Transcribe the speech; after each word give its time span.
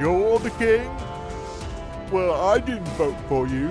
You're 0.00 0.40
the 0.40 0.50
king? 0.58 0.90
Well, 2.10 2.32
I 2.32 2.58
didn't 2.58 2.88
vote 2.98 3.14
for 3.28 3.46
you. 3.46 3.70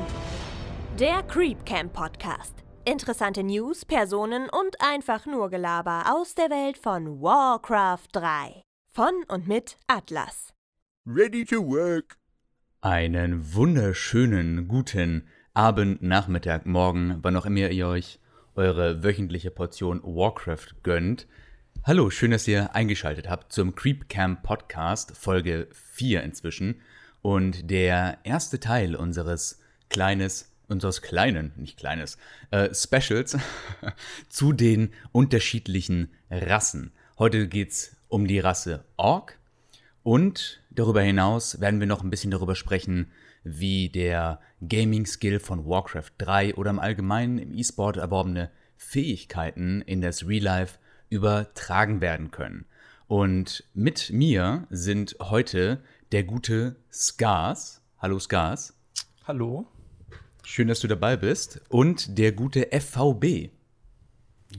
Der 0.98 1.22
Creep 1.24 1.66
Camp 1.66 1.92
Podcast. 1.92 2.54
Interessante 2.86 3.44
News, 3.44 3.84
Personen 3.84 4.48
und 4.50 4.80
einfach 4.80 5.26
nur 5.26 5.50
Gelaber 5.50 6.06
aus 6.08 6.34
der 6.34 6.50
Welt 6.50 6.78
von 6.78 7.22
Warcraft 7.22 8.08
3. 8.14 8.62
Von 8.94 9.12
und 9.28 9.50
mit 9.50 9.78
Atlas. 9.88 10.54
Ready 11.06 11.44
to 11.44 11.58
work. 11.58 12.16
Einen 12.80 13.54
wunderschönen 13.54 14.70
guten 14.70 15.28
Abend, 15.54 16.02
Nachmittag, 16.02 16.66
Morgen, 16.66 17.20
wann 17.22 17.36
auch 17.36 17.46
immer 17.46 17.70
ihr 17.70 17.88
euch 17.88 18.20
eure 18.56 19.04
wöchentliche 19.04 19.52
Portion 19.52 20.02
Warcraft 20.04 20.84
gönnt. 20.84 21.28
Hallo, 21.86 22.10
schön, 22.10 22.32
dass 22.32 22.48
ihr 22.48 22.74
eingeschaltet 22.74 23.30
habt 23.30 23.52
zum 23.52 23.76
Creep 23.76 24.08
Camp 24.08 24.42
Podcast, 24.42 25.18
Folge 25.18 25.68
4 25.74 26.24
inzwischen. 26.24 26.80
Und 27.22 27.70
der 27.70 28.20
erste 28.24 28.62
Teil 28.62 28.96
unseres 28.96 29.60
kleines, 29.90 30.50
unseres 30.70 31.02
kleinen, 31.02 31.52
nicht 31.58 31.76
kleines, 31.76 32.18
äh, 32.52 32.74
Specials 32.74 33.38
zu 34.30 34.54
den 34.54 34.94
unterschiedlichen 35.12 36.14
Rassen. 36.32 36.94
Heute 37.20 37.50
geht's 37.50 37.98
um 38.08 38.28
die 38.28 38.40
Rasse 38.40 38.86
Orc 38.96 39.38
und 40.04 40.62
darüber 40.70 41.02
hinaus 41.02 41.60
werden 41.60 41.82
wir 41.82 41.88
noch 41.88 42.02
ein 42.02 42.10
bisschen 42.10 42.32
darüber 42.32 42.56
sprechen, 42.56 43.12
wie 43.44 43.90
der 43.90 44.40
Gaming-Skill 44.66 45.42
von 45.42 45.66
Warcraft 45.66 46.14
3 46.20 46.56
oder 46.56 46.70
im 46.70 46.80
Allgemeinen 46.80 47.40
im 47.40 47.54
E-Sport 47.54 47.98
erworbene 47.98 48.52
Fähigkeiten 48.78 49.82
in 49.82 50.00
das 50.00 50.26
Real 50.26 50.44
Life 50.44 50.80
übertragen 51.14 52.02
werden 52.02 52.32
können. 52.32 52.66
Und 53.08 53.64
mit 53.74 54.12
mir 54.12 54.66
sind 54.72 55.16
heute 55.22 55.84
der 56.12 56.24
gute 56.24 56.76
Skars. 56.92 57.82
Hallo 58.00 58.18
Skars. 58.18 58.74
Hallo. 59.26 59.68
Schön, 60.44 60.68
dass 60.68 60.80
du 60.80 60.88
dabei 60.88 61.16
bist. 61.16 61.62
Und 61.70 62.18
der 62.18 62.32
gute 62.32 62.68
FVB. 62.72 63.52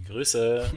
Grüße. 0.07 0.71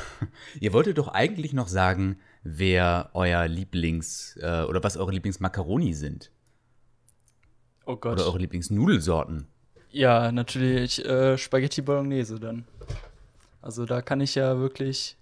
Ihr 0.60 0.72
wolltet 0.72 0.98
doch 0.98 1.08
eigentlich 1.08 1.52
noch 1.52 1.68
sagen, 1.68 2.18
wer 2.42 3.10
euer 3.14 3.42
Lieblings- 3.46 4.36
äh, 4.40 4.64
oder 4.64 4.82
was 4.82 4.96
eure 4.96 5.12
Lieblingsmakaroni 5.12 5.94
sind. 5.94 6.32
Oh 7.86 7.96
Gott. 7.96 8.14
Oder 8.14 8.26
eure 8.26 8.38
Lieblingsnudelsorten. 8.38 9.46
Ja, 9.90 10.32
natürlich 10.32 11.04
äh, 11.04 11.38
Spaghetti 11.38 11.80
Bolognese 11.80 12.40
dann. 12.40 12.64
Also 13.64 13.86
da 13.86 14.02
kann 14.02 14.20
ich 14.20 14.34
ja 14.34 14.58
wirklich. 14.58 15.16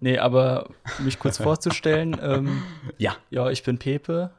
Nee, 0.00 0.18
aber 0.18 0.68
um 0.98 1.06
mich 1.06 1.18
kurz 1.18 1.38
vorzustellen, 1.42 2.16
ähm, 2.20 2.62
Ja. 2.98 3.16
ja, 3.30 3.48
ich 3.48 3.62
bin 3.62 3.78
Pepe, 3.78 4.30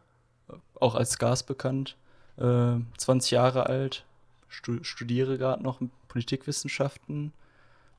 auch 0.80 0.94
als 0.94 1.18
Gas 1.18 1.42
bekannt, 1.42 1.96
äh, 2.38 2.76
20 2.98 3.32
Jahre 3.32 3.66
alt, 3.66 4.06
stu 4.50 4.84
studiere 4.84 5.40
gerade 5.40 5.64
noch 5.64 5.82
Politikwissenschaften 6.10 7.34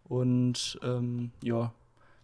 und 0.08 0.78
ähm, 0.84 1.32
ja, 1.42 1.72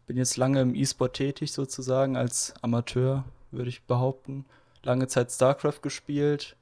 bin 0.07 0.17
jetzt 0.17 0.37
lange 0.37 0.61
im 0.61 0.77
E-Sport 0.77 1.15
tätig 1.15 1.51
sozusagen, 1.51 2.17
als 2.17 2.55
Amateur, 2.63 3.25
würde 3.51 3.71
ich 3.71 3.83
behaupten. 3.83 4.45
Lange 4.85 5.09
Zeit 5.09 5.33
StarCraft 5.33 5.81
gespielt, 5.83 6.55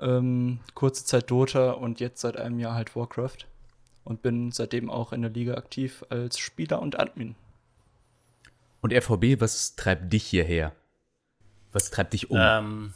ähm, 0.00 0.60
kurze 0.72 1.04
Zeit 1.04 1.30
Dota 1.30 1.72
und 1.72 2.00
jetzt 2.00 2.22
seit 2.22 2.38
einem 2.38 2.58
Jahr 2.58 2.74
halt 2.74 2.96
Warcraft 2.96 3.46
und 4.06 4.22
bin 4.22 4.52
seitdem 4.52 4.88
auch 4.88 5.12
in 5.12 5.22
der 5.22 5.30
Liga 5.30 5.54
aktiv 5.54 6.04
als 6.08 6.38
Spieler 6.38 6.80
und 6.80 6.98
Admin. 6.98 7.34
Und 8.80 8.92
FVB, 8.92 9.40
was 9.40 9.74
treibt 9.74 10.12
dich 10.12 10.24
hierher? 10.24 10.72
Was 11.72 11.90
treibt 11.90 12.12
dich 12.12 12.30
um? 12.30 12.38
ähm, 12.40 12.94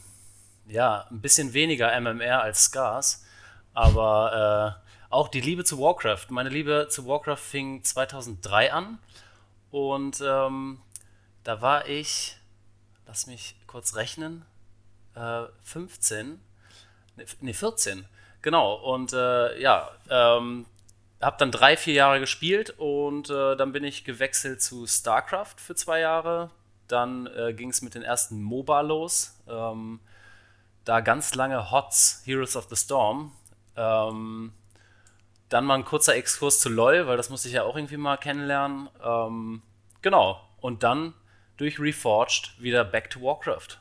ja, 0.67 1.07
ein 1.11 1.19
bisschen 1.19 1.53
weniger 1.53 1.99
MMR 1.99 2.41
als 2.41 2.63
Scars, 2.63 3.25
aber 3.73 4.79
äh, 4.81 5.13
auch 5.13 5.27
die 5.27 5.41
Liebe 5.41 5.65
zu 5.65 5.79
Warcraft. 5.79 6.27
Meine 6.29 6.49
Liebe 6.49 6.87
zu 6.89 7.05
Warcraft 7.05 7.37
fing 7.37 7.83
2003 7.83 8.71
an 8.71 8.97
und 9.69 10.23
ähm, 10.25 10.79
da 11.43 11.61
war 11.61 11.89
ich, 11.89 12.37
lass 13.05 13.27
mich 13.27 13.55
kurz 13.67 13.95
rechnen, 13.95 14.45
äh, 15.15 15.43
15, 15.63 16.39
ne, 17.17 17.25
nee, 17.41 17.53
14, 17.53 18.05
genau. 18.41 18.75
Und 18.75 19.11
äh, 19.11 19.59
ja, 19.59 19.91
ähm, 20.09 20.65
habe 21.21 21.37
dann 21.37 21.51
drei, 21.51 21.77
vier 21.77 21.93
Jahre 21.93 22.19
gespielt 22.19 22.71
und 22.77 23.29
äh, 23.29 23.55
dann 23.55 23.71
bin 23.71 23.83
ich 23.83 24.03
gewechselt 24.03 24.61
zu 24.61 24.87
StarCraft 24.87 25.55
für 25.57 25.75
zwei 25.75 25.99
Jahre. 25.99 26.49
Dann 26.87 27.27
äh, 27.27 27.53
ging 27.53 27.69
es 27.69 27.81
mit 27.81 27.95
den 27.95 28.03
ersten 28.03 28.41
MOBA 28.41 28.81
los. 28.81 29.39
Ähm, 29.47 29.99
da 30.83 30.99
ganz 30.99 31.35
lange 31.35 31.71
HOTS, 31.71 32.23
Heroes 32.25 32.55
of 32.55 32.67
the 32.69 32.75
Storm. 32.75 33.31
Ähm, 33.75 34.53
dann 35.49 35.65
mal 35.65 35.75
ein 35.75 35.85
kurzer 35.85 36.15
Exkurs 36.15 36.59
zu 36.59 36.69
LOL, 36.69 37.07
weil 37.07 37.17
das 37.17 37.29
musste 37.29 37.47
ich 37.47 37.53
ja 37.53 37.63
auch 37.63 37.75
irgendwie 37.75 37.97
mal 37.97 38.17
kennenlernen. 38.17 38.89
Ähm, 39.03 39.61
genau. 40.01 40.41
Und 40.59 40.83
dann 40.83 41.13
durch 41.57 41.79
Reforged 41.79 42.59
wieder 42.59 42.83
back 42.83 43.09
to 43.09 43.21
Warcraft. 43.21 43.79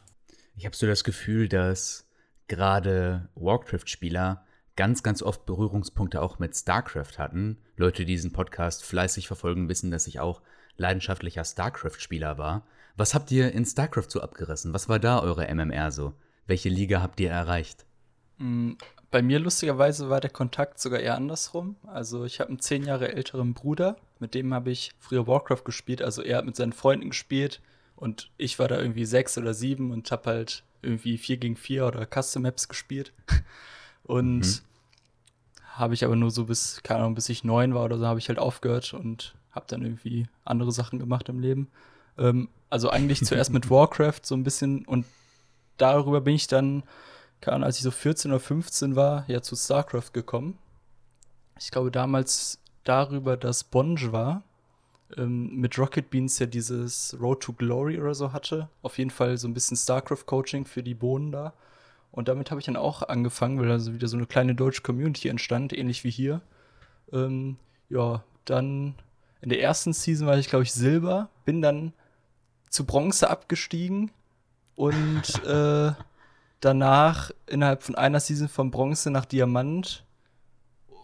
Ich 0.57 0.67
habe 0.67 0.77
so 0.77 0.87
das 0.87 1.05
Gefühl, 1.05 1.49
dass 1.49 2.07
gerade 2.49 3.29
Warcraft-Spieler 3.35 4.45
ganz, 4.81 5.03
ganz 5.03 5.23
oft 5.23 5.45
Berührungspunkte 5.45 6.23
auch 6.23 6.39
mit 6.39 6.57
StarCraft 6.57 7.19
hatten. 7.19 7.59
Leute, 7.77 8.07
die 8.07 8.15
diesen 8.15 8.33
Podcast 8.33 8.83
fleißig 8.83 9.27
verfolgen, 9.27 9.69
wissen, 9.69 9.91
dass 9.91 10.07
ich 10.07 10.21
auch 10.21 10.41
leidenschaftlicher 10.79 11.45
StarCraft-Spieler 11.45 12.39
war. 12.39 12.67
Was 12.97 13.13
habt 13.13 13.31
ihr 13.31 13.53
in 13.53 13.67
StarCraft 13.67 14.07
so 14.09 14.23
abgerissen? 14.23 14.73
Was 14.73 14.89
war 14.89 14.99
da 14.99 15.21
eure 15.21 15.55
MMR 15.55 15.93
so? 15.93 16.15
Welche 16.47 16.71
Liga 16.71 17.03
habt 17.03 17.21
ihr 17.21 17.31
erreicht? 17.31 17.85
Mm, 18.39 18.73
Bei 19.11 19.21
mir 19.21 19.39
lustigerweise 19.39 20.09
war 20.09 20.23
der 20.23 20.31
Kontakt 20.31 20.81
sogar 20.81 21.01
eher 21.01 21.15
andersrum. 21.15 21.77
Also 21.87 22.25
ich 22.25 22.41
habe 22.41 22.49
einen 22.49 22.61
zehn 22.61 22.83
Jahre 22.87 23.13
älteren 23.13 23.53
Bruder, 23.53 23.99
mit 24.19 24.33
dem 24.33 24.55
habe 24.55 24.71
ich 24.71 24.93
früher 24.99 25.27
Warcraft 25.27 25.65
gespielt. 25.67 26.01
Also 26.01 26.23
er 26.23 26.39
hat 26.39 26.47
mit 26.47 26.57
seinen 26.57 26.73
Freunden 26.73 27.11
gespielt 27.11 27.61
und 27.97 28.31
ich 28.39 28.59
war 28.59 28.67
da 28.67 28.81
irgendwie 28.81 29.05
sechs 29.05 29.37
oder 29.37 29.53
sieben 29.53 29.91
und 29.91 30.11
habe 30.11 30.31
halt 30.31 30.65
irgendwie 30.81 31.19
vier 31.19 31.37
gegen 31.37 31.57
vier 31.57 31.87
oder 31.87 32.07
Custom 32.07 32.45
Maps 32.45 32.67
gespielt. 32.67 33.13
Und 34.05 34.63
habe 35.81 35.95
ich 35.95 36.05
aber 36.05 36.17
nur 36.17 36.31
so 36.31 36.45
bis, 36.45 36.81
keine 36.83 37.01
Ahnung, 37.01 37.15
bis 37.15 37.29
ich 37.29 37.43
neun 37.43 37.75
war 37.75 37.85
oder 37.85 37.99
so, 37.99 38.07
habe 38.07 38.19
ich 38.19 38.29
halt 38.29 38.39
aufgehört 38.39 38.95
und 38.95 39.35
habe 39.51 39.67
dann 39.69 39.83
irgendwie 39.83 40.27
andere 40.45 40.73
Sachen 40.73 40.99
gemacht 40.99 41.29
im 41.29 41.41
Leben. 41.41 41.69
Ähm, 42.19 42.49
also 42.69 42.91
eigentlich 42.91 43.25
zuerst 43.25 43.51
mit 43.51 43.71
Warcraft 43.71 44.21
so 44.23 44.35
ein 44.35 44.45
bisschen 44.45 44.85
und 44.87 45.05
darüber 45.79 46.21
bin 46.21 46.35
ich 46.35 46.47
dann, 46.47 46.85
keine 47.41 47.57
Ahnung, 47.57 47.67
als 47.67 47.79
ich 47.79 47.83
so 47.83 47.91
14 47.91 48.31
oder 48.31 48.41
15 48.41 48.95
war, 48.95 49.25
ja 49.29 49.43
zu 49.43 49.57
StarCraft 49.57 50.13
gekommen. 50.13 50.59
Ich 51.59 51.71
glaube 51.71 51.91
damals 51.91 52.59
darüber, 52.85 53.37
dass 53.37 53.65
Bonge 53.65 54.13
war, 54.13 54.43
ähm, 55.17 55.57
mit 55.57 55.79
Rocket 55.79 56.11
Beans 56.11 56.39
ja 56.39 56.47
dieses 56.47 57.17
Road 57.21 57.43
to 57.43 57.53
Glory 57.53 57.99
oder 58.01 58.15
so 58.15 58.33
hatte. 58.33 58.69
Auf 58.83 58.99
jeden 58.99 59.11
Fall 59.11 59.37
so 59.39 59.49
ein 59.49 59.55
bisschen 59.55 59.77
StarCraft-Coaching 59.77 60.65
für 60.67 60.83
die 60.83 60.95
Bohnen 60.95 61.33
da. 61.33 61.53
Und 62.13 62.29
damit 62.29 62.51
habe 62.51 62.61
ich 62.61 62.67
dann 62.67 62.77
auch 62.77 63.03
angefangen, 63.03 63.61
weil 63.61 63.71
also 63.71 63.95
wieder 63.95 64.09
so 64.09 64.17
eine 64.17 64.27
kleine 64.27 64.55
deutsche 64.55 64.83
Community 64.83 65.29
entstand, 65.29 65.73
ähnlich 65.73 66.05
wie 66.05 66.11
hier. 66.11 66.41
Ähm, 67.13 67.57
ja, 67.89 68.25
dann 68.45 68.95
in 69.41 69.49
der 69.49 69.63
ersten 69.63 69.93
Season 69.93 70.27
war 70.27 70.37
ich, 70.37 70.49
glaube 70.49 70.65
ich, 70.65 70.73
Silber, 70.73 71.29
bin 71.45 71.63
dann 71.63 71.93
zu 72.69 72.85
Bronze 72.85 73.31
abgestiegen 73.31 74.11
und 74.75 75.45
äh, 75.45 75.93
danach 76.61 77.31
innerhalb 77.47 77.83
von 77.83 77.95
einer 77.95 78.21
Season 78.21 78.49
von 78.49 78.71
Bronze 78.71 79.11
nach 79.11 79.25
Diamant 79.25 80.05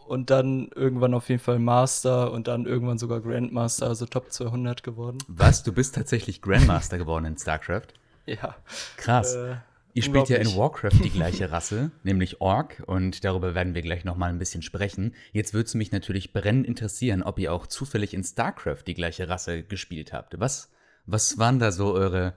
und 0.06 0.30
dann 0.30 0.68
irgendwann 0.74 1.14
auf 1.14 1.28
jeden 1.28 1.42
Fall 1.42 1.58
Master 1.58 2.32
und 2.32 2.48
dann 2.48 2.66
irgendwann 2.66 2.98
sogar 2.98 3.20
Grandmaster, 3.20 3.86
also 3.86 4.06
Top 4.06 4.30
200 4.30 4.82
geworden. 4.82 5.18
Was? 5.28 5.62
Du 5.62 5.72
bist 5.72 5.94
tatsächlich 5.94 6.42
Grandmaster 6.42 6.98
geworden 6.98 7.24
in 7.24 7.38
StarCraft? 7.38 7.88
Ja. 8.26 8.56
Krass. 8.96 9.34
Äh, 9.34 9.56
Ihr 9.96 10.02
spielt 10.02 10.28
ja 10.28 10.36
in. 10.36 10.54
Warcraft 10.54 11.02
die 11.02 11.10
gleiche 11.10 11.50
Rasse, 11.52 11.90
nämlich 12.02 12.42
Orc, 12.42 12.82
und 12.86 13.24
darüber 13.24 13.54
werden 13.54 13.74
wir 13.74 13.80
gleich 13.80 14.04
noch 14.04 14.18
mal 14.18 14.28
ein 14.28 14.38
bisschen 14.38 14.60
sprechen. 14.60 15.14
Jetzt 15.32 15.54
würde 15.54 15.68
es 15.68 15.74
mich 15.74 15.90
natürlich 15.90 16.34
brennend 16.34 16.66
interessieren, 16.66 17.22
ob 17.22 17.38
ihr 17.38 17.50
auch 17.50 17.66
zufällig 17.66 18.12
in 18.12 18.22
StarCraft 18.22 18.82
die 18.86 18.92
gleiche 18.92 19.30
Rasse 19.30 19.62
gespielt 19.62 20.12
habt. 20.12 20.38
Was, 20.38 20.70
was 21.06 21.38
waren 21.38 21.58
da 21.58 21.72
so 21.72 21.94
eure, 21.94 22.34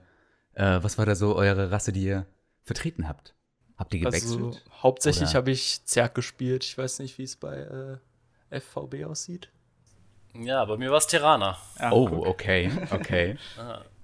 äh, 0.54 0.78
was 0.80 0.96
war 0.96 1.04
da 1.04 1.14
so 1.14 1.36
eure 1.36 1.70
Rasse, 1.70 1.92
die 1.92 2.04
ihr 2.04 2.26
vertreten 2.62 3.06
habt? 3.06 3.34
Habt 3.76 3.92
ihr 3.92 4.00
gewechselt? 4.00 4.42
Also 4.42 4.58
hauptsächlich 4.82 5.34
habe 5.34 5.50
ich 5.50 5.84
Zerg 5.84 6.14
gespielt. 6.14 6.64
Ich 6.64 6.78
weiß 6.78 7.00
nicht, 7.00 7.18
wie 7.18 7.24
es 7.24 7.36
bei 7.36 8.00
äh, 8.50 8.58
FVB 8.58 9.04
aussieht. 9.04 9.50
Ja, 10.32 10.64
bei 10.64 10.78
mir 10.78 10.90
war 10.90 10.98
es 10.98 11.08
Tirana. 11.08 11.58
Ah, 11.76 11.90
oh, 11.92 12.08
guck. 12.08 12.26
okay, 12.26 12.70
okay. 12.90 13.36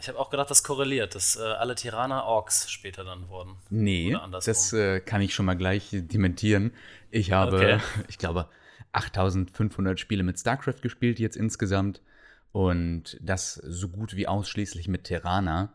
Ich 0.00 0.08
habe 0.08 0.18
auch 0.18 0.30
gedacht, 0.30 0.50
das 0.50 0.62
korreliert, 0.62 1.14
dass 1.14 1.36
äh, 1.36 1.42
alle 1.42 1.74
Tirana 1.74 2.24
Orks 2.24 2.70
später 2.70 3.04
dann 3.04 3.28
wurden. 3.28 3.56
Nee, 3.68 4.16
das 4.30 4.72
äh, 4.72 5.00
kann 5.00 5.20
ich 5.20 5.34
schon 5.34 5.46
mal 5.46 5.56
gleich 5.56 5.88
dementieren. 5.92 6.72
Ich 7.10 7.32
habe, 7.32 7.56
Okay. 7.56 7.80
ich 8.08 8.18
glaube, 8.18 8.48
8500 8.92 10.00
Spiele 10.00 10.22
mit 10.22 10.38
StarCraft 10.38 10.80
gespielt 10.82 11.18
jetzt 11.18 11.36
insgesamt 11.36 12.00
und 12.52 13.18
das 13.20 13.54
so 13.54 13.88
gut 13.88 14.16
wie 14.16 14.26
ausschließlich 14.26 14.88
mit 14.88 15.04
Terraner. 15.04 15.72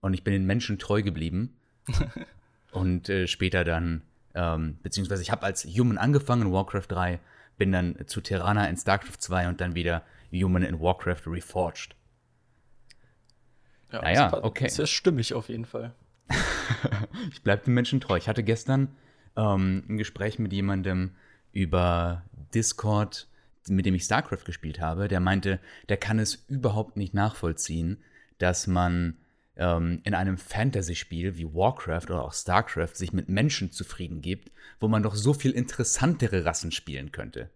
und 0.00 0.14
ich 0.14 0.22
bin 0.24 0.32
den 0.32 0.44
Menschen 0.44 0.78
treu 0.78 1.02
geblieben. 1.02 1.56
und 2.72 3.08
äh, 3.08 3.26
später 3.26 3.64
dann, 3.64 4.02
ähm, 4.34 4.78
beziehungsweise 4.82 5.22
ich 5.22 5.30
habe 5.30 5.44
als 5.44 5.64
Human 5.64 5.98
angefangen 5.98 6.42
in 6.42 6.52
Warcraft 6.52 6.86
3, 6.88 7.20
bin 7.56 7.72
dann 7.72 7.96
zu 8.06 8.20
Terraner 8.20 8.68
in 8.68 8.76
StarCraft 8.76 9.18
2 9.18 9.48
und 9.48 9.60
dann 9.60 9.74
wieder 9.74 10.02
Human 10.32 10.62
in 10.62 10.80
Warcraft 10.80 11.22
Reforged. 11.26 11.94
Ja, 13.92 14.02
Naja, 14.02 14.30
das 14.30 14.44
okay. 14.44 14.64
Das 14.64 14.78
ist 14.78 14.90
stimmig 14.90 15.34
auf 15.34 15.48
jeden 15.48 15.64
Fall. 15.64 15.94
Ich 17.32 17.42
bleibe 17.42 17.64
den 17.64 17.74
Menschen 17.74 18.00
treu. 18.00 18.16
Ich 18.16 18.28
hatte 18.28 18.44
gestern 18.44 18.96
ähm, 19.36 19.84
ein 19.88 19.96
Gespräch 19.96 20.38
mit 20.38 20.52
jemandem 20.52 21.16
über 21.52 22.22
Discord, 22.54 23.26
mit 23.68 23.86
dem 23.86 23.94
ich 23.94 24.04
StarCraft 24.04 24.44
gespielt 24.44 24.80
habe. 24.80 25.08
Der 25.08 25.18
meinte, 25.18 25.58
der 25.88 25.96
kann 25.96 26.18
es 26.18 26.44
überhaupt 26.48 26.96
nicht 26.96 27.14
nachvollziehen, 27.14 27.98
dass 28.38 28.66
man 28.66 29.16
ähm, 29.56 30.00
in 30.04 30.14
einem 30.14 30.38
Fantasy-Spiel 30.38 31.36
wie 31.36 31.52
Warcraft 31.52 32.04
oder 32.04 32.24
auch 32.24 32.32
StarCraft 32.32 32.94
sich 32.94 33.12
mit 33.12 33.28
Menschen 33.28 33.72
zufrieden 33.72 34.22
gibt, 34.22 34.52
wo 34.80 34.88
man 34.88 35.02
doch 35.02 35.16
so 35.16 35.34
viel 35.34 35.50
interessantere 35.50 36.44
Rassen 36.44 36.70
spielen 36.70 37.12
könnte. 37.12 37.50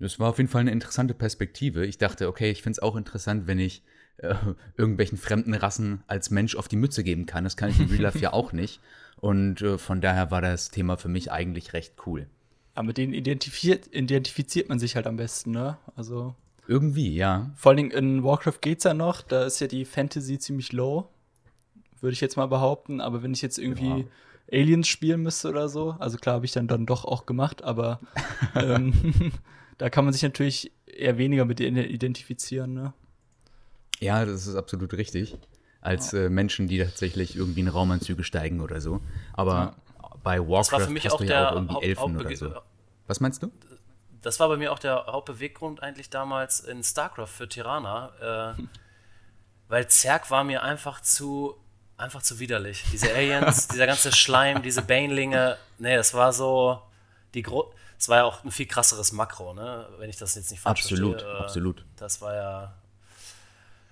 Das 0.00 0.20
war 0.20 0.30
auf 0.30 0.38
jeden 0.38 0.50
Fall 0.50 0.60
eine 0.60 0.70
interessante 0.70 1.14
Perspektive. 1.14 1.84
Ich 1.86 1.98
dachte, 1.98 2.28
okay, 2.28 2.50
ich 2.50 2.62
finde 2.62 2.76
es 2.76 2.82
auch 2.82 2.96
interessant, 2.96 3.46
wenn 3.46 3.58
ich 3.58 3.82
äh, 4.18 4.34
irgendwelchen 4.76 5.18
fremden 5.18 5.54
Rassen 5.54 6.02
als 6.06 6.30
Mensch 6.30 6.56
auf 6.56 6.68
die 6.68 6.76
Mütze 6.76 7.04
geben 7.04 7.26
kann. 7.26 7.44
Das 7.44 7.56
kann 7.56 7.70
ich 7.70 7.78
in 7.80 7.86
Real 7.88 8.02
Life 8.02 8.18
ja 8.18 8.32
auch 8.32 8.52
nicht. 8.52 8.80
Und 9.16 9.62
äh, 9.62 9.78
von 9.78 10.00
daher 10.00 10.30
war 10.30 10.40
das 10.40 10.70
Thema 10.70 10.96
für 10.96 11.08
mich 11.08 11.32
eigentlich 11.32 11.72
recht 11.72 11.94
cool. 12.06 12.26
Aber 12.74 12.88
mit 12.88 12.98
denen 12.98 13.12
identifiziert, 13.12 13.92
identifiziert 13.92 14.68
man 14.68 14.78
sich 14.78 14.94
halt 14.94 15.06
am 15.06 15.16
besten, 15.16 15.50
ne? 15.50 15.78
Also 15.96 16.34
Irgendwie, 16.68 17.14
ja. 17.14 17.50
vor 17.56 17.70
allen 17.70 17.76
Dingen 17.76 17.90
in 17.90 18.24
Warcraft 18.24 18.60
geht's 18.60 18.84
ja 18.84 18.94
noch, 18.94 19.22
da 19.22 19.44
ist 19.44 19.60
ja 19.60 19.66
die 19.66 19.84
Fantasy 19.84 20.38
ziemlich 20.38 20.72
low, 20.72 21.08
würde 22.00 22.12
ich 22.12 22.20
jetzt 22.20 22.36
mal 22.36 22.46
behaupten. 22.46 23.00
Aber 23.00 23.22
wenn 23.22 23.32
ich 23.32 23.42
jetzt 23.42 23.58
irgendwie 23.58 24.06
Aliens 24.52 24.86
spielen 24.86 25.22
müsste 25.22 25.48
oder 25.48 25.68
so, 25.68 25.96
also 25.98 26.18
klar 26.18 26.36
habe 26.36 26.46
ich 26.46 26.52
dann 26.52 26.68
dann 26.68 26.86
doch 26.86 27.04
auch 27.04 27.26
gemacht, 27.26 27.64
aber 27.64 28.00
ähm, 28.54 28.92
da 29.78 29.90
kann 29.90 30.04
man 30.04 30.12
sich 30.12 30.22
natürlich 30.22 30.72
eher 30.86 31.18
weniger 31.18 31.44
mit 31.44 31.58
denen 31.58 31.84
identifizieren, 31.84 32.74
ne? 32.74 32.92
Ja, 34.00 34.24
das 34.24 34.46
ist 34.46 34.54
absolut 34.56 34.92
richtig. 34.94 35.36
Als 35.80 36.12
äh, 36.12 36.28
Menschen, 36.28 36.68
die 36.68 36.78
tatsächlich 36.78 37.36
irgendwie 37.36 37.60
in 37.60 37.68
Raumanzüge 37.68 38.24
steigen 38.24 38.60
oder 38.60 38.80
so. 38.80 39.00
Aber 39.32 39.76
bei 40.22 40.40
Warcraft 40.40 40.58
Das 40.58 40.72
war 40.72 40.80
für 40.80 40.90
mich 40.90 41.04
hast 41.04 41.12
auch 41.12 41.18
du 41.18 41.24
ja 41.24 41.28
der 41.28 41.50
auch 41.50 41.54
irgendwie 41.54 41.74
Haupt- 41.74 41.84
Elfen 41.84 42.16
oder 42.16 42.36
so. 42.36 42.54
Was 43.06 43.20
meinst 43.20 43.42
du? 43.42 43.52
Das 44.22 44.40
war 44.40 44.48
bei 44.48 44.56
mir 44.56 44.72
auch 44.72 44.78
der 44.80 45.06
Hauptbeweggrund 45.06 45.82
eigentlich 45.82 46.10
damals 46.10 46.60
in 46.60 46.82
StarCraft 46.82 47.28
für 47.28 47.48
Tirana. 47.48 48.54
Äh, 48.58 48.62
weil 49.68 49.86
Zerg 49.88 50.30
war 50.30 50.44
mir 50.44 50.62
einfach 50.62 51.00
zu, 51.00 51.54
einfach 51.96 52.22
zu 52.22 52.40
widerlich. 52.40 52.84
Diese 52.92 53.14
Aliens, 53.14 53.68
dieser 53.68 53.86
ganze 53.86 54.12
Schleim, 54.12 54.62
diese 54.62 54.82
Banelinge. 54.82 55.56
Nee, 55.78 55.96
das 55.96 56.14
war 56.14 56.32
so. 56.32 56.82
Die 57.34 57.42
Gro 57.42 57.72
es 57.98 58.08
war 58.08 58.18
ja 58.18 58.24
auch 58.24 58.44
ein 58.44 58.50
viel 58.52 58.66
krasseres 58.66 59.12
Makro, 59.12 59.54
ne? 59.54 59.88
Wenn 59.98 60.08
ich 60.08 60.16
das 60.16 60.36
jetzt 60.36 60.50
nicht 60.50 60.60
falsch 60.60 60.82
Absolut, 60.82 61.20
verstehe. 61.20 61.36
Äh, 61.36 61.42
absolut. 61.42 61.84
Das 61.96 62.20
war 62.20 62.34
ja. 62.34 62.74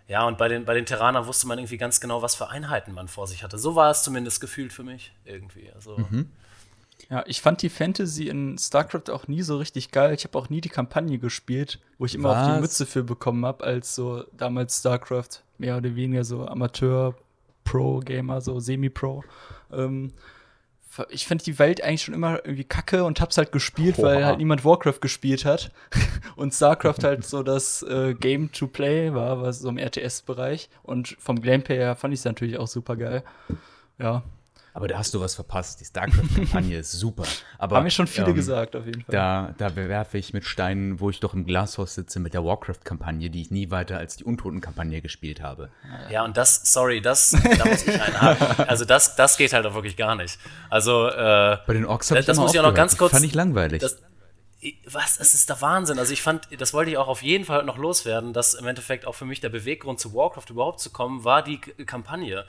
Ja, 0.08 0.26
und 0.26 0.38
bei 0.38 0.48
den, 0.48 0.64
bei 0.64 0.74
den 0.74 0.86
Terranern 0.86 1.26
wusste 1.26 1.48
man 1.48 1.58
irgendwie 1.58 1.78
ganz 1.78 2.00
genau, 2.00 2.22
was 2.22 2.34
für 2.36 2.48
Einheiten 2.48 2.92
man 2.92 3.08
vor 3.08 3.26
sich 3.26 3.42
hatte. 3.42 3.58
So 3.58 3.74
war 3.74 3.90
es 3.90 4.02
zumindest 4.02 4.40
gefühlt 4.40 4.72
für 4.72 4.84
mich 4.84 5.12
irgendwie. 5.24 5.70
Also, 5.74 5.96
Mhm. 5.98 6.30
Ja, 7.10 7.22
ich 7.26 7.40
fand 7.40 7.62
die 7.62 7.68
Fantasy 7.68 8.28
in 8.28 8.58
StarCraft 8.58 9.10
auch 9.10 9.28
nie 9.28 9.42
so 9.42 9.58
richtig 9.58 9.90
geil. 9.90 10.14
Ich 10.14 10.24
habe 10.24 10.36
auch 10.38 10.48
nie 10.48 10.60
die 10.60 10.70
Kampagne 10.70 11.18
gespielt, 11.18 11.78
wo 11.98 12.06
ich 12.06 12.14
immer 12.14 12.30
auf 12.30 12.36
Was? 12.38 12.46
die 12.54 12.60
Mütze 12.60 12.86
für 12.86 13.04
bekommen 13.04 13.44
habe, 13.44 13.62
als 13.64 13.94
so 13.94 14.24
damals 14.32 14.78
StarCraft 14.78 15.42
mehr 15.58 15.76
oder 15.76 15.94
weniger 15.94 16.24
so 16.24 16.46
Amateur, 16.46 17.14
Pro-Gamer, 17.64 18.40
so 18.40 18.58
Semi-Pro. 18.58 19.22
Ähm, 19.72 20.12
ich 21.10 21.26
fand 21.26 21.46
die 21.46 21.58
Welt 21.58 21.82
eigentlich 21.82 22.02
schon 22.02 22.14
immer 22.14 22.44
irgendwie 22.44 22.64
kacke 22.64 23.04
und 23.04 23.20
hab's 23.20 23.38
halt 23.38 23.52
gespielt, 23.52 23.98
weil 23.98 24.18
Oha. 24.18 24.26
halt 24.26 24.38
niemand 24.38 24.64
Warcraft 24.64 25.00
gespielt 25.00 25.44
hat. 25.44 25.70
und 26.36 26.54
StarCraft 26.54 27.02
halt 27.02 27.24
so 27.24 27.42
das 27.42 27.82
äh, 27.82 28.14
Game 28.14 28.52
to 28.52 28.66
Play 28.66 29.14
war, 29.14 29.42
was 29.42 29.60
so 29.60 29.68
im 29.68 29.78
RTS-Bereich. 29.78 30.68
Und 30.82 31.16
vom 31.18 31.40
Gameplay 31.40 31.76
her 31.76 31.96
fand 31.96 32.14
ich 32.14 32.20
es 32.20 32.24
natürlich 32.24 32.58
auch 32.58 32.68
super 32.68 32.96
geil. 32.96 33.22
Ja, 33.98 34.22
Aber 34.76 34.88
da 34.88 34.98
hast 34.98 35.14
du 35.14 35.20
was 35.22 35.34
verpasst. 35.34 35.80
Die 35.80 35.86
StarCraft-Kampagne 35.86 36.76
ist 36.80 36.92
super. 36.92 37.24
Aber, 37.56 37.76
haben 37.76 37.84
mir 37.84 37.90
schon 37.90 38.06
viele 38.06 38.26
ähm, 38.28 38.34
gesagt, 38.34 38.76
auf 38.76 38.84
jeden 38.84 39.00
Fall. 39.00 39.10
Da, 39.10 39.54
da 39.56 39.74
werfe 39.74 40.18
ich 40.18 40.34
mit 40.34 40.44
Steinen, 40.44 41.00
wo 41.00 41.08
ich 41.08 41.18
doch 41.20 41.32
im 41.32 41.46
Glashaus 41.46 41.94
sitze, 41.94 42.20
mit 42.20 42.34
der 42.34 42.44
Warcraft-Kampagne, 42.44 43.30
die 43.30 43.40
ich 43.40 43.50
nie 43.50 43.70
weiter 43.70 43.96
als 43.96 44.16
die 44.16 44.24
Untoten-Kampagne 44.24 45.00
gespielt 45.00 45.40
habe. 45.42 45.70
Ja, 46.10 46.24
und 46.26 46.36
das, 46.36 46.60
sorry, 46.70 47.00
das, 47.00 47.30
da 47.30 47.64
muss 47.64 47.86
ich 47.86 48.00
einhaken. 48.02 48.46
Also 48.68 48.84
das, 48.84 49.16
das 49.16 49.38
geht 49.38 49.54
halt 49.54 49.64
auch 49.64 49.72
wirklich 49.74 49.96
gar 49.96 50.14
nicht. 50.14 50.38
Also, 50.68 51.08
äh, 51.08 51.56
Bei 51.66 51.72
den 51.72 51.86
Orks 51.86 52.10
habe 52.10 52.20
ich 52.20 52.26
Das 52.26 52.36
muss 52.36 52.52
ich 52.52 52.60
auch 52.60 52.64
noch 52.64 52.74
ganz 52.74 52.98
kurz- 52.98 53.12
Fand 53.12 53.24
ich 53.24 53.32
langweilig. 53.34 53.80
das, 53.80 53.96
was, 54.90 55.18
das 55.18 55.32
ist 55.34 55.48
der 55.48 55.60
Wahnsinn. 55.60 55.98
Also 55.98 56.12
ich 56.12 56.20
fand, 56.22 56.48
das 56.58 56.74
wollte 56.74 56.90
ich 56.90 56.98
auch 56.98 57.08
auf 57.08 57.22
jeden 57.22 57.44
Fall 57.44 57.62
noch 57.64 57.78
loswerden, 57.78 58.32
dass 58.32 58.54
im 58.54 58.66
Endeffekt 58.66 59.06
auch 59.06 59.14
für 59.14 59.24
mich 59.24 59.40
der 59.40 59.48
Beweggrund 59.48 60.00
zu 60.00 60.12
Warcraft 60.14 60.50
überhaupt 60.50 60.80
zu 60.80 60.90
kommen, 60.90 61.24
war 61.24 61.42
die 61.42 61.60
K- 61.60 61.84
Kampagne. 61.84 62.44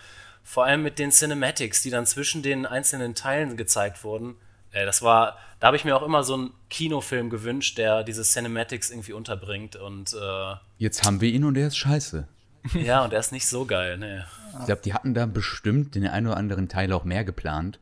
Vor 0.50 0.64
allem 0.64 0.82
mit 0.82 0.98
den 0.98 1.12
Cinematics, 1.12 1.82
die 1.82 1.90
dann 1.90 2.06
zwischen 2.06 2.42
den 2.42 2.66
einzelnen 2.66 3.16
Teilen 3.16 3.58
gezeigt 3.58 4.06
wurden. 4.06 4.38
Äh, 4.72 4.86
das 4.86 5.02
war, 5.02 5.38
da 5.60 5.68
habe 5.68 5.76
ich 5.76 5.84
mir 5.84 5.94
auch 5.94 6.04
immer 6.04 6.24
so 6.24 6.36
einen 6.36 6.54
Kinofilm 6.70 7.30
gewünscht, 7.30 7.78
der 7.78 8.06
diese 8.06 8.24
Cinematics 8.24 8.90
irgendwie 8.90 9.12
unterbringt. 9.12 9.76
Und 9.76 10.14
äh, 10.14 10.56
Jetzt 10.78 11.04
haben 11.04 11.20
wir 11.20 11.30
ihn 11.30 11.44
und 11.44 11.58
er 11.58 11.68
ist 11.68 11.76
scheiße. 11.76 12.30
ja, 12.76 13.04
und 13.04 13.12
der 13.12 13.20
ist 13.20 13.34
nicht 13.34 13.46
so 13.46 13.66
geil, 13.66 13.98
ne. 13.98 14.26
Ich 14.60 14.66
glaube, 14.68 14.82
die 14.86 14.94
hatten 14.94 15.14
da 15.14 15.26
bestimmt 15.26 15.96
den 15.96 16.08
einen 16.08 16.28
oder 16.28 16.38
anderen 16.38 16.70
Teil 16.70 16.94
auch 16.94 17.04
mehr 17.04 17.26
geplant. 17.26 17.82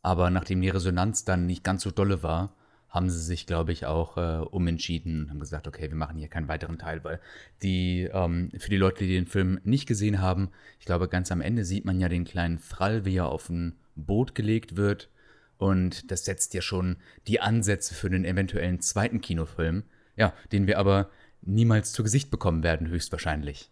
Aber 0.00 0.30
nachdem 0.30 0.62
die 0.62 0.70
Resonanz 0.70 1.26
dann 1.26 1.44
nicht 1.44 1.62
ganz 1.62 1.82
so 1.82 1.90
dolle 1.90 2.22
war, 2.22 2.54
haben 2.92 3.08
sie 3.08 3.22
sich, 3.22 3.46
glaube 3.46 3.72
ich, 3.72 3.86
auch 3.86 4.18
äh, 4.18 4.44
umentschieden 4.50 5.24
und 5.24 5.30
haben 5.30 5.40
gesagt, 5.40 5.66
okay, 5.66 5.88
wir 5.88 5.96
machen 5.96 6.18
hier 6.18 6.28
keinen 6.28 6.46
weiteren 6.46 6.78
Teil, 6.78 7.02
weil 7.04 7.20
die, 7.62 8.02
ähm, 8.12 8.50
für 8.58 8.68
die 8.68 8.76
Leute, 8.76 9.04
die 9.04 9.14
den 9.14 9.26
Film 9.26 9.58
nicht 9.64 9.86
gesehen 9.86 10.20
haben, 10.20 10.50
ich 10.78 10.84
glaube, 10.84 11.08
ganz 11.08 11.32
am 11.32 11.40
Ende 11.40 11.64
sieht 11.64 11.86
man 11.86 11.98
ja 12.00 12.10
den 12.10 12.24
kleinen 12.24 12.58
Frall, 12.58 13.06
wie 13.06 13.16
er 13.16 13.30
auf 13.30 13.48
ein 13.48 13.78
Boot 13.96 14.34
gelegt 14.34 14.76
wird. 14.76 15.08
Und 15.56 16.10
das 16.10 16.26
setzt 16.26 16.52
ja 16.52 16.60
schon 16.60 16.96
die 17.26 17.40
Ansätze 17.40 17.94
für 17.94 18.10
den 18.10 18.26
eventuellen 18.26 18.80
zweiten 18.80 19.22
Kinofilm, 19.22 19.84
ja, 20.16 20.34
den 20.52 20.66
wir 20.66 20.78
aber 20.78 21.08
niemals 21.40 21.92
zu 21.92 22.02
Gesicht 22.02 22.30
bekommen 22.30 22.62
werden, 22.62 22.88
höchstwahrscheinlich. 22.88 23.70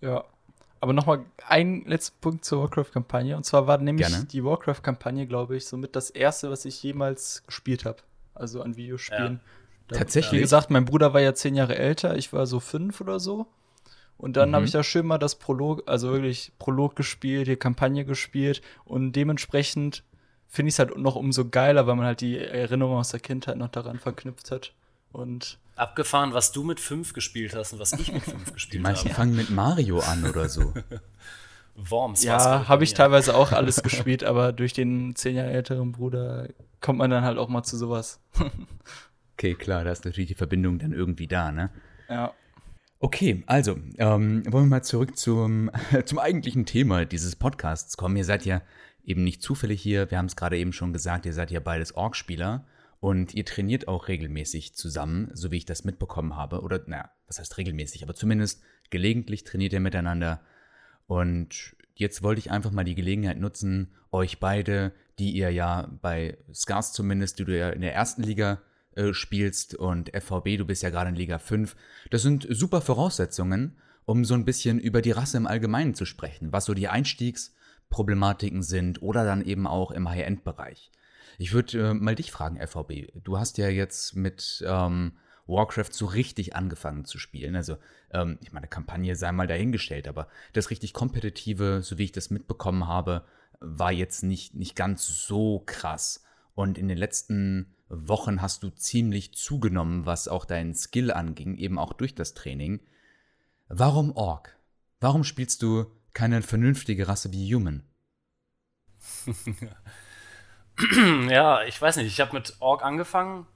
Ja. 0.00 0.24
Aber 0.80 0.92
nochmal 0.92 1.24
ein 1.46 1.84
letzter 1.86 2.14
Punkt 2.20 2.44
zur 2.44 2.62
Warcraft-Kampagne. 2.62 3.36
Und 3.36 3.44
zwar 3.44 3.66
war 3.66 3.78
nämlich 3.78 4.08
Gerne. 4.08 4.24
die 4.24 4.44
Warcraft-Kampagne, 4.44 5.26
glaube 5.26 5.56
ich, 5.56 5.66
somit 5.66 5.94
das 5.94 6.10
erste, 6.10 6.50
was 6.50 6.64
ich 6.64 6.82
jemals 6.82 7.42
gespielt 7.46 7.84
habe. 7.84 8.02
Also 8.34 8.62
an 8.62 8.76
Videospielen. 8.76 9.40
Da- 9.88 9.96
Tatsächlich? 9.98 10.38
Wie 10.38 10.42
gesagt, 10.42 10.70
mein 10.70 10.84
Bruder 10.84 11.12
war 11.14 11.20
ja 11.20 11.34
zehn 11.34 11.54
Jahre 11.54 11.76
älter, 11.76 12.16
ich 12.16 12.32
war 12.32 12.46
so 12.46 12.58
fünf 12.60 13.00
oder 13.00 13.20
so. 13.20 13.46
Und 14.16 14.36
dann 14.36 14.50
Mhm. 14.50 14.54
habe 14.54 14.64
ich 14.64 14.70
da 14.70 14.82
schön 14.82 15.06
mal 15.06 15.18
das 15.18 15.34
Prolog, 15.34 15.82
also 15.86 16.12
wirklich 16.12 16.52
Prolog 16.58 16.96
gespielt, 16.96 17.48
die 17.48 17.56
Kampagne 17.56 18.04
gespielt. 18.04 18.62
Und 18.84 19.12
dementsprechend 19.12 20.02
finde 20.48 20.68
ich 20.68 20.76
es 20.76 20.78
halt 20.78 20.96
noch 20.96 21.16
umso 21.16 21.48
geiler, 21.48 21.86
weil 21.86 21.96
man 21.96 22.06
halt 22.06 22.20
die 22.20 22.38
Erinnerung 22.38 22.96
aus 22.98 23.08
der 23.10 23.20
Kindheit 23.20 23.56
noch 23.58 23.68
daran 23.68 23.98
verknüpft 23.98 24.50
hat. 24.52 24.72
Und 25.12 25.58
Abgefahren, 25.76 26.32
was 26.32 26.52
du 26.52 26.62
mit 26.62 26.78
fünf 26.78 27.12
gespielt 27.12 27.54
hast 27.56 27.72
und 27.72 27.80
was 27.80 27.92
ich 27.94 28.12
mit 28.12 28.22
fünf 28.22 28.44
Die 28.46 28.52
gespielt 28.52 28.82
meisten 28.84 29.06
habe. 29.08 29.14
fangen 29.16 29.34
mit 29.36 29.50
Mario 29.50 29.98
an 29.98 30.24
oder 30.24 30.48
so. 30.48 30.72
Worms 31.76 32.22
Ja, 32.22 32.68
habe 32.68 32.84
ich 32.84 32.94
teilweise 32.94 33.34
auch 33.34 33.52
alles 33.52 33.82
gespielt, 33.82 34.24
aber 34.24 34.52
durch 34.52 34.72
den 34.72 35.14
zehn 35.16 35.36
Jahre 35.36 35.50
älteren 35.50 35.92
Bruder 35.92 36.48
kommt 36.80 36.98
man 36.98 37.10
dann 37.10 37.24
halt 37.24 37.38
auch 37.38 37.48
mal 37.48 37.62
zu 37.62 37.76
sowas. 37.76 38.20
Okay, 39.36 39.56
klar, 39.56 39.82
da 39.82 39.90
ist 39.90 40.04
natürlich 40.04 40.28
die 40.28 40.36
Verbindung 40.36 40.78
dann 40.78 40.92
irgendwie 40.92 41.26
da, 41.26 41.50
ne? 41.50 41.70
Ja. 42.08 42.32
Okay, 43.00 43.42
also, 43.46 43.76
ähm, 43.98 44.44
wollen 44.50 44.66
wir 44.66 44.76
mal 44.76 44.84
zurück 44.84 45.18
zum, 45.18 45.72
zum 46.04 46.18
eigentlichen 46.20 46.66
Thema 46.66 47.04
dieses 47.04 47.34
Podcasts 47.34 47.96
kommen. 47.96 48.16
Ihr 48.16 48.24
seid 48.24 48.44
ja 48.46 48.62
eben 49.04 49.24
nicht 49.24 49.42
zufällig 49.42 49.82
hier, 49.82 50.10
wir 50.10 50.18
haben 50.18 50.26
es 50.26 50.36
gerade 50.36 50.56
eben 50.56 50.72
schon 50.72 50.92
gesagt, 50.92 51.26
ihr 51.26 51.32
seid 51.32 51.50
ja 51.50 51.60
beides 51.60 51.96
Org-Spieler 51.96 52.64
und 53.00 53.34
ihr 53.34 53.44
trainiert 53.44 53.88
auch 53.88 54.08
regelmäßig 54.08 54.74
zusammen, 54.74 55.30
so 55.34 55.50
wie 55.50 55.58
ich 55.58 55.66
das 55.66 55.84
mitbekommen 55.84 56.36
habe. 56.36 56.62
Oder, 56.62 56.80
naja, 56.86 57.10
was 57.26 57.38
heißt 57.38 57.58
regelmäßig, 57.58 58.04
aber 58.04 58.14
zumindest 58.14 58.62
gelegentlich 58.88 59.44
trainiert 59.44 59.72
ihr 59.72 59.80
miteinander. 59.80 60.40
Und 61.06 61.76
jetzt 61.94 62.22
wollte 62.22 62.38
ich 62.38 62.50
einfach 62.50 62.70
mal 62.70 62.84
die 62.84 62.94
Gelegenheit 62.94 63.38
nutzen, 63.38 63.92
euch 64.10 64.40
beide, 64.40 64.92
die 65.18 65.32
ihr 65.32 65.50
ja 65.50 65.88
bei 66.00 66.38
Scars 66.52 66.92
zumindest, 66.92 67.38
die 67.38 67.44
du 67.44 67.56
ja 67.56 67.70
in 67.70 67.80
der 67.80 67.94
ersten 67.94 68.22
Liga 68.22 68.62
äh, 68.94 69.12
spielst 69.12 69.74
und 69.74 70.10
FVB, 70.10 70.56
du 70.58 70.64
bist 70.64 70.82
ja 70.82 70.90
gerade 70.90 71.10
in 71.10 71.16
Liga 71.16 71.38
5, 71.38 71.76
das 72.10 72.22
sind 72.22 72.46
super 72.48 72.80
Voraussetzungen, 72.80 73.76
um 74.04 74.24
so 74.24 74.34
ein 74.34 74.44
bisschen 74.44 74.78
über 74.78 75.02
die 75.02 75.10
Rasse 75.10 75.36
im 75.36 75.46
Allgemeinen 75.46 75.94
zu 75.94 76.04
sprechen, 76.04 76.52
was 76.52 76.66
so 76.66 76.74
die 76.74 76.88
Einstiegsproblematiken 76.88 78.62
sind 78.62 79.02
oder 79.02 79.24
dann 79.24 79.42
eben 79.42 79.66
auch 79.66 79.90
im 79.90 80.08
High-End-Bereich. 80.08 80.90
Ich 81.38 81.52
würde 81.52 81.90
äh, 81.90 81.94
mal 81.94 82.14
dich 82.14 82.30
fragen, 82.30 82.64
FVB. 82.64 83.12
Du 83.22 83.38
hast 83.38 83.58
ja 83.58 83.68
jetzt 83.68 84.14
mit 84.14 84.64
ähm, 84.66 85.12
Warcraft 85.46 85.92
so 85.92 86.06
richtig 86.06 86.56
angefangen 86.56 87.04
zu 87.04 87.18
spielen. 87.18 87.56
Also, 87.56 87.76
ähm, 88.12 88.38
ich 88.42 88.52
meine, 88.52 88.66
Kampagne 88.66 89.16
sei 89.16 89.32
mal 89.32 89.46
dahingestellt, 89.46 90.08
aber 90.08 90.28
das 90.52 90.70
richtig 90.70 90.92
kompetitive, 90.92 91.82
so 91.82 91.98
wie 91.98 92.04
ich 92.04 92.12
das 92.12 92.30
mitbekommen 92.30 92.86
habe, 92.86 93.24
war 93.60 93.92
jetzt 93.92 94.22
nicht, 94.22 94.54
nicht 94.54 94.76
ganz 94.76 95.26
so 95.26 95.62
krass. 95.66 96.22
Und 96.54 96.78
in 96.78 96.88
den 96.88 96.98
letzten 96.98 97.74
Wochen 97.88 98.40
hast 98.40 98.62
du 98.62 98.70
ziemlich 98.70 99.34
zugenommen, 99.34 100.06
was 100.06 100.28
auch 100.28 100.44
deinen 100.44 100.74
Skill 100.74 101.12
anging, 101.12 101.56
eben 101.56 101.78
auch 101.78 101.92
durch 101.92 102.14
das 102.14 102.34
Training. 102.34 102.80
Warum 103.68 104.16
Ork? 104.16 104.58
Warum 105.00 105.24
spielst 105.24 105.62
du 105.62 105.86
keine 106.12 106.42
vernünftige 106.42 107.08
Rasse 107.08 107.32
wie 107.32 107.54
Human? 107.54 107.82
ja, 111.28 111.62
ich 111.64 111.80
weiß 111.80 111.96
nicht. 111.96 112.06
Ich 112.06 112.20
habe 112.20 112.34
mit 112.34 112.56
Ork 112.60 112.84
angefangen 112.84 113.46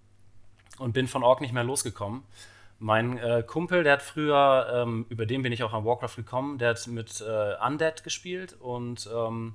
und 0.78 0.92
bin 0.92 1.08
von 1.08 1.23
Ork 1.23 1.40
nicht 1.40 1.52
mehr 1.52 1.64
losgekommen. 1.64 2.23
Mein 2.78 3.18
äh, 3.18 3.42
Kumpel, 3.44 3.82
der 3.82 3.94
hat 3.94 4.02
früher, 4.02 4.68
ähm, 4.73 5.06
über 5.08 5.26
den 5.26 5.42
bin 5.42 5.52
ich 5.52 5.64
auch 5.64 5.73
an 5.73 5.85
Warcraft 5.85 6.14
gekommen, 6.16 6.58
der 6.58 6.70
hat 6.70 6.87
mit 6.87 7.20
äh, 7.20 7.54
Undead 7.64 8.04
gespielt 8.04 8.52
und 8.52 9.08
ähm, 9.12 9.54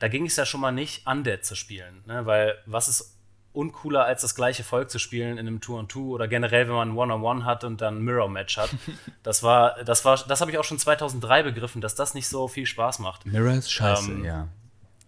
da 0.00 0.08
ging 0.08 0.26
es 0.26 0.36
ja 0.36 0.44
schon 0.44 0.60
mal 0.60 0.72
nicht, 0.72 1.06
Undead 1.06 1.44
zu 1.44 1.54
spielen. 1.54 2.02
Ne? 2.06 2.26
Weil 2.26 2.56
was 2.66 2.88
ist 2.88 3.18
uncooler, 3.52 4.04
als 4.04 4.22
das 4.22 4.34
gleiche 4.34 4.62
Volk 4.62 4.90
zu 4.90 4.98
spielen 4.98 5.32
in 5.38 5.46
einem 5.46 5.60
Two-on-Two 5.60 6.14
oder 6.14 6.28
generell, 6.28 6.68
wenn 6.68 6.74
man 6.74 6.90
ein 6.90 6.96
One-on-One 6.96 7.44
hat 7.44 7.64
und 7.64 7.80
dann 7.80 7.98
ein 7.98 8.04
Mirror-Match 8.04 8.56
hat. 8.56 8.70
Das 9.24 9.42
war, 9.42 9.84
das 9.84 10.06
war, 10.06 10.16
das 10.16 10.40
habe 10.40 10.50
ich 10.50 10.58
auch 10.58 10.64
schon 10.64 10.78
2003 10.78 11.42
begriffen, 11.42 11.82
dass 11.82 11.94
das 11.94 12.14
nicht 12.14 12.28
so 12.28 12.48
viel 12.48 12.64
Spaß 12.64 12.98
macht. 13.00 13.26
Mirror 13.26 13.54
ist 13.54 13.70
scheiße, 13.70 14.10
ähm, 14.10 14.24
ja. 14.24 14.48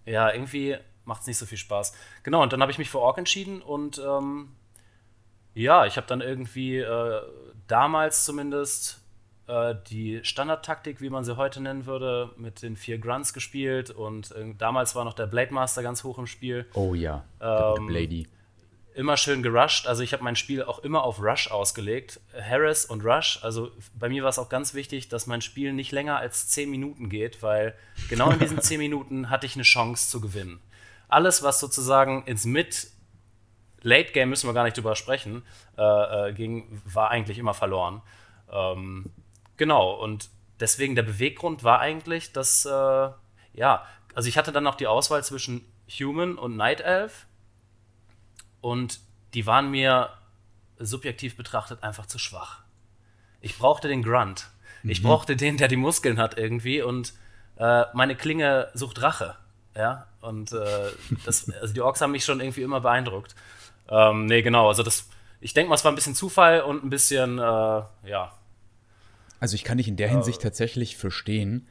Ja, 0.04 0.30
irgendwie 0.30 0.76
macht 1.04 1.22
es 1.22 1.26
nicht 1.26 1.38
so 1.38 1.46
viel 1.46 1.56
Spaß. 1.56 1.94
Genau, 2.22 2.42
und 2.42 2.52
dann 2.52 2.60
habe 2.60 2.70
ich 2.70 2.76
mich 2.76 2.90
für 2.90 2.98
Ork 2.98 3.16
entschieden 3.16 3.62
und 3.62 3.98
ähm, 3.98 4.50
ja, 5.54 5.86
ich 5.86 5.96
habe 5.96 6.06
dann 6.06 6.20
irgendwie 6.20 6.78
äh, 6.78 7.22
damals 7.66 8.24
zumindest 8.24 9.00
äh, 9.50 9.74
die 9.88 10.20
Standardtaktik, 10.22 11.00
wie 11.00 11.10
man 11.10 11.24
sie 11.24 11.36
heute 11.36 11.60
nennen 11.60 11.86
würde, 11.86 12.30
mit 12.36 12.62
den 12.62 12.76
vier 12.76 12.98
Grunts 12.98 13.32
gespielt 13.32 13.90
und 13.90 14.30
äh, 14.32 14.54
damals 14.56 14.94
war 14.94 15.04
noch 15.04 15.14
der 15.14 15.26
Blade 15.26 15.52
Master 15.52 15.82
ganz 15.82 16.04
hoch 16.04 16.18
im 16.18 16.26
Spiel. 16.26 16.66
Oh 16.74 16.94
ja, 16.94 17.24
ähm, 17.40 17.86
Blady. 17.86 18.28
Immer 18.94 19.16
schön 19.16 19.42
gerusht, 19.42 19.86
also 19.86 20.02
ich 20.02 20.12
habe 20.12 20.22
mein 20.22 20.36
Spiel 20.36 20.62
auch 20.62 20.80
immer 20.80 21.04
auf 21.04 21.22
Rush 21.22 21.50
ausgelegt. 21.50 22.20
Harris 22.34 22.84
und 22.84 23.04
Rush, 23.04 23.38
also 23.42 23.70
bei 23.94 24.08
mir 24.08 24.22
war 24.22 24.30
es 24.30 24.38
auch 24.38 24.48
ganz 24.48 24.74
wichtig, 24.74 25.08
dass 25.08 25.26
mein 25.26 25.40
Spiel 25.40 25.72
nicht 25.72 25.92
länger 25.92 26.18
als 26.18 26.48
10 26.48 26.70
Minuten 26.70 27.08
geht, 27.08 27.42
weil 27.42 27.74
genau 28.08 28.30
in 28.30 28.38
diesen 28.38 28.60
10 28.62 28.78
Minuten 28.78 29.30
hatte 29.30 29.46
ich 29.46 29.54
eine 29.54 29.62
Chance 29.62 30.10
zu 30.10 30.20
gewinnen. 30.20 30.60
Alles, 31.08 31.42
was 31.42 31.58
sozusagen 31.60 32.24
ins 32.26 32.44
Mid 32.44 32.88
Late 33.82 34.12
Game 34.12 34.28
müssen 34.28 34.48
wir 34.48 34.54
gar 34.54 34.64
nicht 34.64 34.76
drüber 34.76 34.96
sprechen, 34.96 35.42
äh, 35.76 36.28
äh, 36.28 36.32
ging, 36.32 36.82
war 36.84 37.10
eigentlich 37.10 37.38
immer 37.38 37.54
verloren. 37.54 38.02
Ähm, 38.50 39.10
genau, 39.56 39.92
und 39.92 40.28
deswegen 40.58 40.94
der 40.94 41.02
Beweggrund 41.02 41.64
war 41.64 41.80
eigentlich, 41.80 42.32
dass, 42.32 42.64
äh, 42.64 43.08
ja, 43.54 43.86
also 44.14 44.28
ich 44.28 44.36
hatte 44.36 44.52
dann 44.52 44.64
noch 44.64 44.74
die 44.74 44.86
Auswahl 44.86 45.24
zwischen 45.24 45.64
Human 45.88 46.36
und 46.36 46.56
Night 46.56 46.80
Elf 46.80 47.26
und 48.60 49.00
die 49.34 49.46
waren 49.46 49.70
mir 49.70 50.10
subjektiv 50.78 51.36
betrachtet 51.36 51.82
einfach 51.82 52.06
zu 52.06 52.18
schwach. 52.18 52.62
Ich 53.40 53.58
brauchte 53.58 53.88
den 53.88 54.02
Grunt. 54.02 54.48
Ich 54.82 55.02
mhm. 55.02 55.08
brauchte 55.08 55.36
den, 55.36 55.56
der 55.56 55.68
die 55.68 55.76
Muskeln 55.76 56.18
hat 56.18 56.36
irgendwie 56.38 56.82
und 56.82 57.12
äh, 57.56 57.84
meine 57.92 58.16
Klinge 58.16 58.70
sucht 58.74 59.02
Rache. 59.02 59.36
Ja, 59.76 60.06
und 60.20 60.52
äh, 60.52 60.90
das, 61.24 61.50
also 61.60 61.72
die 61.72 61.80
Orks 61.80 62.00
haben 62.00 62.12
mich 62.12 62.24
schon 62.24 62.40
irgendwie 62.40 62.62
immer 62.62 62.80
beeindruckt. 62.80 63.34
Ähm, 63.90 64.26
nee, 64.26 64.42
genau. 64.42 64.68
Also 64.68 64.82
das, 64.82 65.08
ich 65.40 65.54
denke 65.54 65.68
mal, 65.68 65.74
es 65.74 65.84
war 65.84 65.92
ein 65.92 65.96
bisschen 65.96 66.14
Zufall 66.14 66.62
und 66.62 66.84
ein 66.84 66.90
bisschen, 66.90 67.38
äh, 67.38 67.42
ja. 67.42 68.32
Also 69.40 69.54
ich 69.54 69.64
kann 69.64 69.78
dich 69.78 69.88
in 69.88 69.96
der 69.96 70.08
Hinsicht 70.08 70.40
äh, 70.40 70.42
tatsächlich 70.44 70.96
verstehen. 70.96 71.66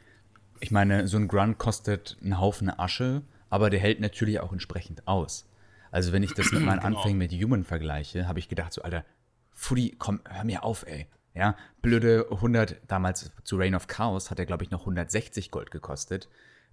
Ich 0.60 0.72
meine, 0.72 1.08
so 1.08 1.18
ein 1.18 1.28
Grunt 1.28 1.58
kostet 1.58 2.18
einen 2.22 2.40
Haufen 2.40 2.70
Asche, 2.70 3.22
aber 3.50 3.70
der 3.70 3.80
hält 3.80 4.00
natürlich 4.00 4.40
auch 4.40 4.52
entsprechend 4.52 5.08
aus. 5.08 5.48
Also 5.92 6.12
wenn 6.12 6.24
ich 6.24 6.34
das 6.34 6.52
mit 6.52 6.64
meinen 6.64 6.80
genau. 6.84 6.98
Anfängen 6.98 7.18
mit 7.18 7.32
Human 7.32 7.64
vergleiche, 7.64 8.28
habe 8.28 8.40
ich 8.40 8.50
gedacht 8.50 8.74
so, 8.74 8.82
Alter, 8.82 9.06
Fuddy, 9.54 9.96
komm, 9.98 10.22
hör 10.28 10.44
mir 10.44 10.64
auf, 10.64 10.86
ey. 10.86 11.08
Ja, 11.36 11.56
blöde 11.82 12.28
100, 12.32 12.82
damals 12.88 13.32
zu 13.44 13.58
Reign 13.58 13.76
of 13.76 13.88
Chaos 13.88 14.32
hat 14.32 14.40
er, 14.40 14.46
glaube 14.46 14.64
ich, 14.64 14.72
noch 14.72 14.82
160 14.82 15.52
Gold 15.52 15.72
gekostet. 15.72 16.28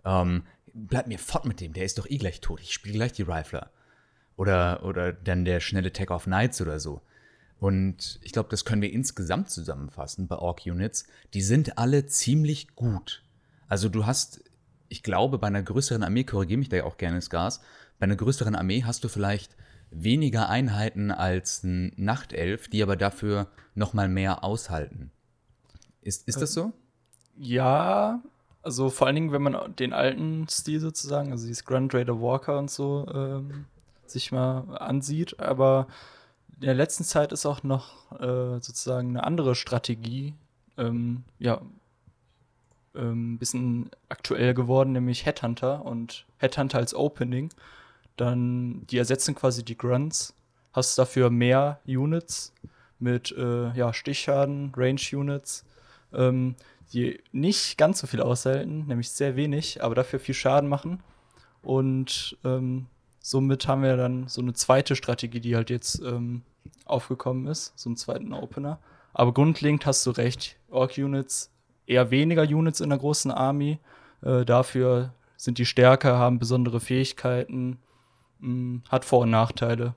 Ähm, 0.04 0.44
bleib 0.72 1.06
mir 1.06 1.18
fort 1.18 1.44
mit 1.44 1.60
dem, 1.60 1.72
der 1.72 1.84
ist 1.84 1.98
doch 1.98 2.08
eh 2.08 2.16
gleich 2.16 2.40
tot. 2.40 2.60
Ich 2.60 2.72
spiele 2.72 2.94
gleich 2.94 3.12
die 3.12 3.22
Rifler. 3.22 3.70
Oder, 4.36 4.84
oder 4.84 5.12
dann 5.12 5.44
der 5.44 5.60
schnelle 5.60 5.92
Tag 5.92 6.10
of 6.10 6.24
Knights 6.24 6.60
oder 6.60 6.78
so. 6.78 7.00
Und 7.58 8.20
ich 8.22 8.32
glaube, 8.32 8.50
das 8.50 8.64
können 8.64 8.82
wir 8.82 8.92
insgesamt 8.92 9.50
zusammenfassen 9.50 10.28
bei 10.28 10.36
Orc-Units. 10.36 11.06
Die 11.32 11.40
sind 11.40 11.78
alle 11.78 12.06
ziemlich 12.06 12.74
gut. 12.74 13.22
Also 13.68 13.88
du 13.88 14.04
hast, 14.04 14.44
ich 14.88 15.02
glaube, 15.02 15.38
bei 15.38 15.46
einer 15.46 15.62
größeren 15.62 16.02
Armee, 16.02 16.24
korrigiere 16.24 16.58
mich 16.58 16.68
da 16.68 16.76
ja 16.76 16.84
auch 16.84 16.98
gerne, 16.98 17.20
Skars, 17.20 17.60
bei 17.98 18.04
einer 18.04 18.16
größeren 18.16 18.54
Armee 18.54 18.84
hast 18.84 19.04
du 19.04 19.08
vielleicht 19.08 19.56
weniger 19.90 20.48
Einheiten 20.48 21.10
als 21.10 21.62
ein 21.62 21.92
Nachtelf, 21.96 22.68
die 22.68 22.82
aber 22.82 22.96
dafür 22.96 23.48
noch 23.74 23.94
mal 23.94 24.08
mehr 24.08 24.44
aushalten. 24.44 25.10
Ist, 26.02 26.28
ist 26.28 26.42
das 26.42 26.52
so? 26.52 26.72
Ja, 27.38 28.22
also 28.62 28.90
vor 28.90 29.06
allen 29.06 29.16
Dingen, 29.16 29.32
wenn 29.32 29.42
man 29.42 29.74
den 29.76 29.92
alten 29.92 30.46
Stil 30.48 30.80
sozusagen, 30.80 31.32
also 31.32 31.46
dieses 31.46 31.64
Grand 31.64 31.94
Raider 31.94 32.20
Walker 32.20 32.58
und 32.58 32.70
so 32.70 33.06
ähm, 33.12 33.66
sich 34.10 34.32
mal 34.32 34.76
ansieht. 34.78 35.40
Aber 35.40 35.86
in 36.54 36.62
der 36.62 36.74
letzten 36.74 37.04
Zeit 37.04 37.32
ist 37.32 37.46
auch 37.46 37.62
noch 37.62 38.12
äh, 38.20 38.60
sozusagen 38.60 39.10
eine 39.10 39.24
andere 39.24 39.54
Strategie, 39.54 40.34
ähm, 40.78 41.24
ja, 41.38 41.60
ein 42.94 43.02
ähm, 43.02 43.38
bisschen 43.38 43.90
aktuell 44.08 44.54
geworden, 44.54 44.92
nämlich 44.92 45.26
Headhunter 45.26 45.84
und 45.84 46.26
Headhunter 46.38 46.78
als 46.78 46.94
Opening. 46.94 47.50
Dann, 48.16 48.86
die 48.86 48.98
ersetzen 48.98 49.34
quasi 49.34 49.64
die 49.64 49.76
Grunts, 49.76 50.34
hast 50.72 50.98
dafür 50.98 51.30
mehr 51.30 51.80
Units 51.86 52.54
mit 52.98 53.32
äh, 53.32 53.72
ja, 53.72 53.92
Stichschaden, 53.92 54.72
Range-Units, 54.74 55.64
ähm, 56.14 56.56
die 56.92 57.20
nicht 57.32 57.76
ganz 57.76 57.98
so 57.98 58.06
viel 58.06 58.22
aushalten, 58.22 58.86
nämlich 58.86 59.10
sehr 59.10 59.36
wenig, 59.36 59.82
aber 59.82 59.94
dafür 59.94 60.18
viel 60.18 60.34
Schaden 60.34 60.68
machen. 60.68 61.02
Und 61.62 62.38
ähm, 62.44 62.86
somit 63.26 63.66
haben 63.66 63.82
wir 63.82 63.96
dann 63.96 64.28
so 64.28 64.40
eine 64.40 64.52
zweite 64.52 64.94
Strategie, 64.94 65.40
die 65.40 65.56
halt 65.56 65.68
jetzt 65.68 66.00
ähm, 66.00 66.42
aufgekommen 66.84 67.48
ist, 67.48 67.72
so 67.74 67.88
einen 67.88 67.96
zweiten 67.96 68.32
Opener. 68.32 68.78
Aber 69.14 69.34
grundlegend 69.34 69.84
hast 69.84 70.06
du 70.06 70.12
recht, 70.12 70.56
Orc-Units, 70.70 71.50
eher 71.86 72.12
weniger 72.12 72.44
Units 72.44 72.80
in 72.80 72.90
der 72.90 73.00
großen 73.00 73.32
Army. 73.32 73.80
Äh, 74.22 74.44
dafür 74.44 75.12
sind 75.36 75.58
die 75.58 75.66
stärker, 75.66 76.18
haben 76.18 76.38
besondere 76.38 76.78
Fähigkeiten, 76.78 77.80
mh, 78.38 78.48
hm, 78.48 78.82
hat 78.90 79.04
Vor- 79.04 79.22
und 79.22 79.30
Nachteile. 79.30 79.96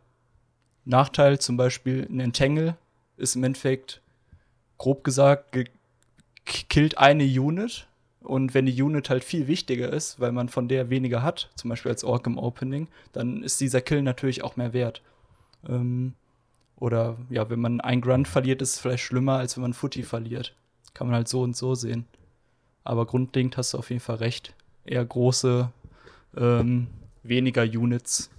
Nachteil 0.85 1.37
zum 1.37 1.55
Beispiel 1.55 2.07
ein 2.09 2.19
Entangle 2.19 2.77
ist 3.15 3.35
im 3.35 3.43
Endeffekt, 3.43 4.01
grob 4.79 5.03
gesagt, 5.03 5.55
killt 6.45 6.97
eine 6.97 7.25
Unit 7.25 7.87
und 8.21 8.53
wenn 8.53 8.65
die 8.65 8.81
Unit 8.81 9.09
halt 9.09 9.23
viel 9.23 9.47
wichtiger 9.47 9.91
ist, 9.91 10.19
weil 10.19 10.31
man 10.31 10.49
von 10.49 10.67
der 10.67 10.89
weniger 10.89 11.23
hat, 11.23 11.49
zum 11.55 11.69
Beispiel 11.69 11.91
als 11.91 12.03
Orc 12.03 12.27
im 12.27 12.37
Opening, 12.37 12.87
dann 13.13 13.43
ist 13.43 13.61
dieser 13.61 13.81
Kill 13.81 14.01
natürlich 14.01 14.43
auch 14.43 14.57
mehr 14.57 14.73
wert. 14.73 15.01
Ähm, 15.67 16.13
oder 16.75 17.17
ja, 17.29 17.49
wenn 17.49 17.59
man 17.59 17.81
ein 17.81 18.01
Grunt 18.01 18.27
verliert, 18.27 18.61
ist 18.61 18.75
es 18.75 18.79
vielleicht 18.79 19.03
schlimmer, 19.03 19.37
als 19.37 19.55
wenn 19.55 19.61
man 19.61 19.73
Footy 19.73 20.03
verliert. 20.03 20.55
Kann 20.93 21.07
man 21.07 21.15
halt 21.15 21.27
so 21.27 21.41
und 21.41 21.55
so 21.55 21.75
sehen. 21.75 22.05
Aber 22.83 23.05
grundlegend 23.05 23.57
hast 23.57 23.73
du 23.73 23.77
auf 23.77 23.89
jeden 23.89 24.01
Fall 24.01 24.17
recht. 24.17 24.53
Eher 24.85 25.05
große, 25.05 25.69
ähm, 26.37 26.87
weniger 27.23 27.63
Units. 27.63 28.29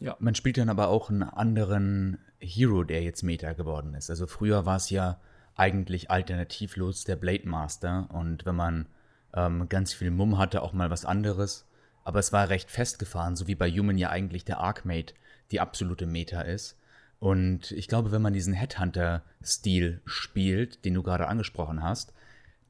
Ja. 0.00 0.16
Man 0.18 0.34
spielt 0.34 0.58
dann 0.58 0.68
aber 0.68 0.88
auch 0.88 1.08
einen 1.10 1.22
anderen 1.22 2.18
Hero, 2.38 2.84
der 2.84 3.02
jetzt 3.02 3.22
Meta 3.22 3.52
geworden 3.52 3.94
ist. 3.94 4.10
Also 4.10 4.26
früher 4.26 4.66
war 4.66 4.76
es 4.76 4.90
ja 4.90 5.18
eigentlich 5.56 6.10
alternativlos 6.10 7.04
der 7.04 7.16
Blade 7.16 7.48
Master. 7.48 8.08
Und 8.12 8.46
wenn 8.46 8.56
man 8.56 8.86
ähm, 9.34 9.68
ganz 9.68 9.92
viel 9.92 10.10
Mumm 10.10 10.38
hatte, 10.38 10.62
auch 10.62 10.72
mal 10.72 10.90
was 10.90 11.04
anderes. 11.04 11.66
Aber 12.04 12.20
es 12.20 12.32
war 12.32 12.48
recht 12.48 12.70
festgefahren, 12.70 13.34
so 13.34 13.48
wie 13.48 13.54
bei 13.56 13.70
Human 13.70 13.98
ja 13.98 14.10
eigentlich 14.10 14.44
der 14.44 14.58
Arcmate 14.58 15.14
die 15.50 15.60
absolute 15.60 16.06
Meta 16.06 16.42
ist. 16.42 16.78
Und 17.18 17.72
ich 17.72 17.88
glaube, 17.88 18.12
wenn 18.12 18.22
man 18.22 18.32
diesen 18.32 18.52
Headhunter-Stil 18.52 20.02
spielt, 20.04 20.84
den 20.84 20.94
du 20.94 21.02
gerade 21.02 21.28
angesprochen 21.28 21.82
hast, 21.82 22.12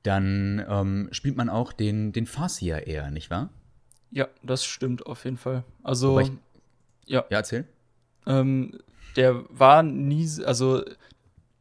dann 0.02 0.64
ähm, 0.68 1.08
spielt 1.10 1.36
man 1.36 1.48
auch 1.50 1.72
den, 1.72 2.12
den 2.12 2.26
Farseer 2.26 2.86
eher, 2.86 3.10
nicht 3.10 3.28
wahr? 3.28 3.50
Ja, 4.12 4.28
das 4.42 4.64
stimmt 4.64 5.04
auf 5.04 5.24
jeden 5.24 5.36
Fall. 5.36 5.64
Also, 5.82 6.20
ich, 6.20 6.30
ja. 7.06 7.24
Ja, 7.28 7.38
erzähl. 7.38 7.66
Ähm, 8.26 8.78
der 9.16 9.44
war 9.48 9.82
nie, 9.82 10.28
also 10.44 10.84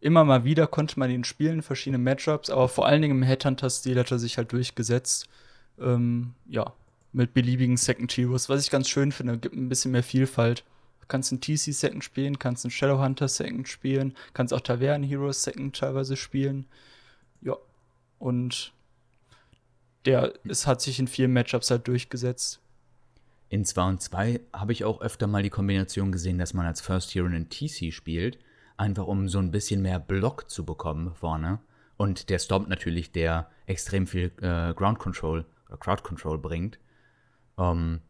immer 0.06 0.24
mal 0.24 0.44
wieder 0.44 0.68
konnte 0.68 1.00
man 1.00 1.10
ihn 1.10 1.24
spielen, 1.24 1.64
verschiedene 1.64 1.98
Matchups, 1.98 2.52
aber 2.52 2.70
vor 2.70 2.86
allen 2.86 3.02
Dingen 3.02 3.18
im 3.18 3.24
Headhunter-Stil 3.24 3.98
hat 3.98 4.12
er 4.12 4.20
sich 4.20 4.38
halt 4.38 4.52
durchgesetzt. 4.54 5.28
Ähm, 5.80 6.36
ja, 6.48 6.74
mit 7.12 7.34
beliebigen 7.34 7.76
Second 7.76 8.12
Heroes, 8.12 8.48
was 8.48 8.64
ich 8.64 8.70
ganz 8.70 8.88
schön 8.88 9.12
finde, 9.12 9.40
gibt 9.40 9.56
ein 9.56 9.68
bisschen 9.68 9.92
mehr 9.92 10.04
Vielfalt. 10.04 10.64
kannst 11.08 11.32
einen 11.32 11.42
TC 11.42 11.74
Second 11.74 12.04
spielen, 12.04 12.38
kannst 12.38 12.66
einen 12.66 12.72
Shadowhunter 12.72 13.28
Second 13.28 13.68
spielen, 13.68 14.16
kannst 14.34 14.54
auch 14.54 14.62
Tavernen 14.62 15.08
Heroes 15.08 15.42
Second 15.42 15.76
teilweise 15.76 16.16
spielen. 16.16 16.68
Ja. 17.42 17.56
Und 18.20 18.74
der, 20.06 20.34
es 20.48 20.68
hat 20.68 20.82
sich 20.82 21.00
in 21.00 21.08
vielen 21.08 21.34
Matchups 21.34 21.72
halt 21.72 21.88
durchgesetzt. 21.88 22.60
In 23.50 23.66
2 23.66 23.84
und 23.88 24.02
2 24.02 24.40
habe 24.54 24.72
ich 24.72 24.84
auch 24.84 25.02
öfter 25.02 25.26
mal 25.26 25.42
die 25.42 25.50
Kombination 25.50 26.12
gesehen, 26.12 26.38
dass 26.38 26.54
man 26.54 26.68
als 26.68 26.82
First 26.82 27.16
Hero 27.16 27.26
einen 27.26 27.50
TC 27.50 27.92
spielt, 27.92 28.38
einfach 28.78 29.08
um 29.08 29.28
so 29.30 29.40
ein 29.40 29.52
bisschen 29.52 29.82
mehr 29.82 30.00
Block 30.00 30.50
zu 30.50 30.66
bekommen 30.66 31.14
vorne. 31.14 31.60
Und 31.98 32.30
der 32.30 32.40
Stomp 32.40 32.68
natürlich, 32.68 33.12
der 33.12 33.50
extrem 33.66 34.06
viel 34.08 34.32
äh, 34.42 34.74
Ground 34.74 35.00
Control 35.00 35.46
oder 35.68 35.78
Crowd 35.78 36.04
Control 36.04 36.38
bringt. 36.38 36.80
Ähm, 37.58 38.02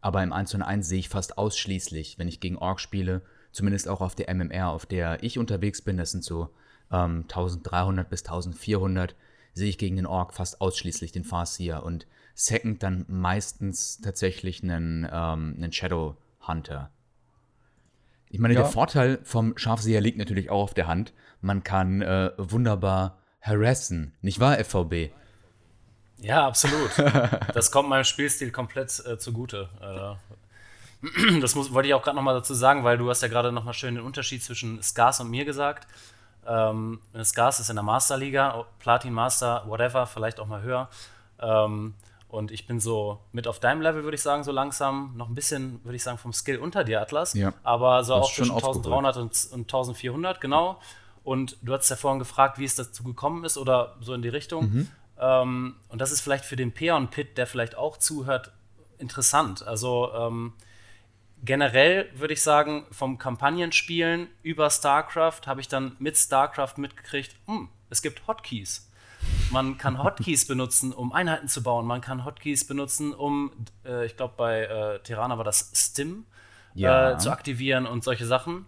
aber 0.00 0.22
im 0.22 0.32
1 0.32 0.54
und 0.54 0.62
1 0.62 0.88
sehe 0.88 1.00
ich 1.00 1.08
fast 1.08 1.36
ausschließlich, 1.36 2.18
wenn 2.18 2.28
ich 2.28 2.40
gegen 2.40 2.56
Ork 2.56 2.80
spiele, 2.80 3.22
zumindest 3.52 3.88
auch 3.88 4.00
auf 4.00 4.14
der 4.14 4.32
MMR, 4.32 4.68
auf 4.68 4.86
der 4.86 5.22
ich 5.22 5.38
unterwegs 5.38 5.82
bin, 5.82 5.96
das 5.96 6.12
sind 6.12 6.24
so 6.24 6.50
ähm, 6.90 7.22
1300 7.22 8.08
bis 8.08 8.22
1400, 8.22 9.14
sehe 9.52 9.68
ich 9.68 9.78
gegen 9.78 9.96
den 9.96 10.06
Ork 10.06 10.34
fast 10.34 10.60
ausschließlich 10.60 11.12
den 11.12 11.24
Farseer 11.24 11.82
und 11.82 12.06
Second 12.34 12.82
dann 12.82 13.06
meistens 13.08 14.00
tatsächlich 14.00 14.62
einen, 14.62 15.04
ähm, 15.10 15.54
einen 15.56 15.72
Shadow 15.72 16.16
Hunter. 16.46 16.90
Ich 18.30 18.38
meine, 18.38 18.54
ja. 18.54 18.62
der 18.62 18.70
Vorteil 18.70 19.20
vom 19.22 19.56
Scharfseher 19.56 20.00
liegt 20.00 20.18
natürlich 20.18 20.50
auch 20.50 20.62
auf 20.62 20.74
der 20.74 20.86
Hand. 20.86 21.12
Man 21.40 21.62
kann 21.62 22.02
äh, 22.02 22.32
wunderbar 22.36 23.18
harassen, 23.40 24.12
nicht 24.20 24.40
wahr, 24.40 24.56
FVB? 24.62 25.12
Ja, 26.18 26.46
absolut. 26.46 26.90
das 27.54 27.70
kommt 27.70 27.88
meinem 27.88 28.04
Spielstil 28.04 28.50
komplett 28.50 29.04
äh, 29.06 29.18
zugute. 29.18 29.68
Äh, 29.80 31.40
das 31.40 31.54
muss, 31.54 31.72
wollte 31.72 31.88
ich 31.88 31.94
auch 31.94 32.02
gerade 32.02 32.16
nochmal 32.16 32.34
dazu 32.34 32.54
sagen, 32.54 32.84
weil 32.84 32.98
du 32.98 33.08
hast 33.10 33.22
ja 33.22 33.28
gerade 33.28 33.52
nochmal 33.52 33.74
schön 33.74 33.94
den 33.94 34.04
Unterschied 34.04 34.42
zwischen 34.42 34.82
Scars 34.82 35.20
und 35.20 35.30
mir 35.30 35.44
gesagt. 35.44 35.86
Ähm, 36.46 37.00
Scars 37.22 37.60
ist 37.60 37.70
in 37.70 37.76
der 37.76 37.82
Masterliga, 37.82 38.66
Platin 38.78 39.12
Master, 39.12 39.64
whatever, 39.66 40.06
vielleicht 40.06 40.40
auch 40.40 40.46
mal 40.46 40.62
höher. 40.62 40.88
Ähm, 41.40 41.94
und 42.28 42.50
ich 42.50 42.66
bin 42.66 42.80
so 42.80 43.20
mit 43.32 43.46
auf 43.46 43.60
deinem 43.60 43.80
Level, 43.80 44.02
würde 44.02 44.16
ich 44.16 44.22
sagen, 44.22 44.42
so 44.42 44.52
langsam. 44.52 45.16
Noch 45.16 45.28
ein 45.28 45.34
bisschen, 45.34 45.82
würde 45.84 45.96
ich 45.96 46.02
sagen, 46.02 46.18
vom 46.18 46.32
Skill 46.32 46.58
unter 46.58 46.82
dir, 46.82 47.00
Atlas. 47.00 47.34
Ja. 47.34 47.52
Aber 47.62 48.02
so 48.04 48.14
auch 48.14 48.32
zwischen 48.32 48.52
1300 48.52 49.16
und, 49.16 49.48
und 49.52 49.60
1400, 49.60 50.40
genau. 50.40 50.80
Und 51.22 51.56
du 51.62 51.72
hast 51.72 51.88
ja 51.88 51.96
vorhin 51.96 52.18
gefragt, 52.18 52.58
wie 52.58 52.64
es 52.64 52.74
dazu 52.74 53.04
gekommen 53.04 53.44
ist 53.44 53.58
oder 53.58 53.96
so 54.00 54.12
in 54.14 54.22
die 54.22 54.28
Richtung. 54.28 54.70
Mhm. 54.70 54.88
Ähm, 55.18 55.76
und 55.88 56.00
das 56.00 56.10
ist 56.10 56.20
vielleicht 56.20 56.44
für 56.44 56.56
den 56.56 56.72
Peon 56.72 57.08
Pit, 57.08 57.38
der 57.38 57.46
vielleicht 57.46 57.76
auch 57.76 57.96
zuhört, 57.96 58.52
interessant. 58.98 59.66
Also 59.66 60.12
ähm, 60.14 60.52
generell 61.44 62.10
würde 62.14 62.34
ich 62.34 62.42
sagen, 62.42 62.86
vom 62.90 63.18
Kampagnenspielen 63.18 64.28
über 64.42 64.68
StarCraft 64.70 65.42
habe 65.46 65.60
ich 65.60 65.68
dann 65.68 65.96
mit 65.98 66.16
StarCraft 66.16 66.74
mitgekriegt, 66.76 67.36
hm, 67.46 67.68
es 67.88 68.02
gibt 68.02 68.26
Hotkeys. 68.26 68.90
Man 69.50 69.78
kann 69.78 70.02
Hotkeys 70.02 70.46
benutzen, 70.46 70.92
um 70.92 71.12
Einheiten 71.12 71.48
zu 71.48 71.62
bauen. 71.62 71.86
Man 71.86 72.00
kann 72.00 72.24
Hotkeys 72.24 72.66
benutzen, 72.66 73.14
um, 73.14 73.52
äh, 73.84 74.06
ich 74.06 74.16
glaube, 74.16 74.34
bei 74.36 74.62
äh, 74.62 74.98
Tirana 75.00 75.38
war 75.38 75.44
das 75.44 75.70
Stim 75.74 76.26
ja. 76.74 77.12
äh, 77.12 77.18
zu 77.18 77.30
aktivieren 77.30 77.86
und 77.86 78.04
solche 78.04 78.26
Sachen. 78.26 78.66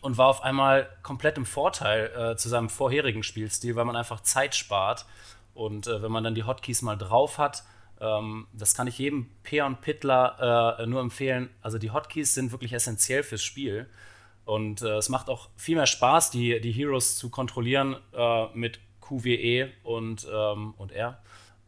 Und 0.00 0.16
war 0.16 0.28
auf 0.28 0.42
einmal 0.42 0.88
komplett 1.02 1.38
im 1.38 1.46
Vorteil 1.46 2.12
äh, 2.16 2.36
zu 2.36 2.48
seinem 2.48 2.68
vorherigen 2.68 3.22
Spielstil, 3.22 3.74
weil 3.74 3.84
man 3.84 3.96
einfach 3.96 4.20
Zeit 4.20 4.54
spart 4.54 5.06
und 5.58 5.88
äh, 5.88 6.02
wenn 6.02 6.12
man 6.12 6.22
dann 6.22 6.36
die 6.36 6.44
Hotkeys 6.44 6.82
mal 6.82 6.96
drauf 6.96 7.38
hat, 7.38 7.64
ähm, 8.00 8.46
das 8.52 8.76
kann 8.76 8.86
ich 8.86 8.96
jedem 8.98 9.28
Peon 9.42 9.76
Pittler 9.80 10.76
äh, 10.78 10.86
nur 10.86 11.00
empfehlen. 11.00 11.50
Also 11.62 11.78
die 11.78 11.90
Hotkeys 11.90 12.32
sind 12.32 12.52
wirklich 12.52 12.72
essentiell 12.72 13.24
fürs 13.24 13.42
Spiel. 13.42 13.88
Und 14.44 14.82
äh, 14.82 14.98
es 14.98 15.08
macht 15.08 15.28
auch 15.28 15.48
viel 15.56 15.74
mehr 15.74 15.86
Spaß, 15.86 16.30
die, 16.30 16.60
die 16.60 16.70
Heroes 16.70 17.16
zu 17.16 17.28
kontrollieren 17.28 17.96
äh, 18.14 18.46
mit 18.54 18.78
QWE 19.08 19.70
und, 19.82 20.26
ähm, 20.32 20.74
und 20.76 20.92
R. 20.92 21.18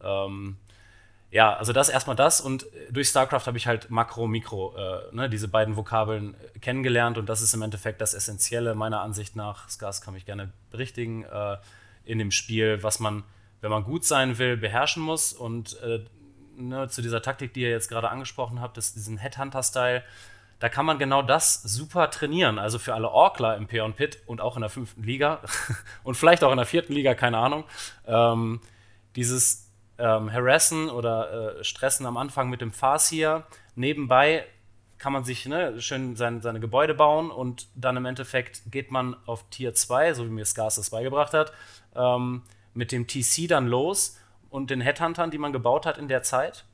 Ähm, 0.02 0.56
ja, 1.30 1.54
also 1.54 1.72
das 1.72 1.88
erstmal 1.88 2.16
das 2.16 2.40
und 2.40 2.66
durch 2.90 3.08
StarCraft 3.08 3.46
habe 3.46 3.56
ich 3.56 3.68
halt 3.68 3.88
Makro, 3.88 4.26
Mikro, 4.26 4.74
äh, 4.76 5.14
ne, 5.14 5.30
diese 5.30 5.46
beiden 5.46 5.76
Vokabeln 5.76 6.34
kennengelernt 6.60 7.18
und 7.18 7.28
das 7.28 7.40
ist 7.40 7.54
im 7.54 7.62
Endeffekt 7.62 8.00
das 8.00 8.14
Essentielle 8.14 8.74
meiner 8.74 9.00
Ansicht 9.00 9.36
nach, 9.36 9.68
Skars 9.68 10.00
kann 10.00 10.14
mich 10.14 10.26
gerne 10.26 10.52
berichtigen, 10.70 11.22
äh, 11.24 11.56
in 12.04 12.18
dem 12.18 12.32
Spiel, 12.32 12.82
was 12.82 12.98
man 12.98 13.22
wenn 13.60 13.70
man 13.70 13.84
gut 13.84 14.04
sein 14.04 14.38
will, 14.38 14.56
beherrschen 14.56 15.02
muss. 15.02 15.32
Und 15.32 15.80
äh, 15.82 16.04
ne, 16.56 16.88
zu 16.88 17.02
dieser 17.02 17.22
Taktik, 17.22 17.54
die 17.54 17.62
ihr 17.62 17.70
jetzt 17.70 17.88
gerade 17.88 18.10
angesprochen 18.10 18.60
habt, 18.60 18.78
ist 18.78 18.96
diesen 18.96 19.18
Headhunter-Style, 19.18 20.02
da 20.60 20.68
kann 20.68 20.86
man 20.86 20.98
genau 20.98 21.22
das 21.22 21.62
super 21.62 22.10
trainieren. 22.10 22.58
Also 22.58 22.78
für 22.78 22.94
alle 22.94 23.10
Orkler 23.10 23.56
im 23.56 23.66
Peon 23.66 23.94
Pit 23.94 24.22
und 24.26 24.40
auch 24.40 24.56
in 24.56 24.60
der 24.60 24.70
fünften 24.70 25.02
Liga 25.02 25.40
und 26.04 26.16
vielleicht 26.16 26.44
auch 26.44 26.52
in 26.52 26.58
der 26.58 26.66
vierten 26.66 26.92
Liga, 26.92 27.14
keine 27.14 27.38
Ahnung. 27.38 27.64
Ähm, 28.06 28.60
dieses 29.16 29.70
ähm, 29.98 30.30
Harassen 30.30 30.90
oder 30.90 31.58
äh, 31.58 31.64
Stressen 31.64 32.06
am 32.06 32.18
Anfang 32.18 32.50
mit 32.50 32.60
dem 32.60 32.72
Farsier. 32.72 33.44
Nebenbei 33.74 34.44
kann 34.98 35.14
man 35.14 35.24
sich 35.24 35.46
ne, 35.46 35.80
schön 35.80 36.14
sein, 36.14 36.42
seine 36.42 36.60
Gebäude 36.60 36.94
bauen 36.94 37.30
und 37.30 37.68
dann 37.74 37.96
im 37.96 38.04
Endeffekt 38.04 38.70
geht 38.70 38.90
man 38.90 39.16
auf 39.26 39.48
Tier 39.48 39.74
2, 39.74 40.12
so 40.12 40.26
wie 40.26 40.30
mir 40.30 40.44
Skars 40.44 40.76
das 40.76 40.90
beigebracht 40.90 41.32
hat. 41.32 41.52
Ähm, 41.96 42.42
mit 42.74 42.92
dem 42.92 43.06
TC 43.06 43.48
dann 43.48 43.66
los 43.66 44.18
und 44.50 44.70
den 44.70 44.82
Headhuntern, 44.82 45.30
die 45.30 45.38
man 45.38 45.52
gebaut 45.52 45.86
hat 45.86 45.96
in 45.96 46.06
der 46.06 46.22
Zeit. 46.22 46.66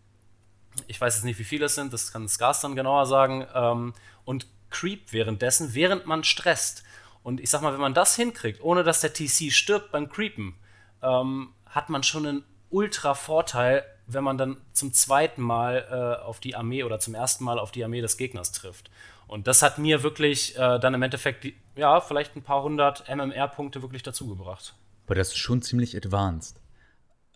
Ich 0.86 1.00
weiß 1.00 1.16
jetzt 1.16 1.24
nicht, 1.24 1.38
wie 1.38 1.44
viele 1.44 1.66
es 1.66 1.74
sind, 1.74 1.92
das 1.92 2.12
kann 2.12 2.28
Skars 2.28 2.60
dann 2.60 2.76
genauer 2.76 3.06
sagen. 3.06 3.46
Ähm, 3.54 3.94
und 4.24 4.46
Creep 4.70 5.12
währenddessen, 5.12 5.74
während 5.74 6.06
man 6.06 6.24
stresst. 6.24 6.82
Und 7.22 7.40
ich 7.40 7.50
sag 7.50 7.62
mal, 7.62 7.72
wenn 7.72 7.80
man 7.80 7.94
das 7.94 8.16
hinkriegt, 8.16 8.62
ohne 8.62 8.84
dass 8.84 9.00
der 9.00 9.12
TC 9.12 9.50
stirbt 9.52 9.90
beim 9.90 10.08
Creepen, 10.08 10.54
ähm, 11.02 11.52
hat 11.66 11.88
man 11.88 12.02
schon 12.02 12.26
einen 12.26 12.44
ultra 12.70 13.14
Vorteil, 13.14 13.84
wenn 14.06 14.22
man 14.22 14.38
dann 14.38 14.56
zum 14.72 14.92
zweiten 14.92 15.42
Mal 15.42 15.86
äh, 15.90 16.24
auf 16.24 16.40
die 16.40 16.54
Armee 16.54 16.84
oder 16.84 17.00
zum 17.00 17.14
ersten 17.14 17.44
Mal 17.44 17.58
auf 17.58 17.72
die 17.72 17.82
Armee 17.82 18.00
des 18.00 18.16
Gegners 18.16 18.52
trifft. 18.52 18.90
Und 19.26 19.48
das 19.48 19.62
hat 19.62 19.78
mir 19.78 20.02
wirklich 20.02 20.56
äh, 20.56 20.78
dann 20.78 20.94
im 20.94 21.02
Endeffekt, 21.02 21.46
ja, 21.74 22.00
vielleicht 22.00 22.36
ein 22.36 22.42
paar 22.42 22.62
hundert 22.62 23.08
MMR-Punkte 23.08 23.82
wirklich 23.82 24.02
dazugebracht. 24.02 24.74
Aber 25.06 25.14
das 25.14 25.28
ist 25.28 25.38
schon 25.38 25.62
ziemlich 25.62 25.96
advanced. 25.96 26.60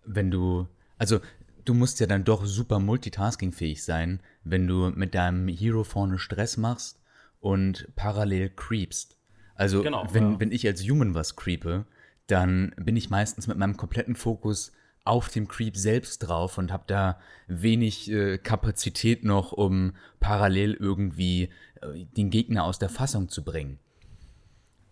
Wenn 0.04 0.30
du, 0.30 0.68
also 0.98 1.20
du 1.64 1.74
musst 1.74 2.00
ja 2.00 2.06
dann 2.06 2.24
doch 2.24 2.44
super 2.44 2.78
multitaskingfähig 2.78 3.84
sein, 3.84 4.20
wenn 4.44 4.66
du 4.66 4.90
mit 4.90 5.14
deinem 5.14 5.48
Hero 5.48 5.84
vorne 5.84 6.18
Stress 6.18 6.56
machst 6.56 7.00
und 7.40 7.88
parallel 7.96 8.50
creepst. 8.50 9.16
Also 9.54 9.82
genau, 9.82 10.06
wenn, 10.12 10.32
ja. 10.32 10.40
wenn 10.40 10.52
ich 10.52 10.66
als 10.66 10.82
Human 10.82 11.14
was 11.14 11.36
creepe, 11.36 11.86
dann 12.26 12.74
bin 12.76 12.96
ich 12.96 13.10
meistens 13.10 13.46
mit 13.46 13.58
meinem 13.58 13.76
kompletten 13.76 14.14
Fokus 14.14 14.72
auf 15.04 15.28
dem 15.28 15.48
Creep 15.48 15.76
selbst 15.76 16.18
drauf 16.18 16.58
und 16.58 16.72
habe 16.72 16.84
da 16.86 17.18
wenig 17.46 18.10
äh, 18.10 18.38
Kapazität 18.38 19.24
noch, 19.24 19.52
um 19.52 19.94
parallel 20.20 20.74
irgendwie 20.74 21.50
äh, 21.80 22.04
den 22.16 22.30
Gegner 22.30 22.64
aus 22.64 22.78
der 22.78 22.90
Fassung 22.90 23.28
zu 23.28 23.42
bringen. 23.42 23.78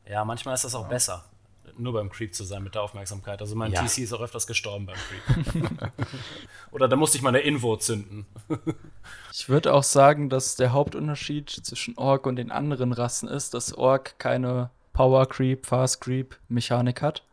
Ja, 0.07 0.25
manchmal 0.25 0.55
ist 0.55 0.65
das 0.65 0.75
auch 0.75 0.85
ja. 0.85 0.89
besser 0.89 1.31
nur 1.77 1.93
beim 1.93 2.11
Creep 2.11 2.35
zu 2.35 2.45
sein 2.45 2.63
mit 2.63 2.75
der 2.75 2.83
Aufmerksamkeit. 2.83 3.41
Also 3.41 3.57
mein 3.57 3.73
ja. 3.73 3.85
TC 3.85 3.99
ist 3.99 4.13
auch 4.13 4.21
öfters 4.21 4.47
gestorben 4.47 4.87
beim 4.87 4.97
Creep. 4.97 5.93
Oder 6.71 6.89
da 6.89 6.97
musste 6.97 7.17
ich 7.19 7.23
mal 7.23 7.31
eine 7.31 7.41
Invo 7.41 7.77
zünden. 7.77 8.27
ich 9.33 9.49
würde 9.49 9.75
auch 9.75 9.83
sagen, 9.83 10.29
dass 10.29 10.57
der 10.57 10.73
Hauptunterschied 10.73 11.51
zwischen 11.51 11.97
Ork 11.99 12.27
und 12.27 12.37
den 12.37 12.51
anderen 12.51 12.93
Rassen 12.93 13.29
ist, 13.29 13.55
dass 13.55 13.73
Ork 13.75 14.19
keine 14.19 14.71
Power 14.93 15.27
Creep, 15.27 15.67
Fast 15.67 16.01
Creep 16.01 16.37
Mechanik 16.49 17.03
hat. 17.03 17.25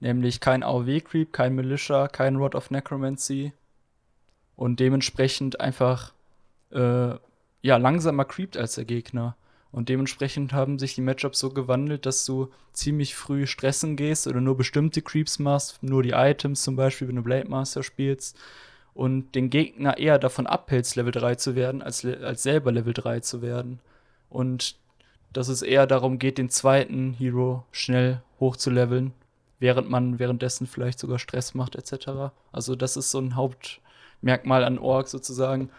Nämlich 0.00 0.40
kein 0.40 0.62
AOW 0.62 1.00
Creep, 1.00 1.32
kein 1.32 1.54
Militia, 1.54 2.08
kein 2.08 2.36
Rod 2.36 2.54
of 2.54 2.70
Necromancy. 2.70 3.52
Und 4.56 4.80
dementsprechend 4.80 5.60
einfach 5.60 6.12
äh, 6.70 7.14
ja, 7.62 7.76
langsamer 7.76 8.24
creept 8.24 8.56
als 8.56 8.74
der 8.74 8.84
Gegner. 8.84 9.36
Und 9.72 9.88
dementsprechend 9.88 10.52
haben 10.52 10.78
sich 10.78 10.94
die 10.94 11.00
Matchups 11.00 11.38
so 11.38 11.50
gewandelt, 11.50 12.04
dass 12.04 12.26
du 12.26 12.50
ziemlich 12.74 13.14
früh 13.14 13.46
stressen 13.46 13.96
gehst 13.96 14.26
oder 14.26 14.40
nur 14.40 14.56
bestimmte 14.56 15.00
Creeps 15.00 15.38
machst, 15.38 15.82
nur 15.82 16.02
die 16.02 16.10
Items 16.10 16.62
zum 16.62 16.76
Beispiel, 16.76 17.08
wenn 17.08 17.16
du 17.16 17.22
Blade 17.22 17.48
Master 17.48 17.82
spielst. 17.82 18.38
Und 18.94 19.34
den 19.34 19.48
Gegner 19.48 19.96
eher 19.96 20.18
davon 20.18 20.46
abhältst, 20.46 20.96
Level 20.96 21.12
3 21.12 21.36
zu 21.36 21.56
werden, 21.56 21.80
als, 21.80 22.04
als 22.04 22.42
selber 22.42 22.70
Level 22.70 22.92
3 22.92 23.20
zu 23.20 23.40
werden. 23.40 23.80
Und 24.28 24.76
dass 25.32 25.48
es 25.48 25.62
eher 25.62 25.86
darum 25.86 26.18
geht, 26.18 26.36
den 26.36 26.50
zweiten 26.50 27.14
Hero 27.14 27.64
schnell 27.72 28.20
hochzuleveln, 28.40 29.12
während 29.58 29.88
man 29.88 30.18
währenddessen 30.18 30.66
vielleicht 30.66 30.98
sogar 30.98 31.18
Stress 31.18 31.54
macht, 31.54 31.76
etc. 31.76 32.32
Also, 32.52 32.76
das 32.76 32.98
ist 32.98 33.10
so 33.10 33.18
ein 33.18 33.34
Hauptmerkmal 33.34 34.64
an 34.64 34.78
Org 34.78 35.08
sozusagen 35.08 35.70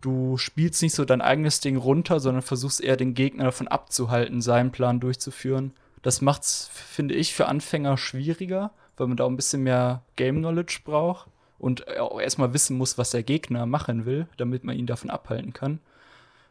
du 0.00 0.36
spielst 0.36 0.82
nicht 0.82 0.94
so 0.94 1.04
dein 1.04 1.20
eigenes 1.20 1.60
Ding 1.60 1.76
runter, 1.76 2.20
sondern 2.20 2.42
versuchst 2.42 2.80
eher 2.80 2.96
den 2.96 3.14
Gegner 3.14 3.44
davon 3.44 3.68
abzuhalten, 3.68 4.40
seinen 4.40 4.72
Plan 4.72 5.00
durchzuführen. 5.00 5.72
Das 6.02 6.20
macht's, 6.20 6.70
finde 6.72 7.14
ich, 7.14 7.34
für 7.34 7.46
Anfänger 7.46 7.96
schwieriger, 7.96 8.72
weil 8.96 9.08
man 9.08 9.16
da 9.16 9.24
auch 9.24 9.30
ein 9.30 9.36
bisschen 9.36 9.62
mehr 9.62 10.02
Game 10.16 10.38
Knowledge 10.38 10.80
braucht 10.84 11.28
und 11.58 11.88
auch 11.98 12.20
erstmal 12.20 12.54
wissen 12.54 12.76
muss, 12.76 12.98
was 12.98 13.10
der 13.10 13.22
Gegner 13.24 13.66
machen 13.66 14.06
will, 14.06 14.28
damit 14.36 14.64
man 14.64 14.76
ihn 14.76 14.86
davon 14.86 15.10
abhalten 15.10 15.52
kann. 15.52 15.80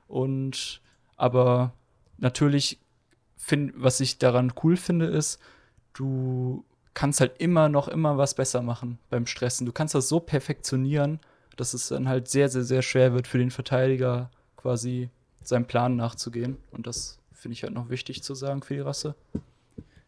Und 0.07 0.81
Aber 1.17 1.73
natürlich, 2.17 2.79
find, 3.35 3.73
was 3.75 3.99
ich 3.99 4.19
daran 4.19 4.53
cool 4.63 4.77
finde, 4.77 5.07
ist, 5.07 5.39
du 5.93 6.63
kannst 6.93 7.19
halt 7.19 7.39
immer 7.39 7.69
noch 7.69 7.87
immer 7.87 8.17
was 8.17 8.35
besser 8.35 8.61
machen 8.61 8.99
beim 9.09 9.25
Stressen. 9.27 9.65
Du 9.65 9.71
kannst 9.71 9.95
das 9.95 10.09
so 10.09 10.19
perfektionieren, 10.19 11.19
dass 11.57 11.73
es 11.73 11.89
dann 11.89 12.07
halt 12.07 12.29
sehr, 12.29 12.49
sehr, 12.49 12.63
sehr 12.63 12.81
schwer 12.81 13.13
wird 13.13 13.27
für 13.27 13.37
den 13.37 13.51
Verteidiger 13.51 14.31
quasi 14.55 15.09
seinem 15.43 15.65
Plan 15.65 15.95
nachzugehen. 15.95 16.57
Und 16.71 16.87
das 16.87 17.19
finde 17.33 17.53
ich 17.53 17.63
halt 17.63 17.73
noch 17.73 17.89
wichtig 17.89 18.23
zu 18.23 18.35
sagen 18.35 18.61
für 18.63 18.73
die 18.75 18.79
Rasse. 18.79 19.15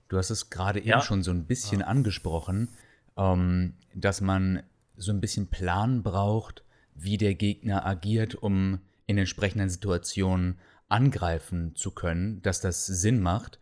Du 0.08 0.18
hast 0.18 0.30
es 0.30 0.50
gerade 0.50 0.80
Ja. 0.84 0.96
eben 0.98 1.06
schon 1.06 1.24
so 1.24 1.32
ein 1.32 1.46
bisschen 1.46 1.82
angesprochen, 1.82 2.70
ähm, 3.18 3.74
dass 3.94 4.22
man 4.22 4.64
so 4.98 5.12
ein 5.12 5.22
bisschen 5.22 5.48
Plan 5.48 6.04
braucht, 6.04 6.64
wie 6.96 7.18
der 7.18 7.36
Gegner 7.36 7.86
agiert, 7.86 8.36
um 8.36 8.80
in 9.06 9.18
entsprechenden 9.18 9.70
Situationen 9.70 10.58
angreifen 10.90 11.76
zu 11.76 11.92
können, 11.92 12.42
dass 12.42 12.62
das 12.62 12.86
Sinn 12.86 13.22
macht. 13.22 13.60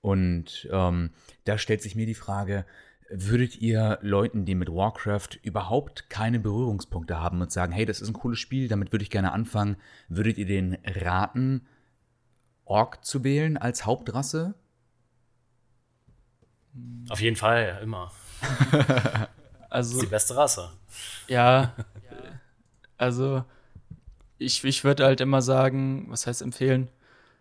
Und 0.00 0.68
ähm, 0.72 1.10
da 1.44 1.58
stellt 1.58 1.82
sich 1.82 1.94
mir 1.96 2.06
die 2.06 2.14
Frage, 2.14 2.64
würdet 3.10 3.60
ihr 3.60 3.98
Leuten, 4.02 4.44
die 4.44 4.54
mit 4.54 4.68
Warcraft 4.72 5.30
überhaupt 5.42 6.08
keine 6.10 6.38
Berührungspunkte 6.38 7.18
haben 7.18 7.40
und 7.42 7.50
sagen, 7.50 7.72
hey, 7.72 7.84
das 7.84 8.00
ist 8.00 8.08
ein 8.08 8.14
cooles 8.14 8.38
Spiel, 8.38 8.68
damit 8.68 8.92
würde 8.92 9.02
ich 9.02 9.10
gerne 9.10 9.32
anfangen, 9.32 9.76
würdet 10.08 10.38
ihr 10.38 10.46
denen 10.46 10.78
raten, 10.84 11.66
Ork 12.64 13.04
zu 13.04 13.24
wählen 13.24 13.56
als 13.56 13.84
Hauptrasse? 13.84 14.54
Auf 17.08 17.20
jeden 17.20 17.36
Fall, 17.36 17.80
immer. 17.82 18.12
Das 19.72 19.86
ist 19.86 19.92
Also, 19.92 20.00
die 20.00 20.06
beste 20.08 20.36
Rasse. 20.36 20.70
ja, 21.28 21.74
also 22.96 23.44
ich, 24.38 24.64
ich 24.64 24.82
würde 24.82 25.04
halt 25.04 25.20
immer 25.20 25.42
sagen, 25.42 26.06
was 26.08 26.26
heißt 26.26 26.42
empfehlen? 26.42 26.88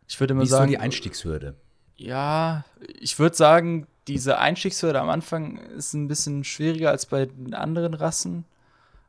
Ich 0.08 0.19
würde 0.19 0.34
immer 0.34 0.41
Wie 0.41 0.45
ist 0.45 0.51
so 0.51 0.58
sagen, 0.58 0.69
die 0.69 0.77
Einstiegshürde? 0.77 1.55
Ja, 1.95 2.65
ich 2.99 3.17
würde 3.17 3.36
sagen, 3.36 3.88
diese 4.10 4.39
Einstiegshürde 4.39 5.00
am 5.00 5.10
Anfang 5.10 5.58
ist 5.58 5.93
ein 5.93 6.08
bisschen 6.08 6.43
schwieriger 6.43 6.89
als 6.89 7.06
bei 7.06 7.28
den 7.28 7.54
anderen 7.54 7.93
Rassen. 7.93 8.43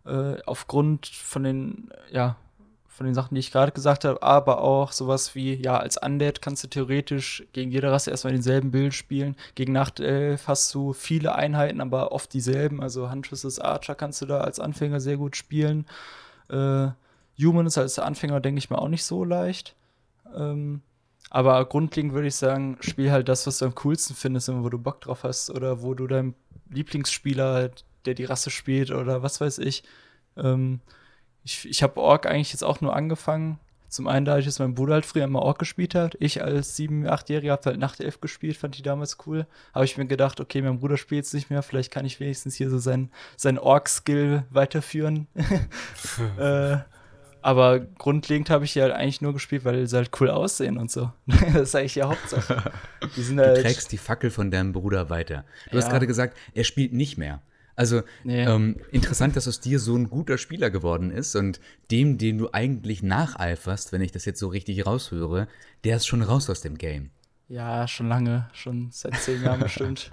Äh, 0.05 0.37
aufgrund 0.45 1.07
von 1.07 1.43
den, 1.43 1.91
ja, 2.11 2.37
von 2.87 3.07
den 3.07 3.15
Sachen, 3.15 3.35
die 3.35 3.39
ich 3.39 3.51
gerade 3.51 3.73
gesagt 3.73 4.05
habe, 4.05 4.23
aber 4.23 4.61
auch 4.61 4.93
sowas 4.93 5.35
wie, 5.35 5.55
ja, 5.55 5.79
als 5.79 5.97
Undead 5.97 6.43
kannst 6.43 6.65
du 6.65 6.69
theoretisch 6.69 7.45
gegen 7.55 7.71
jede 7.71 7.91
Rasse 7.91 8.11
erstmal 8.11 8.35
denselben 8.35 8.71
Bild 8.71 8.93
spielen. 8.93 9.37
Gegen 9.55 9.73
Nachtelf 9.73 10.47
hast 10.49 10.75
du 10.75 10.93
viele 10.93 11.35
Einheiten, 11.35 11.81
aber 11.81 12.13
oft 12.13 12.33
dieselben. 12.35 12.83
Also 12.83 13.11
Huntress 13.11 13.59
Archer 13.59 13.95
kannst 13.95 14.21
du 14.21 14.27
da 14.27 14.43
als 14.43 14.61
Anfänger 14.61 15.01
sehr 15.01 15.17
gut 15.17 15.35
spielen. 15.35 15.87
Äh, 16.51 16.89
Human 17.39 17.67
ist 17.67 17.79
als 17.79 17.99
Anfänger, 17.99 18.41
denke 18.41 18.59
ich 18.59 18.69
mal, 18.69 18.79
auch 18.79 18.89
nicht 18.89 19.05
so 19.05 19.25
leicht. 19.25 19.75
Ähm, 20.37 20.83
aber 21.31 21.64
grundlegend 21.64 22.12
würde 22.12 22.27
ich 22.27 22.35
sagen, 22.35 22.77
spiel 22.81 23.12
halt 23.12 23.29
das, 23.29 23.47
was 23.47 23.59
du 23.59 23.66
am 23.66 23.75
coolsten 23.77 24.14
findest 24.14 24.49
und 24.49 24.64
wo 24.64 24.69
du 24.69 24.79
Bock 24.79 25.01
drauf 25.01 25.23
hast 25.23 25.49
oder 25.51 25.81
wo 25.81 25.95
du 25.95 26.09
deinem 26.09 26.35
Lieblingsspieler, 26.71 27.71
der 28.05 28.14
die 28.14 28.25
Rasse 28.25 28.51
spielt 28.51 28.90
oder 28.90 29.23
was 29.23 29.40
weiß 29.40 29.59
ich. 29.59 29.85
Ähm, 30.37 30.81
ich 31.45 31.69
ich 31.69 31.83
habe 31.85 32.01
Ork 32.01 32.27
eigentlich 32.27 32.53
jetzt 32.53 32.64
auch 32.64 32.81
nur 32.81 32.95
angefangen. 32.97 33.61
Zum 33.88 34.07
einen, 34.07 34.25
da 34.25 34.38
ich 34.38 34.47
jetzt 34.47 34.61
mein 34.61 34.75
Bruder 34.75 34.95
halt 34.95 35.07
früher 35.07 35.25
immer 35.25 35.43
Ork 35.43 35.59
gespielt 35.59 35.97
hat. 35.97 36.16
Ich 36.21 36.43
als 36.43 36.79
7-, 36.79 37.09
8-Jähriger 37.09 37.51
habe 37.51 37.64
halt 37.66 37.79
Nachtelf 37.79 38.21
gespielt, 38.21 38.57
fand 38.57 38.79
die 38.79 38.83
damals 38.83 39.19
cool. 39.27 39.47
Habe 39.75 39.85
ich 39.85 39.99
mir 39.99 40.07
gedacht, 40.07 40.40
okay, 40.40 40.62
mein 40.62 40.79
Bruder 40.79 40.97
spielt 40.97 41.25
jetzt 41.25 41.35
nicht 41.35 41.51
mehr, 41.51 41.62
vielleicht 41.62 41.93
kann 41.93 42.05
ich 42.05 42.21
wenigstens 42.21 42.55
hier 42.55 42.71
so 42.71 42.79
seinen 42.79 43.11
sein 43.37 43.59
Ork-Skill 43.59 44.45
weiterführen. 44.51 45.27
äh, 46.38 46.79
aber 47.42 47.81
grundlegend 47.81 48.50
habe 48.50 48.64
ich 48.64 48.72
die 48.74 48.83
halt 48.83 48.92
eigentlich 48.92 49.20
nur 49.20 49.33
gespielt, 49.33 49.64
weil 49.64 49.87
sie 49.87 49.96
halt 49.96 50.11
cool 50.20 50.31
aussehen 50.31 50.76
und 50.79 50.90
so. 50.90 51.11
das 51.26 51.55
ist 51.55 51.74
eigentlich 51.74 51.94
die 51.94 52.03
Hauptsache. 52.03 52.72
Die 53.16 53.22
sind 53.22 53.37
Du 53.38 53.44
halt, 53.44 53.62
trägst 53.62 53.92
die 53.92 53.98
Fackel 53.98 54.31
von 54.31 54.50
deinem 54.50 54.72
Bruder 54.72 55.11
weiter. 55.11 55.44
Du 55.70 55.76
hast 55.79 55.85
Ja. 55.87 55.90
gerade 55.92 56.07
gesagt, 56.07 56.37
er 56.55 56.64
spielt 56.64 56.92
nicht 56.92 57.18
mehr. 57.18 57.42
Also 57.76 58.03
Nee. 58.24 58.44
ähm, 58.44 58.76
interessant, 58.90 59.37
dass 59.37 59.48
aus 59.48 59.61
dir 59.61 59.79
so 59.79 59.96
ein 59.96 60.11
guter 60.11 60.37
Spieler 60.37 60.70
geworden 60.70 61.11
ist 61.11 61.35
und 61.35 61.61
dem, 61.90 62.18
den 62.18 62.37
du 62.37 62.50
eigentlich 62.53 63.03
nacheiferst, 63.03 63.92
wenn 63.92 64.03
ich 64.03 64.12
das 64.12 64.26
jetzt 64.26 64.38
so 64.40 64.48
richtig 64.48 64.85
raushöre, 64.85 65.48
der 65.85 65.96
ist 65.96 66.07
schon 66.07 66.22
raus 66.22 66.50
aus 66.50 66.61
dem 66.61 66.76
Game. 66.76 67.11
ja, 67.48 67.88
schon 67.88 68.09
lange, 68.09 68.48
schon 68.53 68.88
seit 68.92 69.16
zehn 69.16 69.42
Jahren 69.42 69.61
bestimmt. 69.61 70.12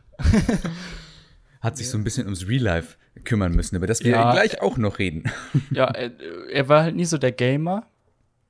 Hat 1.62 1.78
sich 1.78 1.90
so 1.90 1.98
ein 1.98 2.04
bisschen 2.04 2.26
ums 2.26 2.48
Real 2.48 2.64
Life 2.64 2.98
kümmern 3.18 3.54
müssen, 3.54 3.76
über 3.76 3.88
das 3.88 4.04
wir 4.04 4.12
Ja. 4.12 4.32
gleich 4.32 4.62
auch 4.62 4.78
noch 4.78 5.00
reden. 5.00 5.24
ja, 5.72 5.86
er, 5.86 6.12
er 6.50 6.70
war 6.70 6.84
halt 6.84 6.96
nie 6.96 7.06
so 7.06 7.18
der 7.18 7.32
Gamer, 7.32 7.86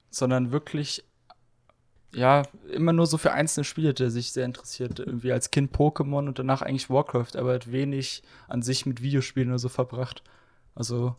sondern 0.10 0.52
wirklich, 0.52 1.04
ja, 2.14 2.44
immer 2.72 2.94
nur 2.94 3.06
so 3.08 3.18
für 3.18 3.32
einzelne 3.32 3.64
Spiele, 3.64 3.94
der 3.94 4.10
sich 4.10 4.32
sehr 4.32 4.46
interessiert. 4.46 5.00
Irgendwie 5.00 5.32
als 5.32 5.52
Kind 5.52 5.76
Pokémon 5.76 6.28
und 6.28 6.40
danach 6.40 6.62
eigentlich 6.62 6.90
Warcraft, 6.90 7.36
aber 7.36 7.54
hat 7.54 7.72
wenig 7.72 8.24
an 8.48 8.62
sich 8.62 8.86
mit 8.86 9.02
Videospielen 9.02 9.50
oder 9.50 9.60
so 9.60 9.70
verbracht. 9.70 10.24
Also, 10.76 11.16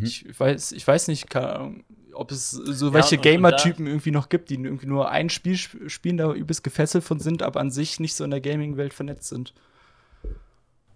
ich 0.00 0.38
weiß, 0.38 0.72
ich 0.72 0.86
weiß 0.86 1.08
nicht, 1.08 1.34
Ahnung, 1.36 1.84
ob 2.14 2.30
es 2.30 2.50
so 2.50 2.88
Ja, 2.88 2.94
welche 2.94 3.18
Gamer-Typen 3.18 3.86
irgendwie 3.86 4.10
noch 4.10 4.28
gibt, 4.28 4.50
die 4.50 4.54
irgendwie 4.54 4.86
nur 4.86 5.10
ein 5.10 5.28
Spiel 5.28 5.54
sp 5.60 5.88
spielen, 5.88 6.16
da 6.16 6.32
übelst 6.32 6.64
gefesselt 6.64 7.04
von 7.04 7.20
sind, 7.20 7.42
aber 7.42 7.60
an 7.60 7.70
sich 7.70 8.00
nicht 8.00 8.14
so 8.14 8.24
in 8.24 8.30
der 8.30 8.40
Gaming-Welt 8.40 8.94
vernetzt 8.94 9.28
sind. 9.28 9.52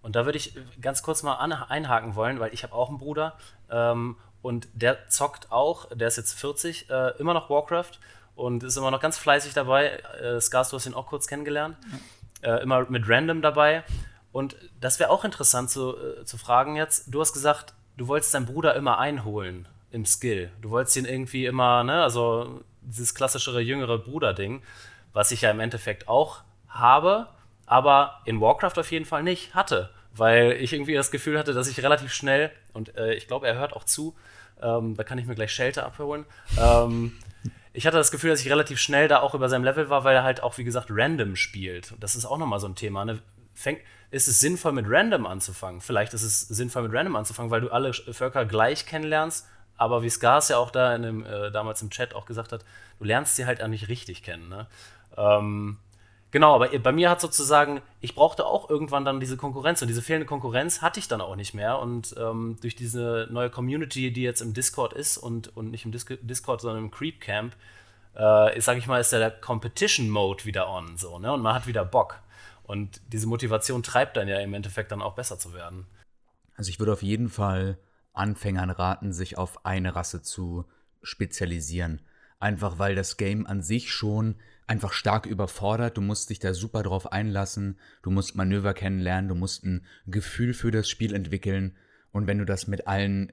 Und 0.07 0.15
da 0.15 0.23
würde 0.23 0.37
ich 0.37 0.53
ganz 0.79 1.03
kurz 1.03 1.21
mal 1.21 1.35
einhaken 1.35 2.15
wollen, 2.15 2.39
weil 2.39 2.53
ich 2.53 2.63
habe 2.63 2.73
auch 2.73 2.87
einen 2.87 2.97
Bruder 2.97 3.35
ähm, 3.69 4.15
und 4.41 4.69
der 4.71 5.09
zockt 5.09 5.51
auch, 5.51 5.93
der 5.93 6.07
ist 6.07 6.15
jetzt 6.15 6.39
40, 6.39 6.89
äh, 6.89 7.09
immer 7.19 7.33
noch 7.33 7.49
Warcraft 7.49 7.99
und 8.33 8.63
ist 8.63 8.77
immer 8.77 8.89
noch 8.89 9.01
ganz 9.01 9.17
fleißig 9.17 9.53
dabei. 9.53 10.01
Äh, 10.21 10.39
Skars, 10.39 10.69
du 10.69 10.77
hast 10.77 10.85
ihn 10.85 10.93
auch 10.93 11.07
kurz 11.07 11.27
kennengelernt. 11.27 11.75
Äh, 12.41 12.63
immer 12.63 12.89
mit 12.89 13.09
Random 13.09 13.41
dabei. 13.41 13.83
Und 14.31 14.55
das 14.79 14.97
wäre 15.01 15.09
auch 15.09 15.25
interessant 15.25 15.71
zu, 15.71 15.97
äh, 15.97 16.23
zu 16.23 16.37
fragen 16.37 16.77
jetzt. 16.77 17.13
Du 17.13 17.19
hast 17.19 17.33
gesagt, 17.33 17.73
du 17.97 18.07
wolltest 18.07 18.33
deinen 18.33 18.45
Bruder 18.45 18.75
immer 18.75 18.99
einholen 18.99 19.67
im 19.91 20.05
Skill. 20.05 20.49
Du 20.61 20.69
wolltest 20.69 20.95
ihn 20.95 21.03
irgendwie 21.03 21.45
immer, 21.45 21.83
ne, 21.83 22.01
also 22.01 22.61
dieses 22.79 23.13
klassischere 23.13 23.59
jüngere 23.59 23.97
Bruder-Ding, 23.97 24.61
was 25.11 25.31
ich 25.31 25.41
ja 25.41 25.51
im 25.51 25.59
Endeffekt 25.59 26.07
auch 26.07 26.43
habe, 26.69 27.27
aber 27.65 28.21
in 28.23 28.39
Warcraft 28.39 28.77
auf 28.77 28.89
jeden 28.89 29.03
Fall 29.03 29.23
nicht 29.23 29.53
hatte, 29.53 29.89
weil 30.17 30.53
ich 30.53 30.73
irgendwie 30.73 30.93
das 30.93 31.11
Gefühl 31.11 31.37
hatte, 31.37 31.53
dass 31.53 31.67
ich 31.67 31.81
relativ 31.83 32.13
schnell, 32.13 32.51
und 32.73 32.95
äh, 32.95 33.13
ich 33.13 33.27
glaube, 33.27 33.47
er 33.47 33.55
hört 33.55 33.73
auch 33.73 33.83
zu, 33.83 34.15
ähm, 34.61 34.95
da 34.95 35.03
kann 35.03 35.17
ich 35.17 35.25
mir 35.25 35.35
gleich 35.35 35.51
Shelter 35.51 35.85
abholen. 35.85 36.25
Ähm, 36.59 37.13
ich 37.73 37.85
hatte 37.85 37.97
das 37.97 38.11
Gefühl, 38.11 38.31
dass 38.31 38.41
ich 38.41 38.49
relativ 38.49 38.79
schnell 38.79 39.07
da 39.07 39.19
auch 39.19 39.35
über 39.35 39.49
seinem 39.49 39.63
Level 39.63 39.89
war, 39.89 40.03
weil 40.03 40.15
er 40.15 40.23
halt 40.23 40.41
auch, 40.41 40.57
wie 40.57 40.63
gesagt, 40.63 40.87
random 40.89 41.35
spielt. 41.35 41.93
Das 41.99 42.15
ist 42.15 42.25
auch 42.25 42.37
nochmal 42.37 42.59
so 42.59 42.67
ein 42.67 42.75
Thema. 42.75 43.05
Ne? 43.05 43.19
Fängt, 43.53 43.81
ist 44.09 44.27
es 44.27 44.39
sinnvoll, 44.39 44.71
mit 44.71 44.85
random 44.87 45.27
anzufangen? 45.27 45.81
Vielleicht 45.81 46.13
ist 46.13 46.23
es 46.23 46.41
sinnvoll, 46.41 46.83
mit 46.83 46.93
random 46.93 47.15
anzufangen, 47.15 47.51
weil 47.51 47.61
du 47.61 47.69
alle 47.69 47.93
Völker 47.93 48.45
gleich 48.45 48.85
kennenlernst. 48.85 49.47
Aber 49.77 50.01
wie 50.01 50.09
Skars 50.09 50.49
ja 50.49 50.57
auch 50.57 50.71
da 50.71 50.95
in 50.95 51.03
dem, 51.03 51.25
äh, 51.25 51.51
damals 51.51 51.83
im 51.83 51.91
Chat 51.91 52.15
auch 52.15 52.25
gesagt 52.25 52.51
hat, 52.51 52.65
du 52.97 53.05
lernst 53.05 53.35
sie 53.35 53.45
halt 53.45 53.61
auch 53.61 53.67
nicht 53.67 53.89
richtig 53.89 54.23
kennen. 54.23 54.49
Ne? 54.49 54.65
Ähm, 55.15 55.77
Genau, 56.31 56.55
aber 56.55 56.77
bei 56.79 56.91
mir 56.91 57.09
hat 57.09 57.21
sozusagen, 57.21 57.81
ich 58.01 58.13
brauchte 58.13 58.45
auch 58.45 58.69
irgendwann 58.69 59.05
dann 59.05 59.21
diese 59.21 59.37
Konkurrenz 59.37 59.81
und 59.81 59.87
diese 59.87 60.01
fehlende 60.01 60.25
Konkurrenz 60.25 60.81
hatte 60.81 60.99
ich 60.99 61.07
dann 61.07 61.21
auch 61.21 61.37
nicht 61.37 61.53
mehr 61.53 61.79
und 61.79 62.15
ähm, 62.17 62.57
durch 62.61 62.75
diese 62.75 63.27
neue 63.31 63.49
Community, 63.49 64.11
die 64.11 64.23
jetzt 64.23 64.41
im 64.41 64.53
Discord 64.53 64.91
ist 64.91 65.17
und, 65.17 65.55
und 65.55 65.71
nicht 65.71 65.85
im 65.85 65.93
Dis 65.93 66.05
Discord, 66.21 66.59
sondern 66.59 66.83
im 66.83 66.91
Creep 66.91 67.21
Camp, 67.21 67.55
äh, 68.13 68.59
sage 68.59 68.79
ich 68.79 68.87
mal, 68.87 68.99
ist 68.99 69.13
der 69.13 69.31
Competition 69.31 70.09
Mode 70.09 70.43
wieder 70.43 70.69
on, 70.69 70.97
so, 70.97 71.17
ne, 71.17 71.31
und 71.31 71.41
man 71.41 71.55
hat 71.55 71.65
wieder 71.65 71.85
Bock 71.85 72.19
und 72.63 72.99
diese 73.07 73.27
Motivation 73.27 73.81
treibt 73.81 74.17
dann 74.17 74.27
ja 74.27 74.39
im 74.39 74.53
Endeffekt 74.53 74.91
dann 74.91 75.01
auch 75.01 75.15
besser 75.15 75.39
zu 75.39 75.53
werden. 75.53 75.87
Also 76.57 76.69
ich 76.69 76.79
würde 76.79 76.91
auf 76.91 77.03
jeden 77.03 77.29
Fall 77.29 77.77
Anfängern 78.11 78.69
raten, 78.69 79.13
sich 79.13 79.37
auf 79.37 79.65
eine 79.65 79.95
Rasse 79.95 80.21
zu 80.21 80.65
spezialisieren. 81.03 82.01
Einfach 82.39 82.79
weil 82.79 82.95
das 82.95 83.17
Game 83.17 83.47
an 83.47 83.61
sich 83.61 83.91
schon 83.91 84.35
einfach 84.67 84.93
stark 84.93 85.25
überfordert. 85.25 85.97
Du 85.97 86.01
musst 86.01 86.29
dich 86.29 86.39
da 86.39 86.53
super 86.53 86.83
drauf 86.83 87.11
einlassen. 87.11 87.79
Du 88.03 88.11
musst 88.11 88.35
Manöver 88.35 88.73
kennenlernen. 88.73 89.29
Du 89.29 89.35
musst 89.35 89.63
ein 89.63 89.85
Gefühl 90.05 90.53
für 90.53 90.71
das 90.71 90.89
Spiel 90.89 91.15
entwickeln. 91.15 91.75
Und 92.11 92.27
wenn 92.27 92.37
du 92.37 92.45
das 92.45 92.67
mit 92.67 92.87
allen 92.87 93.31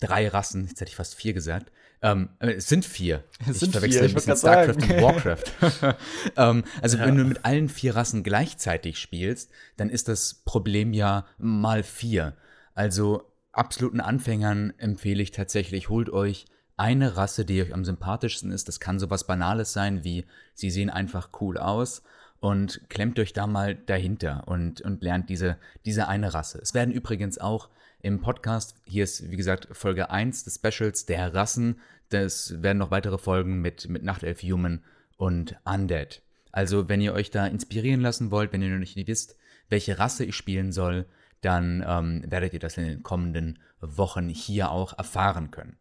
drei 0.00 0.28
Rassen, 0.28 0.66
jetzt 0.66 0.80
hätte 0.80 0.90
ich 0.90 0.96
fast 0.96 1.14
vier 1.14 1.34
gesagt, 1.34 1.70
ähm, 2.02 2.30
äh, 2.38 2.52
es 2.52 2.68
sind 2.68 2.84
vier. 2.84 3.24
Es 3.40 3.48
ich 3.48 3.58
sind 3.60 3.72
verwechsel 3.72 4.00
vier, 4.00 4.02
ein 4.02 4.08
ich 4.08 4.14
bisschen 4.14 4.36
StarCraft 4.36 4.80
sagen. 4.80 4.94
und 4.94 5.02
Warcraft. 5.02 5.96
ähm, 6.36 6.64
also 6.82 6.98
wenn 6.98 7.16
du 7.16 7.24
mit 7.24 7.44
allen 7.44 7.68
vier 7.68 7.96
Rassen 7.96 8.22
gleichzeitig 8.22 8.98
spielst, 8.98 9.50
dann 9.76 9.88
ist 9.88 10.08
das 10.08 10.34
Problem 10.34 10.92
ja 10.92 11.26
mal 11.38 11.82
vier. 11.82 12.36
Also 12.74 13.30
absoluten 13.52 14.00
Anfängern 14.00 14.74
empfehle 14.78 15.22
ich 15.22 15.30
tatsächlich, 15.30 15.88
holt 15.88 16.10
euch 16.10 16.46
eine 16.76 17.16
Rasse, 17.16 17.44
die 17.44 17.62
euch 17.62 17.72
am 17.72 17.84
sympathischsten 17.84 18.50
ist. 18.50 18.68
Das 18.68 18.80
kann 18.80 18.98
sowas 18.98 19.26
Banales 19.26 19.72
sein, 19.72 20.04
wie 20.04 20.26
sie 20.54 20.70
sehen 20.70 20.90
einfach 20.90 21.30
cool 21.40 21.58
aus 21.58 22.02
und 22.40 22.82
klemmt 22.90 23.18
euch 23.18 23.32
da 23.32 23.46
mal 23.46 23.74
dahinter 23.74 24.46
und, 24.46 24.80
und 24.82 25.02
lernt 25.02 25.30
diese, 25.30 25.56
diese 25.86 26.08
eine 26.08 26.34
Rasse. 26.34 26.58
Es 26.60 26.74
werden 26.74 26.92
übrigens 26.92 27.38
auch 27.38 27.70
im 28.00 28.20
Podcast. 28.20 28.74
Hier 28.84 29.04
ist, 29.04 29.30
wie 29.30 29.36
gesagt, 29.36 29.68
Folge 29.72 30.10
1 30.10 30.44
des 30.44 30.56
Specials 30.56 31.06
der 31.06 31.34
Rassen. 31.34 31.80
Es 32.10 32.62
werden 32.62 32.78
noch 32.78 32.90
weitere 32.90 33.18
Folgen 33.18 33.60
mit, 33.60 33.88
mit 33.88 34.04
Nachtelf 34.04 34.42
Human 34.42 34.84
und 35.16 35.56
Undead. 35.64 36.20
Also, 36.52 36.88
wenn 36.88 37.00
ihr 37.00 37.14
euch 37.14 37.30
da 37.30 37.46
inspirieren 37.46 38.00
lassen 38.00 38.30
wollt, 38.30 38.52
wenn 38.52 38.62
ihr 38.62 38.68
noch 38.68 38.78
nicht 38.78 38.96
wisst, 39.08 39.36
welche 39.70 39.98
Rasse 39.98 40.24
ich 40.24 40.36
spielen 40.36 40.70
soll, 40.70 41.06
dann 41.40 41.84
ähm, 41.86 42.22
werdet 42.28 42.52
ihr 42.52 42.60
das 42.60 42.76
in 42.76 42.84
den 42.84 43.02
kommenden 43.02 43.58
Wochen 43.80 44.28
hier 44.28 44.70
auch 44.70 44.96
erfahren 44.96 45.50
können. 45.50 45.78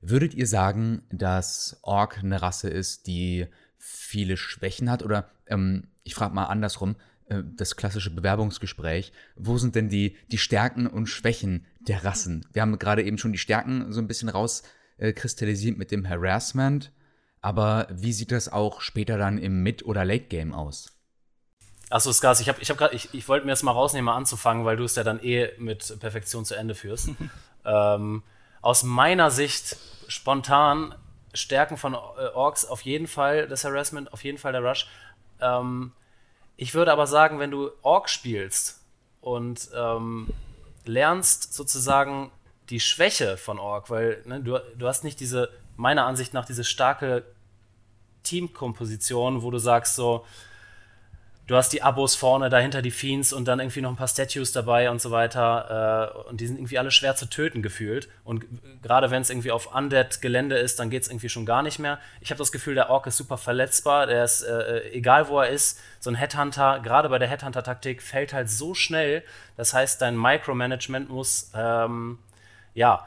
Würdet 0.00 0.34
ihr 0.34 0.46
sagen, 0.46 1.02
dass 1.10 1.78
Ork 1.82 2.18
eine 2.18 2.40
Rasse 2.40 2.70
ist, 2.70 3.06
die 3.06 3.46
viele 3.78 4.36
Schwächen 4.36 4.90
hat? 4.90 5.02
Oder 5.02 5.30
ähm, 5.46 5.88
ich 6.04 6.14
frage 6.14 6.34
mal 6.34 6.46
andersrum, 6.46 6.96
äh, 7.28 7.42
das 7.56 7.76
klassische 7.76 8.10
Bewerbungsgespräch, 8.10 9.12
wo 9.36 9.58
sind 9.58 9.74
denn 9.74 9.88
die, 9.88 10.16
die 10.30 10.38
Stärken 10.38 10.86
und 10.86 11.06
Schwächen 11.06 11.66
der 11.80 12.04
Rassen? 12.04 12.46
Wir 12.52 12.62
haben 12.62 12.78
gerade 12.78 13.02
eben 13.02 13.18
schon 13.18 13.32
die 13.32 13.38
Stärken 13.38 13.92
so 13.92 14.00
ein 14.00 14.08
bisschen 14.08 14.28
rauskristallisiert 14.28 15.76
äh, 15.76 15.78
mit 15.78 15.90
dem 15.90 16.08
Harassment, 16.08 16.92
aber 17.42 17.88
wie 17.90 18.12
sieht 18.12 18.32
das 18.32 18.50
auch 18.50 18.80
später 18.80 19.18
dann 19.18 19.38
im 19.38 19.62
Mid- 19.62 19.84
oder 19.84 20.04
Late-Game 20.04 20.52
aus? 20.52 20.96
Achso, 21.90 22.12
Skars, 22.12 22.40
ich, 22.40 22.48
hab, 22.48 22.60
ich, 22.60 22.70
hab 22.70 22.92
ich, 22.92 23.12
ich 23.12 23.28
wollte 23.28 23.46
mir 23.46 23.52
jetzt 23.52 23.64
mal 23.64 23.72
rausnehmen, 23.72 24.06
mal 24.06 24.16
anzufangen, 24.16 24.64
weil 24.64 24.76
du 24.76 24.84
es 24.84 24.94
ja 24.94 25.02
dann 25.02 25.20
eh 25.22 25.50
mit 25.58 25.98
Perfektion 25.98 26.44
zu 26.44 26.54
Ende 26.54 26.74
führst. 26.74 27.10
ähm, 27.64 28.22
aus 28.62 28.82
meiner 28.82 29.30
Sicht 29.30 29.76
spontan 30.08 30.94
Stärken 31.32 31.76
von 31.76 31.94
äh, 31.94 31.96
Orks 32.34 32.64
auf 32.64 32.82
jeden 32.82 33.06
Fall 33.06 33.46
das 33.46 33.64
Harassment, 33.64 34.12
auf 34.12 34.24
jeden 34.24 34.38
Fall 34.38 34.52
der 34.52 34.62
Rush. 34.64 34.88
Ähm, 35.40 35.92
ich 36.56 36.74
würde 36.74 36.92
aber 36.92 37.06
sagen, 37.06 37.38
wenn 37.38 37.50
du 37.50 37.70
Ork 37.82 38.08
spielst 38.10 38.84
und 39.20 39.70
ähm, 39.74 40.28
lernst 40.84 41.54
sozusagen 41.54 42.30
die 42.68 42.80
Schwäche 42.80 43.36
von 43.36 43.58
Ork, 43.58 43.90
weil 43.90 44.22
ne, 44.26 44.40
du, 44.40 44.60
du 44.76 44.86
hast 44.86 45.04
nicht 45.04 45.20
diese, 45.20 45.50
meiner 45.76 46.04
Ansicht 46.06 46.34
nach, 46.34 46.44
diese 46.44 46.64
starke 46.64 47.24
Teamkomposition, 48.22 49.42
wo 49.42 49.50
du 49.50 49.58
sagst 49.58 49.94
so, 49.94 50.24
du 51.50 51.56
hast 51.56 51.72
die 51.72 51.82
Abos 51.82 52.14
vorne, 52.14 52.48
dahinter 52.48 52.80
die 52.80 52.92
Fiends 52.92 53.32
und 53.32 53.48
dann 53.48 53.58
irgendwie 53.58 53.80
noch 53.80 53.90
ein 53.90 53.96
paar 53.96 54.06
Statues 54.06 54.52
dabei 54.52 54.88
und 54.88 55.02
so 55.02 55.10
weiter. 55.10 56.14
Äh, 56.24 56.28
und 56.28 56.40
die 56.40 56.46
sind 56.46 56.56
irgendwie 56.58 56.78
alle 56.78 56.92
schwer 56.92 57.16
zu 57.16 57.28
töten 57.28 57.60
gefühlt. 57.60 58.08
Und 58.22 58.44
gerade 58.82 59.10
wenn 59.10 59.20
es 59.20 59.30
irgendwie 59.30 59.50
auf 59.50 59.74
Undead-Gelände 59.74 60.56
ist, 60.56 60.78
dann 60.78 60.90
geht 60.90 61.02
es 61.02 61.08
irgendwie 61.08 61.28
schon 61.28 61.46
gar 61.46 61.64
nicht 61.64 61.80
mehr. 61.80 61.98
Ich 62.20 62.30
habe 62.30 62.38
das 62.38 62.52
Gefühl, 62.52 62.76
der 62.76 62.88
Ork 62.88 63.08
ist 63.08 63.16
super 63.16 63.36
verletzbar. 63.36 64.06
Der 64.06 64.22
ist, 64.22 64.42
äh, 64.42 64.78
äh, 64.78 64.92
egal 64.92 65.28
wo 65.28 65.40
er 65.40 65.48
ist, 65.48 65.80
so 65.98 66.08
ein 66.10 66.14
Headhunter, 66.14 66.78
gerade 66.84 67.08
bei 67.08 67.18
der 67.18 67.26
Headhunter-Taktik, 67.26 68.00
fällt 68.00 68.32
halt 68.32 68.48
so 68.48 68.72
schnell. 68.72 69.24
Das 69.56 69.74
heißt, 69.74 70.00
dein 70.00 70.16
Micromanagement 70.16 71.10
muss, 71.10 71.50
ähm, 71.52 72.20
ja, 72.74 73.04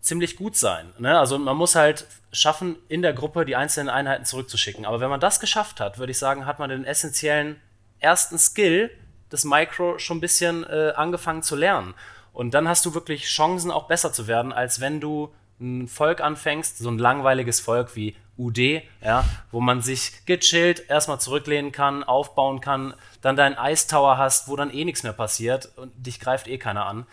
ziemlich 0.00 0.36
gut 0.36 0.56
sein. 0.56 0.92
Ne? 0.98 1.18
Also 1.18 1.38
man 1.38 1.56
muss 1.56 1.74
halt 1.74 2.06
schaffen, 2.32 2.76
in 2.88 3.02
der 3.02 3.12
Gruppe 3.12 3.44
die 3.44 3.56
einzelnen 3.56 3.88
Einheiten 3.88 4.24
zurückzuschicken. 4.24 4.86
Aber 4.86 5.00
wenn 5.00 5.10
man 5.10 5.20
das 5.20 5.40
geschafft 5.40 5.80
hat, 5.80 5.98
würde 5.98 6.12
ich 6.12 6.18
sagen, 6.18 6.46
hat 6.46 6.58
man 6.58 6.70
den 6.70 6.84
essentiellen 6.84 7.60
ersten 7.98 8.38
Skill 8.38 8.90
des 9.30 9.44
Micro 9.44 9.98
schon 9.98 10.18
ein 10.18 10.20
bisschen 10.20 10.64
äh, 10.64 10.92
angefangen 10.96 11.42
zu 11.42 11.56
lernen. 11.56 11.94
Und 12.32 12.54
dann 12.54 12.68
hast 12.68 12.86
du 12.86 12.94
wirklich 12.94 13.26
Chancen, 13.26 13.70
auch 13.70 13.88
besser 13.88 14.12
zu 14.12 14.26
werden, 14.26 14.52
als 14.52 14.80
wenn 14.80 15.00
du 15.00 15.32
ein 15.60 15.88
Volk 15.88 16.20
anfängst, 16.20 16.78
so 16.78 16.90
ein 16.90 16.98
langweiliges 16.98 17.60
Volk 17.60 17.94
wie 17.94 18.16
UD, 18.38 18.82
ja, 19.02 19.24
wo 19.50 19.60
man 19.60 19.82
sich 19.82 20.24
gechillt 20.24 20.88
erstmal 20.88 21.20
zurücklehnen 21.20 21.72
kann, 21.72 22.02
aufbauen 22.02 22.62
kann, 22.62 22.94
dann 23.20 23.36
deinen 23.36 23.56
Ice 23.60 23.86
Tower 23.86 24.16
hast, 24.16 24.48
wo 24.48 24.56
dann 24.56 24.72
eh 24.72 24.86
nichts 24.86 25.02
mehr 25.02 25.12
passiert 25.12 25.70
und 25.76 25.92
dich 25.94 26.18
greift 26.18 26.48
eh 26.48 26.56
keiner 26.56 26.86
an. 26.86 27.06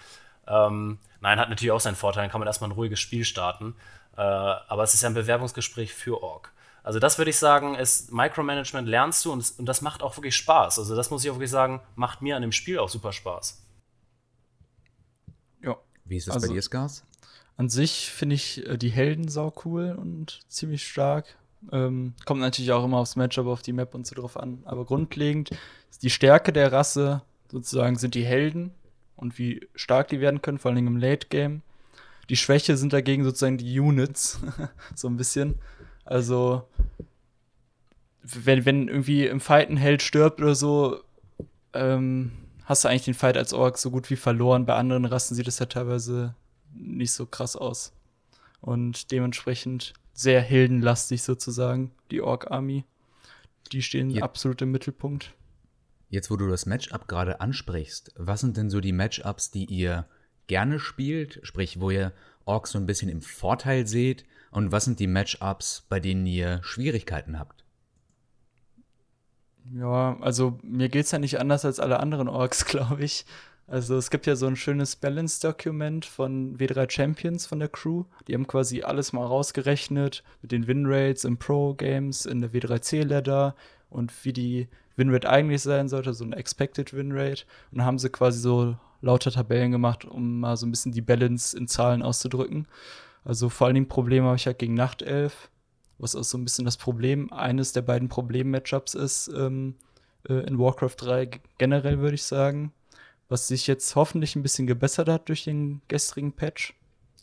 Ähm, 0.48 1.00
nein, 1.28 1.40
hat 1.40 1.50
natürlich 1.50 1.72
auch 1.72 1.80
seinen 1.80 1.96
Vorteil, 1.96 2.24
dann 2.24 2.32
kann 2.32 2.40
man 2.40 2.48
erstmal 2.48 2.70
ein 2.70 2.74
ruhiges 2.76 3.00
Spiel 3.00 3.26
starten. 3.26 3.76
Äh, 4.16 4.22
aber 4.22 4.84
es 4.84 4.94
ist 4.94 5.02
ja 5.02 5.10
ein 5.10 5.14
Bewerbungsgespräch 5.14 5.94
für 5.94 6.24
Org. 6.24 6.52
Also 6.84 7.00
das 7.00 7.18
würde 7.18 7.30
ich 7.30 7.38
sagen, 7.38 7.76
ist 7.76 8.14
Micromanagement 8.14 8.88
lernst 8.88 9.26
du 9.26 9.34
und, 9.34 9.54
und 9.58 9.66
das 9.66 9.82
macht 9.82 10.02
auch 10.02 10.16
wirklich 10.16 10.38
Spaß. 10.38 10.80
Also 10.80 10.96
das 10.96 11.10
muss 11.10 11.24
ich 11.24 11.30
auch 11.30 11.36
wirklich 11.36 11.52
sagen, 11.52 11.82
macht 11.96 12.22
mir 12.22 12.38
an 12.38 12.42
dem 12.42 12.54
Spiel 12.54 12.80
auch 12.80 12.88
super 12.88 13.12
Spaß. 13.12 13.62
Ja. 15.62 15.76
Wie 16.06 16.16
ist 16.16 16.28
das 16.28 16.36
also, 16.36 16.48
bei 16.48 16.54
dir, 16.54 16.62
Skars? 16.62 17.04
An 17.58 17.68
sich 17.68 18.10
finde 18.10 18.36
ich 18.36 18.66
äh, 18.66 18.78
die 18.78 18.90
Helden 18.90 19.28
sau 19.28 19.54
cool 19.66 19.98
und 20.00 20.40
ziemlich 20.48 20.88
stark. 20.88 21.36
Ähm, 21.74 22.14
kommt 22.26 22.40
natürlich 22.40 22.72
auch 22.72 22.86
immer 22.86 23.00
aufs 23.00 23.18
Matchup, 23.18 23.48
auf 23.48 23.62
die 23.62 23.74
Map 23.74 23.94
und 23.94 24.08
so 24.08 24.16
drauf 24.16 24.38
an. 24.38 24.62
Aber 24.64 24.86
grundlegend 24.86 25.50
die 26.02 26.10
Stärke 26.10 26.54
der 26.54 26.72
Rasse 26.72 27.22
sozusagen 27.52 27.98
sind 27.98 28.16
die 28.16 28.26
Helden 28.26 28.74
und 29.18 29.38
wie 29.38 29.68
stark 29.76 30.08
die 30.08 30.22
werden 30.22 30.42
können, 30.42 30.60
vor 30.60 30.72
allem 30.72 30.88
im 30.88 30.98
Late 30.98 31.28
Game. 31.28 31.62
Die 32.30 32.38
Schwäche 32.38 32.78
sind 32.78 32.94
dagegen 32.94 33.24
sozusagen 33.24 33.58
die 33.58 33.80
Units, 33.80 34.40
so 34.96 35.08
ein 35.10 35.18
bisschen. 35.18 35.56
Also, 36.06 36.68
wenn, 38.22 38.66
wenn 38.66 38.88
irgendwie 38.88 39.26
im 39.26 39.42
Fight 39.42 39.70
ein 39.70 39.78
Held 39.78 40.02
stirbt 40.02 40.42
oder 40.42 40.56
so, 40.56 41.02
ähm, 41.74 42.32
hast 42.64 42.84
du 42.84 42.90
eigentlich 42.90 43.06
den 43.06 43.14
Fight 43.14 43.38
als 43.38 43.54
Ork 43.54 43.78
so 43.78 43.92
gut 43.92 44.10
wie 44.10 44.16
verloren. 44.16 44.66
Bei 44.66 44.76
anderen 44.76 45.06
Rassen 45.06 45.36
sieht 45.36 45.48
es 45.48 45.60
ja 45.60 45.66
teilweise 45.66 46.36
nicht 46.74 47.12
so 47.12 47.26
krass 47.26 47.56
aus. 47.56 47.94
Und 48.62 49.12
dementsprechend 49.12 49.94
sehr 50.14 50.42
heldenlastig 50.42 51.24
sozusagen, 51.24 51.92
die 52.12 52.22
Ork-Army. 52.22 52.84
Die 53.72 53.82
stehen 53.82 54.10
ja. 54.10 54.24
absolut 54.24 54.62
im 54.62 54.72
Mittelpunkt. 54.72 55.34
Jetzt, 56.10 56.32
wo 56.32 56.38
du 56.38 56.48
das 56.48 56.66
Matchup 56.66 57.08
gerade 57.08 57.42
ansprichst, 57.42 58.14
was 58.16 58.42
sind 58.42 58.56
denn 58.56 58.70
so 58.70 58.80
die 58.80 58.94
Matchups, 58.94 59.52
die 59.52 59.66
ihr 59.66 60.08
gerne 60.48 60.80
spielt, 60.80 61.40
sprich, 61.44 61.80
wo 61.80 61.92
ihr 61.92 62.14
Orks 62.46 62.72
so 62.72 62.80
ein 62.80 62.86
bisschen 62.86 63.10
im 63.10 63.22
Vorteil 63.22 63.88
seht? 63.88 64.26
Und 64.52 64.72
was 64.72 64.86
sind 64.86 65.00
die 65.00 65.08
Matchups, 65.08 65.86
bei 65.90 66.00
denen 66.00 66.26
ihr 66.26 66.62
Schwierigkeiten 66.64 67.38
habt? 67.38 67.66
Ja, 69.74 70.18
also 70.22 70.58
mir 70.64 70.88
geht 70.88 71.06
es 71.06 71.12
ja 71.12 71.20
nicht 71.20 71.40
anders 71.40 71.66
als 71.66 71.80
alle 71.82 72.00
anderen 72.00 72.30
Orks, 72.30 72.66
glaube 72.66 73.04
ich. 73.04 73.26
Also 73.68 73.98
es 73.98 74.10
gibt 74.10 74.26
ja 74.28 74.38
so 74.38 74.48
ein 74.48 74.56
schönes 74.56 74.96
Balance-Dokument 74.96 76.06
von 76.06 76.58
W3 76.58 76.90
Champions 76.90 77.46
von 77.46 77.60
der 77.60 77.68
Crew. 77.68 78.06
Die 78.28 78.34
haben 78.34 78.48
quasi 78.48 78.84
alles 78.84 79.12
mal 79.12 79.26
rausgerechnet 79.26 80.24
mit 80.42 80.54
den 80.54 80.68
Winrates 80.68 81.26
im 81.26 81.38
Pro-Games, 81.38 82.26
in 82.26 82.40
der 82.40 82.52
W3C-Ladder 82.54 83.56
und 83.90 84.14
wie 84.24 84.32
die 84.32 84.68
Winrate 84.98 85.30
eigentlich 85.30 85.62
sein 85.62 85.88
sollte, 85.88 86.14
so 86.14 86.26
ein 86.26 86.34
Expected 86.34 86.94
Winrate. 86.94 87.46
Und 87.72 87.86
haben 87.86 88.00
sie 88.00 88.10
quasi 88.10 88.40
so 88.40 88.76
lauter 89.02 89.32
Tabellen 89.32 89.72
gemacht, 89.72 90.06
um 90.06 90.42
mal 90.42 90.58
so 90.58 90.66
ein 90.66 90.72
bisschen 90.72 90.92
die 90.92 91.02
Balance 91.02 91.58
in 91.58 91.68
Zahlen 91.68 92.02
auszudrücken. 92.02 92.68
Also 93.24 93.50
vor 93.50 93.68
allen 93.68 93.76
Dingen 93.76 93.88
Probleme 93.88 94.26
habe 94.28 94.38
ich 94.38 94.46
halt 94.46 94.60
gegen 94.60 94.74
Nachtelf, 94.74 95.50
was 95.98 96.16
auch 96.16 96.24
so 96.24 96.38
ein 96.38 96.44
bisschen 96.44 96.66
das 96.66 96.78
Problem, 96.78 97.32
eines 97.32 97.74
der 97.74 97.82
beiden 97.82 98.10
Problem-Matchups 98.10 98.94
ist 98.94 99.30
ähm, 99.36 99.76
äh, 100.28 100.46
in 100.46 100.60
Warcraft 100.60 100.96
3 100.98 101.30
generell, 101.58 102.00
würde 102.00 102.16
ich 102.16 102.24
sagen. 102.24 102.72
Was 103.30 103.48
sich 103.48 103.68
jetzt 103.68 103.96
hoffentlich 103.96 104.36
ein 104.36 104.44
bisschen 104.44 104.68
gebessert 104.68 105.10
hat 105.10 105.28
durch 105.28 105.44
den 105.44 105.82
gestrigen 105.88 106.32
Patch. 106.32 106.74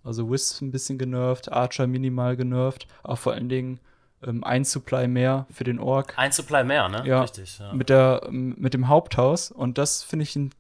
Also 0.02 0.30
Wisp 0.30 0.60
ein 0.60 0.70
bisschen 0.70 0.98
genervt, 0.98 1.50
Archer 1.50 1.86
minimal 1.86 2.36
genervt, 2.36 2.86
aber 3.02 3.16
vor 3.16 3.32
allen 3.32 3.48
Dingen 3.48 3.80
ähm, 4.26 4.44
ein 4.44 4.64
Supply 4.64 5.08
mehr 5.08 5.46
für 5.52 5.64
den 5.64 5.78
Ork. 5.78 6.14
Ein 6.16 6.32
Supply 6.32 6.64
mehr, 6.64 6.88
ne? 6.88 7.06
Ja, 7.06 7.22
Richtig. 7.22 7.58
Ja. 7.58 7.72
Mit, 7.72 7.88
der, 7.88 8.26
mit 8.30 8.74
dem 8.74 8.88
Haupthaus. 8.88 9.50
Und 9.50 9.78
das 9.78 10.02
finde 10.02 10.24
ich 10.24 10.36
einen 10.36 10.50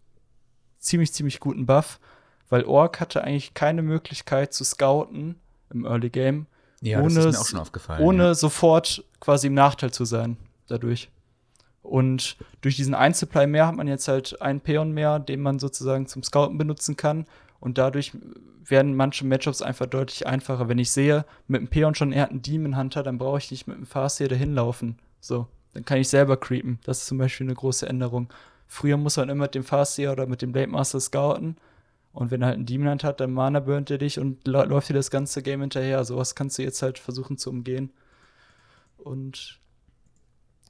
ziemlich, 0.78 1.12
ziemlich 1.12 1.40
guten 1.40 1.66
Buff, 1.66 1.98
weil 2.48 2.64
Ork 2.64 3.00
hatte 3.00 3.24
eigentlich 3.24 3.54
keine 3.54 3.82
Möglichkeit 3.82 4.52
zu 4.52 4.64
scouten 4.64 5.36
im 5.70 5.84
Early 5.84 6.10
Game. 6.10 6.46
Ja, 6.80 7.00
ohne, 7.00 7.14
das 7.14 7.24
ist 7.26 7.32
mir 7.32 7.40
auch 7.40 7.46
schon 7.46 7.60
aufgefallen. 7.60 8.02
Ohne 8.02 8.24
ja. 8.24 8.34
sofort 8.34 9.04
quasi 9.20 9.46
im 9.46 9.54
Nachteil 9.54 9.90
zu 9.90 10.04
sein 10.04 10.36
dadurch. 10.68 11.10
Und 11.82 12.36
durch 12.62 12.76
diesen 12.76 12.94
Einzelplay 12.94 13.46
mehr 13.46 13.66
hat 13.66 13.76
man 13.76 13.88
jetzt 13.88 14.08
halt 14.08 14.40
einen 14.40 14.60
Peon 14.60 14.92
mehr, 14.92 15.18
den 15.18 15.40
man 15.40 15.58
sozusagen 15.58 16.06
zum 16.06 16.22
Scouten 16.22 16.56
benutzen 16.56 16.96
kann. 16.96 17.26
Und 17.64 17.78
dadurch 17.78 18.12
werden 18.62 18.94
manche 18.94 19.24
Matchups 19.24 19.62
einfach 19.62 19.86
deutlich 19.86 20.26
einfacher. 20.26 20.68
Wenn 20.68 20.76
ich 20.76 20.90
sehe, 20.90 21.24
mit 21.48 21.62
dem 21.62 21.68
Peon 21.68 21.94
schon, 21.94 22.12
er 22.12 22.24
hat 22.24 22.30
einen 22.30 22.42
Demon 22.42 22.76
Hunter, 22.76 23.02
dann 23.02 23.16
brauche 23.16 23.38
ich 23.38 23.50
nicht 23.50 23.66
mit 23.66 23.78
dem 23.78 23.86
Farseer 23.86 24.28
dahin 24.28 24.54
laufen. 24.54 24.98
So, 25.18 25.48
dann 25.72 25.82
kann 25.86 25.96
ich 25.96 26.10
selber 26.10 26.36
creepen. 26.36 26.78
Das 26.84 26.98
ist 26.98 27.06
zum 27.06 27.16
Beispiel 27.16 27.46
eine 27.46 27.54
große 27.54 27.88
Änderung. 27.88 28.28
Früher 28.66 28.98
muss 28.98 29.16
man 29.16 29.30
immer 29.30 29.44
mit 29.44 29.54
dem 29.54 29.64
Farseer 29.64 30.12
oder 30.12 30.26
mit 30.26 30.42
dem 30.42 30.52
Blade 30.52 30.70
Master 30.70 31.00
scouten. 31.00 31.56
Und 32.12 32.30
wenn 32.30 32.42
er 32.42 32.48
halt 32.48 32.56
einen 32.56 32.66
Demon 32.66 32.90
Hand 32.90 33.02
hat, 33.02 33.20
dann 33.20 33.32
Mana 33.32 33.60
burnt 33.60 33.90
er 33.90 33.96
dich 33.96 34.18
und 34.18 34.46
läuft 34.46 34.90
dir 34.90 34.94
das 34.94 35.10
ganze 35.10 35.42
Game 35.42 35.62
hinterher. 35.62 36.04
Sowas 36.04 36.34
kannst 36.34 36.58
du 36.58 36.62
jetzt 36.62 36.82
halt 36.82 36.98
versuchen 36.98 37.38
zu 37.38 37.48
umgehen. 37.48 37.94
Und 38.98 39.58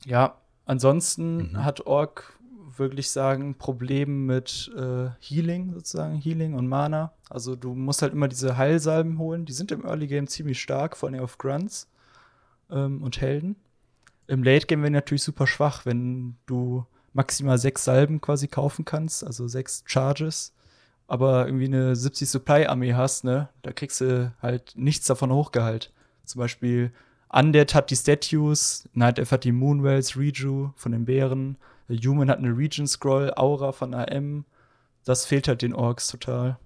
ja, 0.07 0.39
ansonsten 0.65 1.51
mhm. 1.51 1.65
hat 1.65 1.89
Ork 1.89 2.39
wirklich 2.79 3.11
sagen 3.11 3.57
Problem 3.57 4.27
mit 4.27 4.71
äh, 4.77 5.11
Healing 5.21 5.73
sozusagen, 5.75 6.17
Healing 6.17 6.55
und 6.55 6.69
Mana. 6.69 7.13
Also 7.31 7.57
du 7.57 7.75
musst 7.75 8.03
halt 8.03 8.13
immer 8.13 8.29
diese 8.29 8.57
Heilsalben 8.57 9.19
holen. 9.19 9.45
Die 9.45 9.53
sind 9.53 9.73
im 9.73 9.85
Early 9.85 10.07
Game 10.07 10.27
ziemlich 10.27 10.61
stark, 10.61 10.97
vor 10.97 11.09
allem 11.09 11.21
auf 11.21 11.39
Grunts 11.39 11.89
ähm, 12.71 13.03
und 13.03 13.21
Helden. 13.21 13.57
Im 14.27 14.43
Late 14.43 14.67
Game 14.67 14.83
werden 14.83 14.95
natürlich 14.95 15.23
super 15.23 15.47
schwach, 15.47 15.85
wenn 15.87 16.37
du 16.47 16.87
maximal 17.13 17.59
sechs 17.59 17.85
Salben 17.85 18.21
quasi 18.21 18.49
kaufen 18.49 18.85
kannst, 18.85 19.25
also 19.25 19.47
sechs 19.49 19.85
Charges 19.87 20.55
aber 21.07 21.47
irgendwie 21.47 21.67
eine 21.67 21.97
70 21.97 22.29
Supply-Armee 22.29 22.95
hast, 22.95 23.25
ne, 23.25 23.49
da 23.63 23.73
kriegst 23.73 24.01
du 24.01 24.33
halt 24.41 24.73
nichts 24.77 25.07
davon 25.07 25.33
hochgeheilt. 25.33 25.93
Zum 26.25 26.39
Beispiel 26.39 26.93
Undead 27.29 27.75
hat 27.75 27.91
die 27.91 27.97
Statues, 27.97 28.89
Night 28.95 29.19
Elf 29.19 29.33
hat 29.33 29.45
die 29.45 29.53
Moonwells, 29.53 30.17
Reju 30.17 30.71
von 30.77 30.93
den 30.93 31.05
Bären, 31.05 31.57
Human 31.88 32.31
hat 32.31 32.38
eine 32.38 32.57
Region 32.57 32.87
Scroll, 32.87 33.33
Aura 33.37 33.73
von 33.73 33.94
AM. 33.94 34.44
Das 35.05 35.27
fehlt 35.27 35.49
halt 35.49 35.62
den 35.62 35.75
Orks 35.75 36.09
total. 36.09 36.59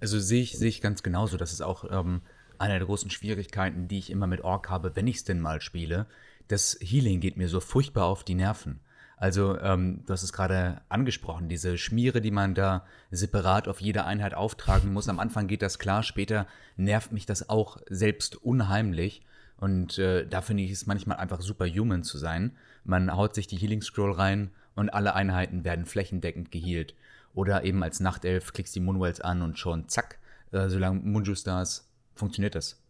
Also 0.00 0.18
sehe 0.18 0.42
ich, 0.42 0.58
sehe 0.58 0.68
ich 0.68 0.80
ganz 0.80 1.02
genauso. 1.02 1.36
Das 1.36 1.52
ist 1.52 1.62
auch 1.62 1.84
ähm, 1.90 2.22
eine 2.58 2.78
der 2.78 2.86
großen 2.86 3.10
Schwierigkeiten, 3.10 3.88
die 3.88 3.98
ich 3.98 4.10
immer 4.10 4.26
mit 4.26 4.42
Ork 4.42 4.68
habe, 4.68 4.96
wenn 4.96 5.06
ich 5.06 5.16
es 5.16 5.24
denn 5.24 5.40
mal 5.40 5.60
spiele. 5.60 6.06
Das 6.48 6.78
Healing 6.80 7.20
geht 7.20 7.36
mir 7.36 7.48
so 7.48 7.60
furchtbar 7.60 8.06
auf 8.06 8.24
die 8.24 8.34
Nerven. 8.34 8.80
Also, 9.18 9.58
ähm, 9.58 10.02
du 10.04 10.12
hast 10.12 10.22
es 10.22 10.32
gerade 10.32 10.82
angesprochen, 10.90 11.48
diese 11.48 11.78
Schmiere, 11.78 12.20
die 12.20 12.30
man 12.30 12.54
da 12.54 12.84
separat 13.10 13.66
auf 13.66 13.80
jede 13.80 14.04
Einheit 14.04 14.34
auftragen 14.34 14.92
muss. 14.92 15.08
Am 15.08 15.20
Anfang 15.20 15.46
geht 15.46 15.62
das 15.62 15.78
klar, 15.78 16.02
später 16.02 16.46
nervt 16.76 17.12
mich 17.12 17.24
das 17.24 17.48
auch 17.48 17.78
selbst 17.88 18.36
unheimlich. 18.36 19.22
Und 19.58 19.98
äh, 19.98 20.26
da 20.26 20.42
finde 20.42 20.62
ich 20.62 20.70
es 20.70 20.86
manchmal 20.86 21.16
einfach 21.16 21.40
super 21.40 21.66
human 21.66 22.02
zu 22.02 22.18
sein. 22.18 22.56
Man 22.84 23.14
haut 23.16 23.34
sich 23.34 23.46
die 23.46 23.56
Healing 23.56 23.82
Scroll 23.82 24.12
rein 24.12 24.50
und 24.74 24.90
alle 24.90 25.14
Einheiten 25.14 25.64
werden 25.64 25.86
flächendeckend 25.86 26.50
geheilt. 26.50 26.94
Oder 27.34 27.64
eben 27.64 27.82
als 27.82 28.00
Nachtelf 28.00 28.52
klickst 28.52 28.74
die 28.74 28.80
Moonwells 28.80 29.20
an 29.20 29.42
und 29.42 29.58
schon 29.58 29.88
zack, 29.88 30.18
äh, 30.52 30.68
solange 30.68 31.00
Munjus 31.00 31.42
da 31.42 31.62
ist, 31.62 31.90
funktioniert 32.14 32.54
das. 32.54 32.82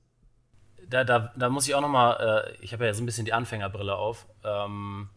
Da, 0.89 1.05
da, 1.05 1.33
da 1.37 1.49
muss 1.49 1.67
ich 1.67 1.75
auch 1.75 1.81
noch 1.81 1.89
mal, 1.89 2.45
äh, 2.47 2.65
ich 2.65 2.73
habe 2.73 2.87
ja 2.87 2.95
so 2.95 3.03
ein 3.03 3.07
bisschen 3.07 3.25
die 3.25 3.33
Anfängerbrille 3.33 3.95
auf. 3.95 4.27
Ähm, 4.45 5.09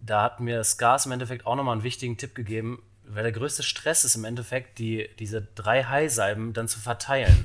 da 0.00 0.22
hat 0.22 0.40
mir 0.40 0.62
Scars 0.64 1.06
im 1.06 1.12
Endeffekt 1.12 1.46
auch 1.46 1.56
nochmal 1.56 1.72
einen 1.72 1.84
wichtigen 1.84 2.16
Tipp 2.16 2.34
gegeben, 2.34 2.82
weil 3.04 3.22
der 3.22 3.32
größte 3.32 3.62
Stress 3.62 4.04
ist 4.04 4.16
im 4.16 4.24
Endeffekt, 4.24 4.78
die, 4.78 5.08
diese 5.18 5.42
drei 5.54 5.84
High-Salben 5.84 6.52
dann 6.52 6.68
zu 6.68 6.78
verteilen. 6.78 7.44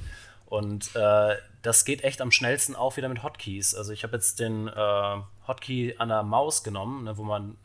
Und 0.54 0.96
äh, 0.96 1.36
das 1.64 1.84
geht 1.84 2.04
echt 2.04 2.22
am 2.22 2.30
schnellsten 2.30 2.76
auch 2.76 2.96
wieder 2.96 3.10
mit 3.10 3.24
Hotkeys. 3.24 3.74
Also 3.74 3.92
ich 3.92 4.04
habe 4.04 4.14
jetzt 4.18 4.40
den 4.40 4.68
äh, 4.68 5.18
Hotkey 5.48 5.96
an 5.98 6.10
der 6.10 6.22
Maus 6.22 6.64
genommen, 6.64 7.06
ne, 7.06 7.18
wo 7.18 7.24
man 7.24 7.58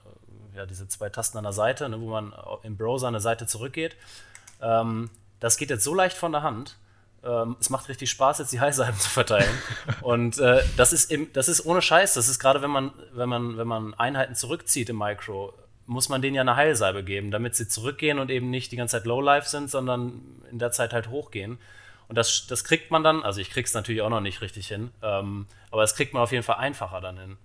äh, 0.55 0.57
ja 0.57 0.65
diese 0.65 0.89
zwei 0.89 1.11
Tasten 1.11 1.37
an 1.37 1.45
der 1.45 1.53
Seite, 1.53 1.87
ne, 1.91 2.01
wo 2.01 2.09
man 2.09 2.33
im 2.63 2.79
Browser 2.79 3.09
eine 3.09 3.21
Seite 3.21 3.47
zurückgeht. 3.47 3.95
Ähm, 4.63 5.11
das 5.39 5.59
geht 5.59 5.69
jetzt 5.69 5.85
so 5.85 5.95
leicht 5.95 6.17
von 6.17 6.33
der 6.33 6.43
Hand 6.43 6.79
ähm, 7.25 7.57
es 7.61 7.69
macht 7.69 7.91
richtig 7.91 8.09
Spaß, 8.11 8.39
jetzt 8.39 8.53
die 8.53 8.61
Heilsalben 8.63 8.99
zu 8.99 9.11
verteilen. 9.11 9.51
und 10.01 10.39
äh, 10.39 10.63
das, 10.79 10.95
ist 10.95 11.11
im, 11.11 11.31
das 11.35 11.49
ist 11.49 11.67
ohne 11.67 11.83
Scheiß. 11.83 12.15
Das 12.15 12.27
ist 12.29 12.39
gerade, 12.39 12.63
wenn 12.63 12.71
man, 12.71 12.93
wenn, 13.13 13.29
man, 13.29 13.59
wenn 13.59 13.69
man 13.69 13.93
Einheiten 13.95 14.35
zurückzieht 14.35 14.89
im 14.89 14.97
Micro, 14.97 15.53
muss 15.85 16.09
man 16.09 16.23
denen 16.23 16.37
ja 16.37 16.43
eine 16.43 16.57
Heilsalbe 16.57 17.05
geben, 17.05 17.31
damit 17.31 17.55
sie 17.55 17.69
zurückgehen 17.69 18.19
und 18.19 18.31
eben 18.31 18.49
nicht 18.49 18.73
die 18.73 18.77
ganze 18.77 18.97
Zeit 18.97 19.05
Low-Life 19.05 19.49
sind, 19.49 19.69
sondern 19.69 20.23
in 20.51 20.59
der 20.59 20.71
Zeit 20.71 20.95
halt 20.95 21.09
hochgehen. 21.09 21.59
Und 22.09 22.17
das, 22.17 22.47
das 22.47 22.65
kriegt 22.65 22.91
man 22.91 23.05
dann, 23.05 23.23
also 23.23 23.41
ich 23.41 23.51
krieg's 23.51 23.75
natürlich 23.75 24.03
auch 24.03 24.11
noch 24.11 24.21
nicht 24.21 24.41
richtig 24.41 24.69
hin, 24.69 24.91
ähm, 25.03 25.47
aber 25.71 25.83
das 25.83 25.95
kriegt 25.95 26.15
man 26.15 26.23
auf 26.23 26.33
jeden 26.33 26.43
Fall 26.43 26.57
einfacher 26.57 27.01
dann 27.01 27.19
hin. 27.19 27.37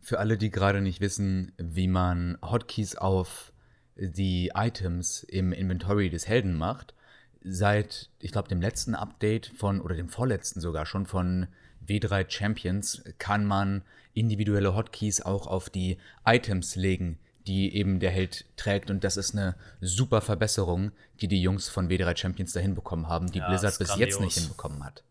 Für 0.00 0.18
alle, 0.18 0.38
die 0.38 0.50
gerade 0.50 0.80
nicht 0.80 1.00
wissen, 1.00 1.52
wie 1.58 1.88
man 1.88 2.38
Hotkeys 2.42 2.96
auf 2.96 3.52
die 3.96 4.52
Items 4.54 5.24
im 5.24 5.52
Inventory 5.52 6.10
des 6.10 6.26
Helden 6.26 6.56
macht, 6.56 6.94
seit, 7.42 8.10
ich 8.20 8.32
glaube, 8.32 8.48
dem 8.48 8.60
letzten 8.60 8.94
Update 8.94 9.52
von, 9.56 9.80
oder 9.80 9.94
dem 9.94 10.08
vorletzten 10.08 10.60
sogar 10.60 10.86
schon 10.86 11.06
von 11.06 11.46
W3 11.86 12.30
Champions, 12.30 13.02
kann 13.18 13.44
man 13.44 13.82
individuelle 14.14 14.74
Hotkeys 14.74 15.20
auch 15.20 15.46
auf 15.46 15.70
die 15.70 15.98
Items 16.24 16.76
legen, 16.76 17.18
die 17.46 17.74
eben 17.74 18.00
der 18.00 18.10
Held 18.10 18.44
trägt. 18.56 18.90
Und 18.90 19.04
das 19.04 19.16
ist 19.16 19.34
eine 19.34 19.54
super 19.80 20.20
Verbesserung, 20.20 20.92
die 21.20 21.28
die 21.28 21.40
Jungs 21.40 21.68
von 21.68 21.88
W3 21.88 22.16
Champions 22.16 22.52
da 22.52 22.60
hinbekommen 22.60 23.08
haben, 23.08 23.30
die 23.30 23.38
ja, 23.38 23.48
Blizzard 23.48 23.78
bis 23.78 23.96
jetzt 23.96 24.20
nicht 24.20 24.38
hinbekommen 24.38 24.84
hat. 24.84 25.04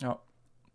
Ja, 0.00 0.18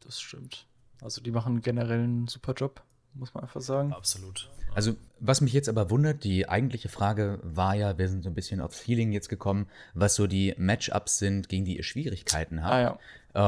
das 0.01 0.19
stimmt. 0.19 0.65
Also 1.01 1.21
die 1.21 1.31
machen 1.31 1.61
generell 1.61 2.03
einen 2.03 2.27
super 2.27 2.53
Job, 2.53 2.81
muss 3.13 3.33
man 3.33 3.43
einfach 3.43 3.61
sagen. 3.61 3.93
Absolut. 3.93 4.49
Also, 4.75 4.95
was 5.19 5.41
mich 5.41 5.53
jetzt 5.53 5.69
aber 5.69 5.89
wundert, 5.89 6.23
die 6.23 6.47
eigentliche 6.47 6.89
Frage 6.89 7.39
war 7.41 7.75
ja, 7.75 7.97
wir 7.97 8.07
sind 8.07 8.23
so 8.23 8.29
ein 8.29 8.35
bisschen 8.35 8.61
aufs 8.61 8.79
Feeling 8.79 9.11
jetzt 9.11 9.29
gekommen, 9.29 9.67
was 9.93 10.15
so 10.15 10.27
die 10.27 10.53
Matchups 10.57 11.17
sind, 11.17 11.49
gegen 11.49 11.65
die 11.65 11.77
ihr 11.77 11.83
Schwierigkeiten 11.83 12.63
habt. 12.63 12.73
Ah, 12.73 12.81
ja. 12.81 12.99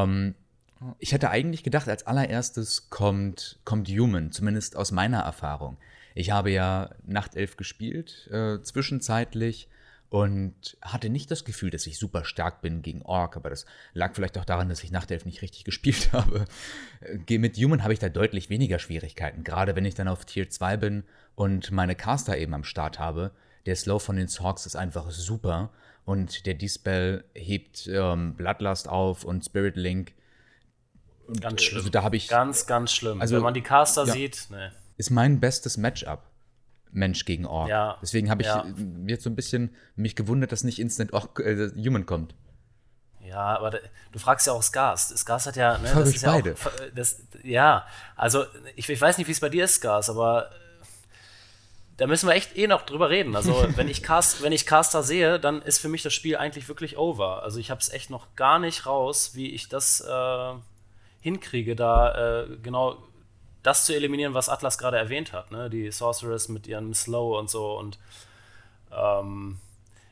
ähm, 0.03 0.35
ich 0.97 1.13
hätte 1.13 1.29
eigentlich 1.29 1.63
gedacht, 1.63 1.87
als 1.87 2.07
allererstes 2.07 2.89
kommt, 2.89 3.59
kommt 3.65 3.87
Human, 3.87 4.31
zumindest 4.31 4.75
aus 4.75 4.91
meiner 4.91 5.19
Erfahrung. 5.19 5.77
Ich 6.15 6.31
habe 6.31 6.51
ja 6.51 6.89
Nachtelf 7.05 7.57
gespielt, 7.57 8.29
äh, 8.31 8.61
zwischenzeitlich 8.61 9.69
und 10.11 10.77
hatte 10.81 11.09
nicht 11.09 11.31
das 11.31 11.45
Gefühl, 11.45 11.69
dass 11.69 11.87
ich 11.87 11.97
super 11.97 12.25
stark 12.25 12.61
bin 12.61 12.81
gegen 12.81 13.01
Ork, 13.01 13.37
aber 13.37 13.49
das 13.49 13.65
lag 13.93 14.13
vielleicht 14.13 14.37
auch 14.37 14.43
daran, 14.43 14.67
dass 14.67 14.83
ich 14.83 14.91
Nachtelf 14.91 15.23
nicht 15.23 15.41
richtig 15.41 15.63
gespielt 15.65 16.11
habe. 16.11 16.45
Mit 17.29 17.57
Human 17.57 17.83
habe 17.83 17.93
ich 17.93 17.99
da 17.99 18.09
deutlich 18.09 18.49
weniger 18.49 18.77
Schwierigkeiten, 18.77 19.45
gerade 19.45 19.75
wenn 19.75 19.85
ich 19.85 19.95
dann 19.95 20.09
auf 20.09 20.25
Tier 20.25 20.49
2 20.49 20.77
bin 20.77 21.03
und 21.35 21.71
meine 21.71 21.95
Caster 21.95 22.37
eben 22.37 22.53
am 22.53 22.65
Start 22.65 22.99
habe. 22.99 23.31
Der 23.65 23.75
Slow 23.75 23.99
von 23.99 24.17
den 24.17 24.27
Sorks 24.27 24.65
ist 24.65 24.75
einfach 24.75 25.11
super 25.11 25.71
und 26.03 26.45
der 26.45 26.55
Dispel 26.55 27.23
hebt 27.33 27.87
ähm, 27.87 28.33
Bloodlust 28.35 28.89
auf 28.89 29.23
und 29.23 29.45
Spirit 29.45 29.77
Link. 29.77 30.13
Und, 31.27 31.41
ganz 31.41 31.61
schlimm. 31.61 31.77
Also 31.77 31.89
da 31.89 32.03
habe 32.03 32.17
ich 32.17 32.27
ganz, 32.27 32.65
ganz 32.65 32.91
schlimm. 32.91 33.21
Also, 33.21 33.35
wenn 33.35 33.43
man 33.43 33.53
die 33.53 33.61
Caster 33.61 34.05
ja, 34.05 34.13
sieht, 34.13 34.47
ne. 34.49 34.73
Ist 35.01 35.09
mein 35.09 35.39
bestes 35.39 35.77
Matchup. 35.77 36.21
Mensch 36.91 37.25
gegen 37.25 37.45
Ork. 37.45 37.69
Ja, 37.69 37.97
Deswegen 38.01 38.29
habe 38.29 38.41
ich 38.41 38.47
ja. 38.47 38.65
jetzt 39.07 39.23
so 39.23 39.29
ein 39.29 39.35
bisschen 39.35 39.75
mich 39.95 40.15
gewundert, 40.15 40.51
dass 40.51 40.63
nicht 40.63 40.77
Instant 40.77 41.13
Ork 41.13 41.39
äh, 41.39 41.69
Human 41.75 42.05
kommt. 42.05 42.35
Ja, 43.21 43.57
aber 43.57 43.71
du 44.11 44.19
fragst 44.19 44.45
ja 44.45 44.53
auch 44.53 44.61
Skars. 44.61 45.09
Skars 45.17 45.45
hat 45.45 45.55
ja. 45.55 45.77
Ne, 45.77 45.89
das 45.95 46.09
ist 46.09 46.21
ja 46.21 46.33
beide. 46.33 46.53
Auch, 46.53 46.71
das, 46.93 47.21
ja, 47.43 47.87
also 48.15 48.45
ich, 48.75 48.89
ich, 48.89 49.01
weiß 49.01 49.17
nicht, 49.17 49.27
wie 49.27 49.31
es 49.31 49.39
bei 49.39 49.49
dir 49.49 49.63
ist, 49.63 49.75
Skars, 49.75 50.09
aber 50.09 50.51
äh, 50.51 50.55
da 51.97 52.07
müssen 52.07 52.27
wir 52.27 52.35
echt 52.35 52.57
eh 52.57 52.67
noch 52.67 52.81
drüber 52.81 53.09
reden. 53.09 53.35
Also 53.35 53.65
wenn 53.75 53.87
ich, 53.87 54.03
Cast, 54.03 54.43
wenn 54.43 54.51
ich 54.51 54.65
Caster 54.65 55.01
sehe, 55.01 55.39
dann 55.39 55.61
ist 55.61 55.79
für 55.79 55.87
mich 55.87 56.03
das 56.03 56.13
Spiel 56.13 56.35
eigentlich 56.35 56.67
wirklich 56.67 56.97
over. 56.97 57.41
Also 57.41 57.57
ich 57.57 57.71
habe 57.71 57.79
es 57.79 57.89
echt 57.89 58.09
noch 58.09 58.35
gar 58.35 58.59
nicht 58.59 58.85
raus, 58.85 59.31
wie 59.33 59.49
ich 59.51 59.69
das 59.69 60.01
äh, 60.01 60.53
hinkriege, 61.21 61.75
da 61.75 62.43
äh, 62.43 62.57
genau 62.61 62.97
das 63.63 63.85
zu 63.85 63.95
eliminieren, 63.95 64.33
was 64.33 64.49
Atlas 64.49 64.77
gerade 64.77 64.97
erwähnt 64.97 65.33
hat, 65.33 65.51
ne? 65.51 65.69
Die 65.69 65.91
Sorceress 65.91 66.49
mit 66.49 66.67
ihrem 66.67 66.93
Slow 66.93 67.37
und 67.37 67.49
so 67.49 67.77
und 67.77 67.99
ähm, 68.91 69.59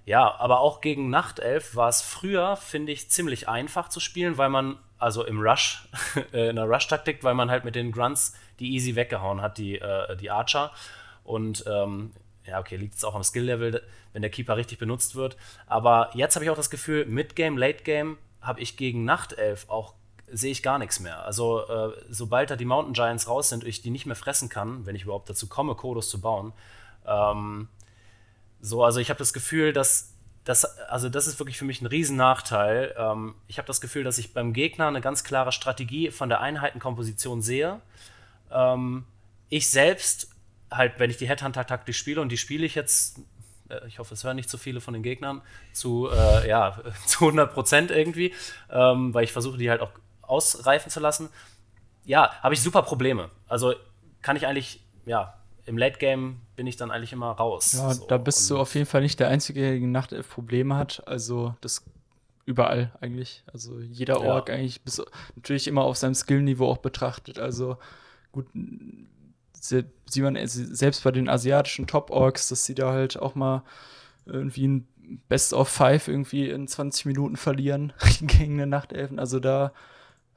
ja, 0.06 0.40
aber 0.40 0.62
auch 0.62 0.82
gegen 0.82 1.12
Nachtelf 1.12 1.76
war 1.76 1.88
es 1.88 2.02
früher, 2.02 2.56
finde 2.56 2.92
ich, 2.92 3.12
ziemlich 3.12 3.48
einfach 3.48 3.90
zu 3.90 4.00
spielen, 4.00 4.40
weil 4.40 4.50
man, 4.50 4.78
also 4.98 5.24
im 5.24 5.40
Rush, 5.40 5.88
äh, 6.34 6.50
in 6.50 6.56
der 6.56 6.66
Rush-Taktik, 6.66 7.24
weil 7.24 7.36
man 7.36 7.52
halt 7.52 7.64
mit 7.64 7.76
den 7.76 7.92
Grunts 7.92 8.36
die 8.60 8.74
easy 8.74 8.96
weggehauen 8.96 9.42
hat, 9.42 9.60
die, 9.60 9.78
äh, 9.78 10.18
die 10.18 10.32
Archer. 10.32 10.72
Und 11.24 11.64
ähm, 11.68 12.12
ja, 12.44 12.60
okay, 12.60 12.76
liegt 12.76 12.96
es 12.96 13.04
auch 13.04 13.14
am 13.14 13.24
Skill-Level, 13.24 13.84
wenn 14.14 14.22
der 14.24 14.32
Keeper 14.32 14.58
richtig 14.58 14.80
benutzt 14.80 15.16
wird. 15.16 15.38
Aber 15.68 16.10
jetzt 16.16 16.34
habe 16.36 16.44
ich 16.44 16.50
auch 16.50 16.56
das 16.56 16.72
Gefühl, 16.72 17.06
Mid-Game, 17.06 17.56
Late-Game 17.56 18.18
habe 18.42 18.62
ich 18.62 18.78
gegen 18.78 19.06
Nachtelf 19.06 19.70
auch 19.70 19.94
sehe 20.32 20.52
ich 20.52 20.64
gar 20.64 20.80
nichts 20.80 21.00
mehr. 21.00 21.24
Also 21.26 21.68
äh, 21.68 21.92
sobald 22.10 22.50
da 22.50 22.56
die 22.56 22.66
Mountain 22.66 22.94
Giants 22.94 23.28
raus 23.28 23.50
sind 23.50 23.64
und 23.64 23.70
ich 23.70 23.82
die 23.82 23.90
nicht 23.90 24.06
mehr 24.06 24.16
fressen 24.16 24.50
kann, 24.50 24.86
wenn 24.86 24.96
ich 24.96 25.04
überhaupt 25.04 25.30
dazu 25.30 25.48
komme, 25.48 25.76
Kodos 25.76 26.10
zu 26.10 26.22
bauen, 26.22 26.54
ähm, 27.06 27.68
so, 28.62 28.84
also 28.84 29.00
ich 29.00 29.10
habe 29.10 29.18
das 29.18 29.34
Gefühl, 29.34 29.74
dass 29.74 30.14
das, 30.44 30.66
also 30.80 31.10
das 31.10 31.28
ist 31.28 31.40
wirklich 31.40 31.58
für 31.58 31.66
mich 31.66 31.82
ein 31.82 31.86
Riesennachteil. 31.86 32.96
Ähm, 32.98 33.36
ich 33.48 33.58
habe 33.58 33.68
das 33.68 33.82
Gefühl, 33.82 34.04
dass 34.04 34.18
ich 34.18 34.34
beim 34.34 34.54
Gegner 34.54 34.88
eine 34.88 35.02
ganz 35.02 35.24
klare 35.24 35.52
Strategie 35.52 36.12
von 36.12 36.30
der 36.30 36.42
Einheitenkomposition 36.42 37.42
sehe. 37.42 37.80
Ähm, 38.52 39.06
ich 39.50 39.70
selbst, 39.70 40.30
halt, 40.72 40.94
wenn 40.98 41.10
ich 41.10 41.18
die 41.18 41.28
Headhunter-Taktik 41.28 41.96
spiele, 41.96 42.22
und 42.22 42.30
die 42.30 42.38
spiele 42.38 42.66
ich 42.66 42.76
jetzt 42.76 43.20
äh, 43.70 43.88
ich 43.88 44.00
hoffe, 44.00 44.14
es 44.14 44.24
hören 44.24 44.36
nicht 44.36 44.50
zu 44.50 44.58
so 44.58 44.64
viele 44.64 44.82
von 44.82 44.94
den 44.94 45.04
Gegnern, 45.04 45.42
zu, 45.74 46.10
äh, 46.12 46.48
ja, 46.48 46.82
zu 47.06 47.26
100 47.26 47.54
Prozent 47.54 47.92
irgendwie, 47.92 48.34
ähm, 48.70 49.14
weil 49.14 49.24
ich 49.24 49.32
versuche, 49.32 49.58
die 49.58 49.70
halt 49.70 49.82
auch 49.82 49.92
ausreifen 50.30 50.92
zu 50.92 51.00
lassen, 51.00 51.30
ja, 52.06 52.32
habe 52.42 52.54
ich 52.54 52.62
super 52.62 52.82
Probleme. 52.82 53.30
Also 53.48 53.74
kann 54.22 54.36
ich 54.36 54.48
eigentlich, 54.48 54.84
ja, 55.06 55.36
im 55.66 55.78
Late 55.78 56.00
Game 56.00 56.42
bin 56.56 56.66
ich 56.66 56.78
dann 56.78 56.92
eigentlich 56.92 57.14
immer 57.14 57.32
raus. 57.32 57.74
Ja, 57.74 57.94
so. 57.94 58.08
da 58.08 58.18
bist 58.18 58.50
du 58.50 58.58
auf 58.58 58.74
jeden 58.74 58.88
Fall 58.88 59.02
nicht 59.02 59.20
der 59.20 59.28
Einzige, 59.28 59.62
der 59.62 59.74
gegen 59.74 59.92
Nachtelf 59.92 60.30
Probleme 60.30 60.76
hat. 60.76 61.04
Also 61.08 61.56
das 61.62 61.86
überall 62.46 62.92
eigentlich. 63.00 63.44
Also 63.54 63.80
jeder 63.80 64.22
Org 64.22 64.50
ja. 64.50 64.56
eigentlich 64.56 64.82
bis, 64.82 65.02
natürlich 65.36 65.68
immer 65.68 65.84
auf 65.84 65.98
seinem 65.98 66.16
Skillniveau 66.16 66.68
auch 66.68 66.80
betrachtet. 66.80 67.38
Also 67.38 67.78
gut, 68.32 68.48
sieht 69.54 69.86
man 70.18 70.36
selbst 70.48 71.04
bei 71.04 71.12
den 71.12 71.30
asiatischen 71.30 71.86
Top-Orgs, 71.86 72.50
dass 72.50 72.66
sie 72.66 72.74
da 72.74 72.92
halt 72.92 73.20
auch 73.20 73.36
mal 73.36 73.64
irgendwie 74.26 74.68
ein 74.68 74.88
Best 75.28 75.54
of 75.54 75.70
Five 75.70 76.08
irgendwie 76.08 76.50
in 76.50 76.68
20 76.68 77.06
Minuten 77.06 77.36
verlieren 77.36 77.94
gegen 78.22 78.54
eine 78.54 78.68
Nachtelfen. 78.68 79.20
Also 79.20 79.40
da 79.40 79.72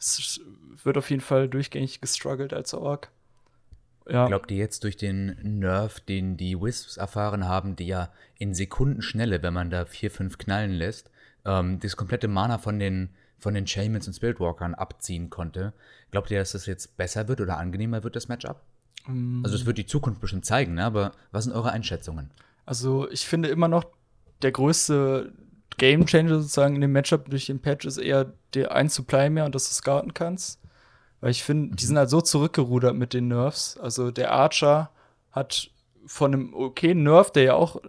es 0.03 0.41
wird 0.83 0.99
auf 0.99 1.11
jeden 1.11 1.23
Fall 1.23 1.49
durchgängig 1.49 2.01
gestruggelt 2.01 2.53
als 2.53 2.75
Ork. 2.75 3.11
Ja. 4.09 4.27
Glaubt 4.27 4.51
ihr 4.51 4.57
jetzt 4.57 4.83
durch 4.83 4.97
den 4.97 5.37
Nerf, 5.61 6.01
den 6.01 6.37
die 6.37 6.61
Wisps 6.61 6.97
erfahren 6.97 7.47
haben, 7.47 7.77
die 7.77 7.87
ja 7.87 8.13
in 8.37 8.53
Sekundenschnelle, 8.53 9.43
wenn 9.43 9.55
man 9.55 9.71
da 9.71 9.85
vier, 9.85 10.11
fünf 10.11 10.39
knallen 10.39 10.73
lässt, 10.73 11.11
ähm, 11.45 11.79
das 11.79 11.97
komplette 11.97 12.27
Mana 12.27 12.59
von 12.59 12.81
den, 12.81 13.11
von 13.39 13.55
den 13.55 13.67
Shamans 13.67 14.09
und 14.09 14.15
Spiritwalkern 14.15 14.75
abziehen 14.75 15.31
konnte, 15.31 15.73
glaubt 16.11 16.31
ihr, 16.33 16.41
dass 16.41 16.53
das 16.53 16.67
jetzt 16.67 16.97
besser 16.97 17.29
wird 17.29 17.41
oder 17.41 17.59
angenehmer 17.59 18.03
wird, 18.03 18.17
das 18.17 18.29
Matchup? 18.29 18.61
Also 19.07 19.57
es 19.57 19.67
wird 19.67 19.79
die 19.79 19.87
Zukunft 19.87 20.21
bestimmt 20.21 20.47
zeigen, 20.47 20.75
ne? 20.75 20.85
aber 20.85 21.13
was 21.33 21.45
sind 21.45 21.53
eure 21.53 21.73
Einschätzungen? 21.73 22.31
Also 22.67 23.11
ich 23.11 23.27
finde 23.27 23.49
immer 23.49 23.67
noch, 23.67 23.85
der 24.43 24.53
größte 24.53 25.33
Game 25.79 26.07
Changer 26.07 26.41
sozusagen 26.41 26.75
in 26.75 26.81
dem 26.81 26.93
Matchup 26.93 27.29
durch 27.29 27.47
den 27.47 27.61
Patch 27.61 27.87
ist 27.87 27.99
eher 27.99 28.33
der 28.55 28.73
1 28.73 28.95
Supply 28.95 29.31
mehr 29.31 29.45
und 29.45 29.55
dass 29.55 29.69
du 29.69 29.75
scouten 29.75 30.15
kannst. 30.15 30.61
Weil 31.21 31.31
ich 31.31 31.45
finde, 31.45 31.77
die 31.77 31.85
sind 31.85 31.99
halt 31.99 32.11
so 32.11 32.21
zurückgerudert 32.21 32.97
mit 32.97 33.15
den 33.15 33.29
Nerfs. 33.29 33.77
Also 33.79 34.11
der 34.11 34.33
Archer 34.33 34.91
hat 35.31 35.71
von 36.05 36.35
einem 36.35 36.55
okayen 36.55 37.03
Nerf, 37.05 37.31
der 37.31 37.43
ja 37.45 37.55
auch 37.55 37.81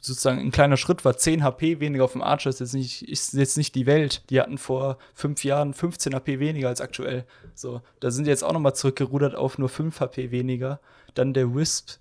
sozusagen 0.00 0.40
ein 0.40 0.50
kleiner 0.50 0.76
Schritt 0.76 1.04
war, 1.04 1.16
10 1.16 1.44
HP 1.44 1.78
weniger 1.78 2.04
auf 2.04 2.12
dem 2.12 2.22
Archer 2.22 2.50
ist 2.50 2.58
jetzt 2.58 2.74
nicht, 2.74 3.08
ist 3.08 3.34
jetzt 3.34 3.56
nicht 3.56 3.76
die 3.76 3.86
Welt. 3.86 4.28
Die 4.30 4.40
hatten 4.40 4.58
vor 4.58 4.98
fünf 5.14 5.44
Jahren 5.44 5.74
15 5.74 6.14
HP 6.14 6.40
weniger 6.40 6.68
als 6.68 6.80
aktuell. 6.80 7.24
So, 7.54 7.80
da 8.00 8.10
sind 8.10 8.24
die 8.24 8.30
jetzt 8.30 8.42
auch 8.42 8.52
noch 8.52 8.60
mal 8.60 8.74
zurückgerudert 8.74 9.36
auf 9.36 9.58
nur 9.58 9.68
5 9.68 10.00
HP 10.00 10.32
weniger. 10.32 10.80
Dann 11.14 11.34
der 11.34 11.54
Wisp 11.54 11.98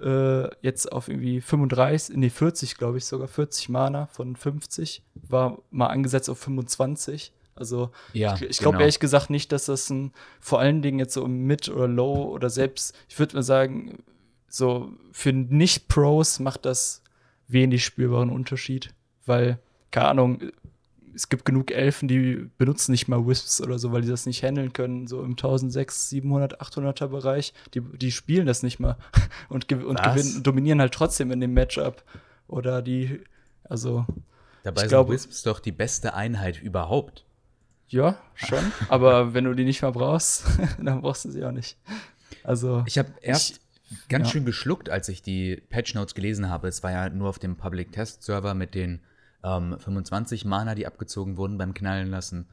äh, 0.00 0.48
jetzt 0.62 0.90
auf 0.92 1.08
irgendwie 1.08 1.40
35, 1.40 2.16
nee 2.16 2.30
40 2.30 2.76
glaube 2.76 2.98
ich 2.98 3.04
sogar, 3.04 3.28
40 3.28 3.68
Mana 3.68 4.06
von 4.06 4.36
50, 4.36 5.02
war 5.14 5.58
mal 5.70 5.86
angesetzt 5.86 6.30
auf 6.30 6.38
25. 6.38 7.32
Also 7.54 7.90
Ja, 8.12 8.34
ich, 8.34 8.42
ich 8.42 8.58
glaube 8.58 8.76
genau. 8.76 8.82
ehrlich 8.82 9.00
gesagt 9.00 9.30
nicht, 9.30 9.50
dass 9.50 9.66
das 9.66 9.90
ein, 9.90 10.12
vor 10.40 10.60
allen 10.60 10.80
Dingen 10.80 10.98
jetzt 11.00 11.14
so 11.14 11.24
im 11.24 11.44
Mid 11.44 11.68
oder 11.68 11.88
Low 11.88 12.24
oder 12.24 12.50
selbst, 12.50 12.96
ich 13.08 13.18
würde 13.18 13.36
mal 13.36 13.42
sagen, 13.42 14.04
so 14.48 14.92
für 15.12 15.32
Nicht-Pros 15.32 16.38
macht 16.38 16.64
das 16.64 17.02
wenig 17.48 17.84
spürbaren 17.84 18.30
Unterschied, 18.30 18.94
weil, 19.26 19.58
keine 19.90 20.08
Ahnung, 20.08 20.42
es 21.18 21.28
gibt 21.28 21.44
genug 21.44 21.72
Elfen, 21.72 22.06
die 22.06 22.48
benutzen 22.58 22.92
nicht 22.92 23.08
mal 23.08 23.26
Wisps 23.26 23.60
oder 23.60 23.80
so, 23.80 23.90
weil 23.90 24.02
die 24.02 24.08
das 24.08 24.24
nicht 24.24 24.44
handeln 24.44 24.72
können, 24.72 25.08
so 25.08 25.18
im 25.24 25.32
1600, 25.32 25.90
700, 25.90 26.60
800er 26.60 27.08
Bereich. 27.08 27.52
Die, 27.74 27.80
die 27.80 28.12
spielen 28.12 28.46
das 28.46 28.62
nicht 28.62 28.78
mal 28.78 28.96
und, 29.48 29.66
gew 29.66 29.84
und 29.84 30.00
gewinnen, 30.00 30.44
dominieren 30.44 30.80
halt 30.80 30.94
trotzdem 30.94 31.32
in 31.32 31.40
dem 31.40 31.54
Matchup. 31.54 32.04
Oder 32.46 32.82
die, 32.82 33.20
also, 33.64 34.06
Dabei 34.62 34.76
Ich 34.76 34.80
sind 34.82 34.88
glaube- 34.90 35.12
Wisps 35.12 35.42
doch 35.42 35.58
die 35.58 35.72
beste 35.72 36.14
Einheit 36.14 36.62
überhaupt. 36.62 37.24
ja, 37.88 38.16
schon. 38.36 38.72
aber 38.88 39.34
wenn 39.34 39.42
du 39.42 39.54
die 39.54 39.64
nicht 39.64 39.82
mal 39.82 39.90
brauchst, 39.90 40.44
dann 40.80 41.00
brauchst 41.00 41.24
du 41.24 41.32
sie 41.32 41.44
auch 41.44 41.50
nicht. 41.52 41.76
Also, 42.44 42.84
Ich 42.86 42.96
habe 42.96 43.08
erst 43.22 43.60
ganz 44.08 44.28
ja. 44.28 44.32
schön 44.34 44.44
geschluckt, 44.44 44.88
als 44.88 45.08
ich 45.08 45.20
die 45.20 45.60
Patch 45.68 45.94
Notes 45.96 46.14
gelesen 46.14 46.48
habe. 46.48 46.68
Es 46.68 46.84
war 46.84 46.92
ja 46.92 47.08
nur 47.08 47.28
auf 47.28 47.40
dem 47.40 47.56
Public 47.56 47.90
Test 47.90 48.22
Server 48.22 48.54
mit 48.54 48.76
den 48.76 49.00
ähm, 49.44 49.78
25 49.78 50.44
Mana, 50.44 50.74
die 50.74 50.86
abgezogen 50.86 51.36
wurden 51.36 51.58
beim 51.58 51.74
Knallen 51.74 52.08
lassen. 52.08 52.48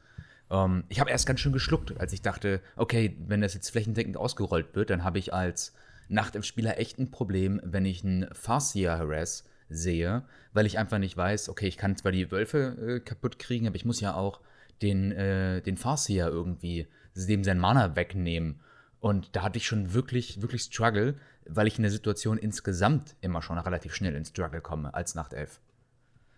Ähm, 0.50 0.84
ich 0.88 1.00
habe 1.00 1.10
erst 1.10 1.26
ganz 1.26 1.40
schön 1.40 1.52
geschluckt, 1.52 1.98
als 2.00 2.12
ich 2.12 2.22
dachte, 2.22 2.60
okay, 2.76 3.16
wenn 3.26 3.40
das 3.40 3.54
jetzt 3.54 3.70
flächendeckend 3.70 4.16
ausgerollt 4.16 4.74
wird, 4.74 4.90
dann 4.90 5.04
habe 5.04 5.18
ich 5.18 5.32
als 5.32 5.74
Nachtelf-Spieler 6.08 6.78
echt 6.78 6.98
ein 6.98 7.10
Problem, 7.10 7.60
wenn 7.64 7.84
ich 7.84 8.04
einen 8.04 8.32
Farseer 8.32 8.98
Harass 8.98 9.44
sehe, 9.68 10.22
weil 10.52 10.66
ich 10.66 10.78
einfach 10.78 10.98
nicht 10.98 11.16
weiß, 11.16 11.48
okay, 11.48 11.66
ich 11.66 11.76
kann 11.76 11.96
zwar 11.96 12.12
die 12.12 12.30
Wölfe 12.30 12.76
äh, 12.98 13.00
kaputt 13.00 13.38
kriegen, 13.38 13.66
aber 13.66 13.76
ich 13.76 13.84
muss 13.84 14.00
ja 14.00 14.14
auch 14.14 14.40
den, 14.82 15.10
äh, 15.12 15.60
den 15.62 15.76
Farseer 15.76 16.28
irgendwie 16.28 16.86
dem 17.14 17.44
sein 17.44 17.58
Mana 17.58 17.96
wegnehmen. 17.96 18.60
Und 19.00 19.34
da 19.34 19.42
hatte 19.42 19.58
ich 19.58 19.66
schon 19.66 19.94
wirklich, 19.94 20.42
wirklich 20.42 20.62
Struggle, 20.62 21.14
weil 21.48 21.66
ich 21.66 21.76
in 21.76 21.82
der 21.82 21.90
Situation 21.90 22.38
insgesamt 22.38 23.16
immer 23.20 23.42
schon 23.42 23.58
relativ 23.58 23.94
schnell 23.94 24.14
in 24.14 24.24
Struggle 24.24 24.60
komme 24.60 24.94
als 24.94 25.14
Nachtelf. 25.14 25.60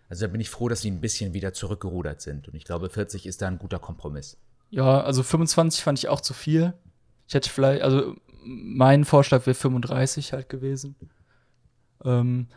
Also 0.09 0.25
da 0.25 0.31
bin 0.31 0.41
ich 0.41 0.49
froh, 0.49 0.67
dass 0.67 0.81
sie 0.81 0.89
ein 0.89 1.01
bisschen 1.01 1.33
wieder 1.33 1.53
zurückgerudert 1.53 2.21
sind. 2.21 2.47
Und 2.47 2.55
ich 2.55 2.65
glaube, 2.65 2.89
40 2.89 3.27
ist 3.27 3.41
da 3.41 3.47
ein 3.47 3.59
guter 3.59 3.79
Kompromiss. 3.79 4.37
ja, 4.71 5.01
also 5.01 5.23
25 5.23 5.83
fand 5.83 5.99
ich 5.99 6.09
auch 6.09 6.21
zu 6.21 6.33
viel. 6.33 6.73
Ich 7.27 7.35
hätte 7.35 7.49
vielleicht, 7.49 7.83
also 7.83 8.15
mein 8.43 9.05
Vorschlag 9.05 9.45
wäre 9.45 9.53
35 9.53 10.33
halt 10.33 10.49
gewesen. 10.49 10.95
Ähm, 12.03 12.47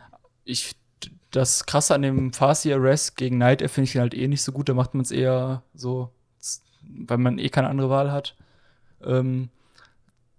ich, 0.44 0.76
das 1.30 1.66
Krasse 1.66 1.94
an 1.94 2.02
dem 2.02 2.32
Farsi 2.32 2.72
Arrest 2.72 3.16
gegen 3.16 3.38
Night 3.38 3.60
finde 3.70 3.88
ich 3.88 3.96
halt 3.96 4.14
eh 4.14 4.28
nicht 4.28 4.42
so 4.42 4.52
gut. 4.52 4.68
Da 4.68 4.74
macht 4.74 4.94
man 4.94 5.02
es 5.02 5.10
eher 5.10 5.62
so, 5.74 6.10
weil 7.06 7.18
man 7.18 7.38
eh 7.38 7.50
keine 7.50 7.68
andere 7.68 7.90
Wahl 7.90 8.10
hat. 8.10 8.36
Ähm, 9.04 9.50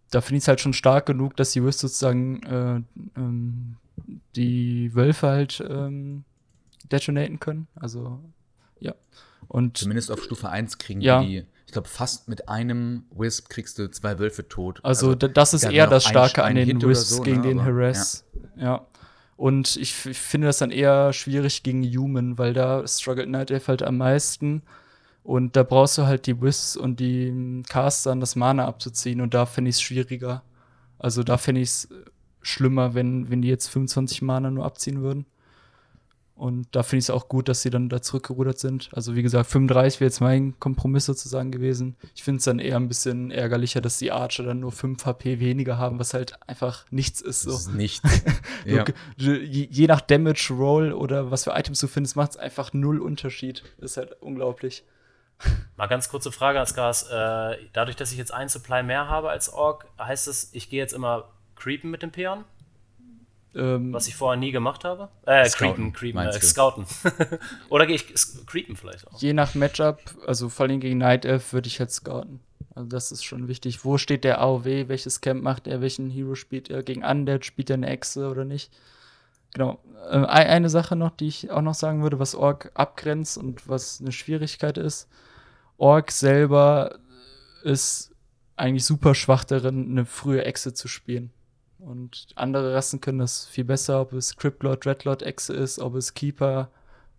da 0.09 0.21
finde 0.21 0.37
ich 0.37 0.43
es 0.43 0.47
halt 0.47 0.61
schon 0.61 0.73
stark 0.73 1.05
genug, 1.05 1.35
dass 1.35 1.51
die 1.51 1.63
Wisps 1.63 1.81
sozusagen 1.81 2.43
äh, 2.43 2.81
ähm, 3.19 3.77
die 4.35 4.93
Wölfe 4.95 5.27
halt 5.27 5.63
ähm, 5.67 6.23
detonaten 6.93 7.39
können. 7.39 7.67
Also, 7.75 8.19
ja. 8.79 8.93
Und 9.47 9.77
Zumindest 9.77 10.11
auf 10.11 10.23
Stufe 10.23 10.49
1 10.49 10.77
kriegen 10.77 11.01
Ja. 11.01 11.21
die, 11.23 11.43
ich 11.65 11.71
glaube, 11.73 11.87
fast 11.89 12.27
mit 12.29 12.47
einem 12.47 13.03
Wisp 13.11 13.49
kriegst 13.49 13.77
du 13.79 13.89
zwei 13.91 14.19
Wölfe 14.19 14.47
tot. 14.47 14.79
Also, 14.83 15.15
da- 15.15 15.27
das 15.27 15.53
ist 15.53 15.63
eher 15.63 15.87
das 15.87 16.05
Starke 16.05 16.43
ein 16.43 16.57
an 16.57 16.65
den 16.67 16.81
Wisps 16.81 17.09
so, 17.09 17.21
gegen 17.23 17.41
ne, 17.41 17.47
den 17.49 17.63
Harass. 17.63 18.25
Ja. 18.55 18.85
Und 19.35 19.75
ich, 19.77 20.05
ich 20.05 20.17
finde 20.19 20.47
das 20.47 20.59
dann 20.59 20.71
eher 20.71 21.11
schwierig 21.11 21.63
gegen 21.63 21.83
Human, 21.83 22.37
weil 22.37 22.53
da 22.53 22.87
struggelt 22.87 23.27
Night 23.29 23.51
Elf 23.51 23.67
halt 23.67 23.81
am 23.83 23.97
meisten. 23.97 24.61
Und 25.23 25.55
da 25.55 25.63
brauchst 25.63 25.97
du 25.97 26.05
halt 26.05 26.27
die 26.27 26.39
Wisps 26.41 26.75
und 26.77 26.99
die 26.99 27.27
ähm, 27.27 27.63
Castern, 27.67 28.19
das 28.19 28.35
Mana 28.35 28.65
abzuziehen. 28.67 29.21
Und 29.21 29.33
da 29.33 29.45
finde 29.45 29.69
ich 29.69 29.77
es 29.77 29.81
schwieriger. 29.81 30.43
Also 30.99 31.23
da 31.23 31.37
finde 31.37 31.61
ich 31.61 31.69
es 31.69 31.89
schlimmer, 32.41 32.93
wenn, 32.93 33.29
wenn 33.29 33.41
die 33.41 33.47
jetzt 33.47 33.67
25 33.69 34.21
Mana 34.21 34.51
nur 34.51 34.65
abziehen 34.65 35.01
würden. 35.01 35.25
Und 36.35 36.67
da 36.75 36.81
finde 36.81 36.97
ich 36.99 37.05
es 37.05 37.09
auch 37.11 37.27
gut, 37.29 37.47
dass 37.47 37.61
sie 37.61 37.69
dann 37.69 37.89
da 37.89 38.01
zurückgerudert 38.01 38.57
sind. 38.57 38.89
Also 38.93 39.15
wie 39.15 39.21
gesagt, 39.21 39.49
35 39.49 39.99
wäre 39.99 40.07
jetzt 40.09 40.19
mein 40.19 40.59
Kompromiss 40.59 41.05
sozusagen 41.05 41.51
gewesen. 41.51 41.95
Ich 42.15 42.23
finde 42.23 42.39
es 42.39 42.45
dann 42.45 42.57
eher 42.59 42.77
ein 42.77 42.87
bisschen 42.87 43.29
ärgerlicher, 43.29 43.81
dass 43.81 43.99
die 43.99 44.11
Archer 44.11 44.43
dann 44.43 44.59
nur 44.59 44.71
5 44.71 45.05
HP 45.05 45.39
weniger 45.39 45.77
haben, 45.77 45.99
was 45.99 46.13
halt 46.15 46.33
einfach 46.47 46.85
nichts 46.89 47.21
ist. 47.21 47.45
Das 47.45 47.65
So. 47.65 47.69
ist 47.69 47.75
nicht. 47.77 48.03
Du- 48.65 48.69
ja. 48.71 48.85
je, 49.15 49.67
je 49.69 49.87
nach 49.87 50.01
Damage 50.01 50.53
Roll 50.53 50.91
oder 50.91 51.29
was 51.29 51.43
für 51.43 51.51
Items 51.51 51.79
du 51.79 51.87
findest, 51.87 52.15
macht 52.15 52.31
es 52.31 52.37
einfach 52.37 52.73
null 52.73 52.99
Unterschied. 52.99 53.63
Das 53.79 53.91
ist 53.91 53.97
halt 53.97 54.13
unglaublich. 54.21 54.83
Mal 55.77 55.87
ganz 55.87 56.09
kurze 56.09 56.31
Frage 56.31 56.57
ans 56.57 56.73
Gas. 56.73 57.03
Äh, 57.11 57.57
dadurch, 57.73 57.95
dass 57.95 58.11
ich 58.11 58.17
jetzt 58.17 58.33
ein 58.33 58.49
Supply 58.49 58.81
mehr 58.81 59.07
habe 59.07 59.29
als 59.29 59.53
Ork, 59.53 59.85
heißt 59.99 60.27
es, 60.27 60.49
ich 60.53 60.69
gehe 60.69 60.79
jetzt 60.79 60.93
immer 60.93 61.29
creepen 61.55 61.91
mit 61.91 62.01
dem 62.01 62.11
Peon, 62.11 62.43
Ähm, 63.55 63.93
was 63.93 64.07
ich 64.07 64.15
vorher 64.15 64.39
nie 64.39 64.51
gemacht 64.51 64.83
habe? 64.83 65.09
Äh, 65.25 65.47
Scouten, 65.47 65.93
creepen, 65.93 66.21
creepen, 66.23 66.27
äh, 66.27 66.41
scouten. 66.41 66.85
Oder 67.69 67.85
gehe 67.85 67.95
ich 67.95 68.05
creepen 68.47 68.75
vielleicht 68.75 69.07
auch? 69.07 69.21
je 69.21 69.33
nach 69.33 69.53
Matchup, 69.55 69.99
also 70.25 70.49
vor 70.49 70.65
allem 70.65 70.79
gegen 70.79 70.97
Night 70.97 71.25
Elf, 71.25 71.53
würde 71.53 71.67
ich 71.67 71.79
halt 71.79 71.91
scouten. 71.91 72.39
Also 72.75 72.89
das 72.89 73.11
ist 73.11 73.23
schon 73.23 73.47
wichtig. 73.47 73.85
Wo 73.85 73.99
steht 73.99 74.23
der 74.23 74.41
AOW? 74.41 74.65
Welches 74.65 75.21
Camp 75.21 75.43
macht 75.43 75.67
er? 75.67 75.81
Welchen 75.81 76.09
Hero 76.09 76.33
spielt 76.33 76.69
er? 76.71 76.81
Gegen 76.81 77.03
Undead 77.03 77.45
spielt 77.45 77.69
er 77.69 77.75
eine 77.75 77.87
Echse 77.87 78.27
oder 78.29 78.45
nicht? 78.45 78.71
Genau. 79.53 79.77
Äh, 80.09 80.15
ein- 80.17 80.47
eine 80.47 80.69
Sache 80.69 80.95
noch, 80.95 81.11
die 81.11 81.27
ich 81.27 81.51
auch 81.51 81.61
noch 81.61 81.75
sagen 81.75 82.01
würde, 82.01 82.17
was 82.17 82.33
Ork 82.33 82.71
abgrenzt 82.73 83.37
und 83.37 83.69
was 83.69 84.01
eine 84.01 84.11
Schwierigkeit 84.11 84.79
ist. 84.79 85.07
Ork 85.77 86.09
selber 86.11 86.97
ist 87.63 88.11
eigentlich 88.55 88.85
super 88.85 89.13
schwach 89.13 89.43
darin, 89.43 89.91
eine 89.91 90.05
frühe 90.05 90.43
Echse 90.43 90.73
zu 90.73 90.87
spielen. 90.87 91.31
Und 91.85 92.27
andere 92.35 92.73
Rassen 92.73 93.01
können 93.01 93.19
das 93.19 93.45
viel 93.45 93.65
besser, 93.65 94.01
ob 94.01 94.13
es 94.13 94.37
Cryptlord, 94.37 94.85
Dreadlord 94.85 95.21
Echse 95.21 95.53
ist, 95.53 95.79
ob 95.79 95.95
es 95.95 96.13
Keeper 96.13 96.69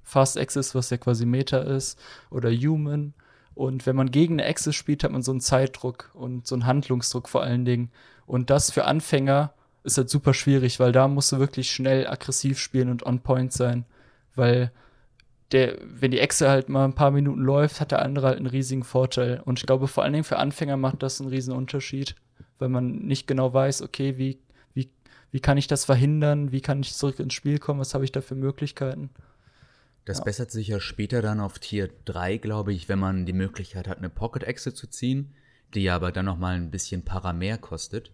Fast 0.03 0.37
Echse 0.37 0.61
ist, 0.61 0.75
was 0.75 0.91
ja 0.91 0.97
quasi 0.97 1.27
Meta 1.27 1.59
ist, 1.59 1.99
oder 2.31 2.51
Human. 2.51 3.15
Und 3.55 3.87
wenn 3.87 3.97
man 3.97 4.11
gegen 4.11 4.35
eine 4.35 4.45
Echse 4.45 4.73
spielt, 4.73 5.05
hat 5.05 5.13
man 5.13 5.23
so 5.23 5.31
einen 5.31 5.41
Zeitdruck 5.41 6.11
und 6.15 6.47
so 6.47 6.55
einen 6.55 6.67
Handlungsdruck 6.67 7.29
vor 7.29 7.43
allen 7.43 7.65
Dingen. 7.65 7.91
Und 8.27 8.51
das 8.51 8.71
für 8.71 8.85
Anfänger 8.85 9.53
ist 9.85 9.99
halt 9.99 10.11
super 10.11 10.35
schwierig, 10.35 10.81
weil 10.81 10.93
da 10.93 11.09
musst 11.09 11.31
du 11.33 11.39
wirklich 11.39 11.71
schnell 11.71 12.07
aggressiv 12.07 12.59
spielen 12.59 12.91
und 12.91 13.05
on 13.05 13.21
point 13.21 13.53
sein. 13.53 13.85
Weil 14.35 14.73
der, 15.53 15.79
wenn 15.85 16.11
die 16.11 16.21
Echse 16.21 16.49
halt 16.49 16.69
mal 16.69 16.85
ein 16.85 16.95
paar 16.95 17.11
Minuten 17.11 17.41
läuft, 17.41 17.81
hat 17.81 17.93
der 17.93 18.03
andere 18.03 18.29
halt 18.29 18.39
einen 18.39 18.47
riesigen 18.47 18.83
Vorteil. 18.83 19.41
Und 19.45 19.59
ich 19.59 19.67
glaube, 19.67 19.89
vor 19.89 20.03
allen 20.03 20.15
Dingen 20.15 20.25
für 20.25 20.39
Anfänger 20.39 20.77
macht 20.77 21.03
das 21.03 21.21
einen 21.21 21.31
riesen 21.31 21.55
Unterschied, 21.55 22.17
weil 22.59 22.69
man 22.69 23.07
nicht 23.07 23.27
genau 23.27 23.53
weiß, 23.53 23.83
okay, 23.83 24.19
wie, 24.19 24.39
wie, 25.35 25.41
kann 25.41 25.59
ich 25.59 25.67
das 25.67 25.85
verhindern, 25.85 26.53
wie 26.53 26.61
kann 26.61 26.81
ich 26.81 26.95
zurück 26.95 27.19
ins 27.19 27.35
Spiel 27.35 27.59
kommen, 27.59 27.81
was 27.81 27.93
habe 27.93 28.05
ich 28.05 28.13
da 28.13 28.21
für 28.21 28.37
Möglichkeiten. 28.37 29.11
Das 30.05 30.19
Ja. 30.19 30.25
bessert 30.25 30.53
sich 30.53 30.69
ja 30.69 30.79
später 30.79 31.23
dann 31.23 31.41
auf 31.41 31.59
Tier 31.59 31.91
3, 32.05 32.37
glaube 32.37 32.73
ich, 32.73 32.89
wenn 32.89 33.01
man 33.01 33.27
die 33.27 33.33
Möglichkeit 33.33 33.89
hat, 33.89 33.99
eine 33.99 34.11
Pocket-Echse 34.11 34.75
zu 34.75 34.87
ziehen, 34.87 35.35
die 35.75 35.83
ja 35.83 35.97
aber 35.97 36.13
dann 36.13 36.27
noch 36.27 36.39
mal 36.39 36.55
ein 36.55 36.71
bisschen 36.71 37.03
Para 37.03 37.33
mehr 37.33 37.59
kostet. 37.59 38.13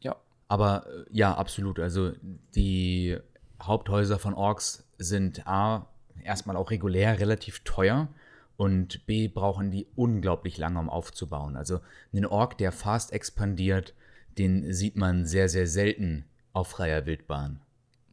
Ja. 0.00 0.16
Aber 0.48 0.86
äh, 0.86 1.04
ja, 1.10 1.34
absolut. 1.34 1.78
Also 1.80 2.12
die 2.54 3.18
Haupthäuser 3.62 4.18
von 4.18 4.32
Orks 4.32 4.88
sind 4.96 5.46
A, 5.46 5.86
erstmal 6.24 6.56
auch 6.56 6.70
regulär 6.70 7.20
relativ 7.20 7.60
teuer 7.64 8.08
und 8.56 9.04
B, 9.04 9.28
brauchen 9.28 9.70
die 9.70 9.86
unglaublich 9.96 10.56
lange, 10.56 10.78
um 10.78 10.88
aufzubauen. 10.88 11.56
Also 11.56 11.80
ein 12.14 12.24
Ork, 12.24 12.56
der 12.56 12.72
fast 12.72 13.12
expandiert, 13.12 13.92
den 14.38 14.72
sieht 14.72 14.96
man 14.96 15.26
sehr, 15.26 15.50
sehr 15.50 15.66
selten 15.66 16.24
auf 16.58 16.68
freier 16.68 17.06
Wildbahn. 17.06 17.60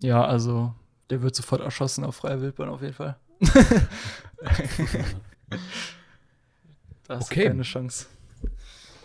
Ja, 0.01 0.23
also 0.25 0.73
der 1.09 1.21
wird 1.21 1.35
sofort 1.35 1.61
erschossen 1.61 2.03
auf 2.03 2.15
freier 2.15 2.41
Wildbahn 2.41 2.69
auf 2.69 2.81
jeden 2.81 2.93
Fall. 2.93 3.17
da 7.07 7.17
hast 7.17 7.31
Okay. 7.31 7.43
du 7.43 7.47
keine 7.49 7.63
Chance. 7.63 8.07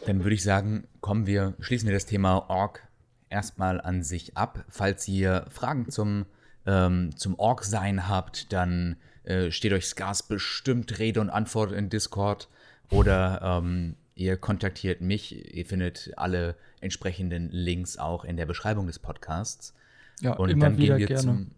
Dann 0.06 0.24
würde 0.24 0.34
ich 0.34 0.42
sagen, 0.42 0.86
kommen 1.00 1.26
wir, 1.26 1.54
schließen 1.60 1.86
wir 1.88 1.94
das 1.94 2.06
Thema 2.06 2.48
Org 2.48 2.86
erstmal 3.28 3.80
an 3.80 4.02
sich 4.02 4.36
ab. 4.36 4.64
Falls 4.68 5.06
ihr 5.08 5.46
Fragen 5.50 5.90
zum, 5.90 6.26
ähm, 6.66 7.16
zum 7.16 7.38
Org-Sein 7.38 8.08
habt, 8.08 8.52
dann 8.52 8.96
äh, 9.24 9.50
steht 9.50 9.72
euch 9.72 9.86
Scars 9.86 10.22
bestimmt 10.22 10.98
Rede 10.98 11.20
und 11.20 11.30
Antwort 11.30 11.72
in 11.72 11.90
Discord 11.90 12.48
oder 12.90 13.40
ähm, 13.62 13.96
ihr 14.14 14.36
kontaktiert 14.36 15.00
mich. 15.00 15.54
Ihr 15.54 15.66
findet 15.66 16.12
alle 16.16 16.56
entsprechenden 16.80 17.50
Links 17.50 17.96
auch 17.98 18.24
in 18.24 18.36
der 18.36 18.46
Beschreibung 18.46 18.86
des 18.86 18.98
Podcasts. 18.98 19.74
Ja, 20.20 20.34
Und 20.34 20.50
immer 20.50 20.66
dann 20.66 20.78
wieder 20.78 20.98
gehen 20.98 21.08
wir 21.08 21.16
gerne. 21.16 21.22
zum. 21.22 21.50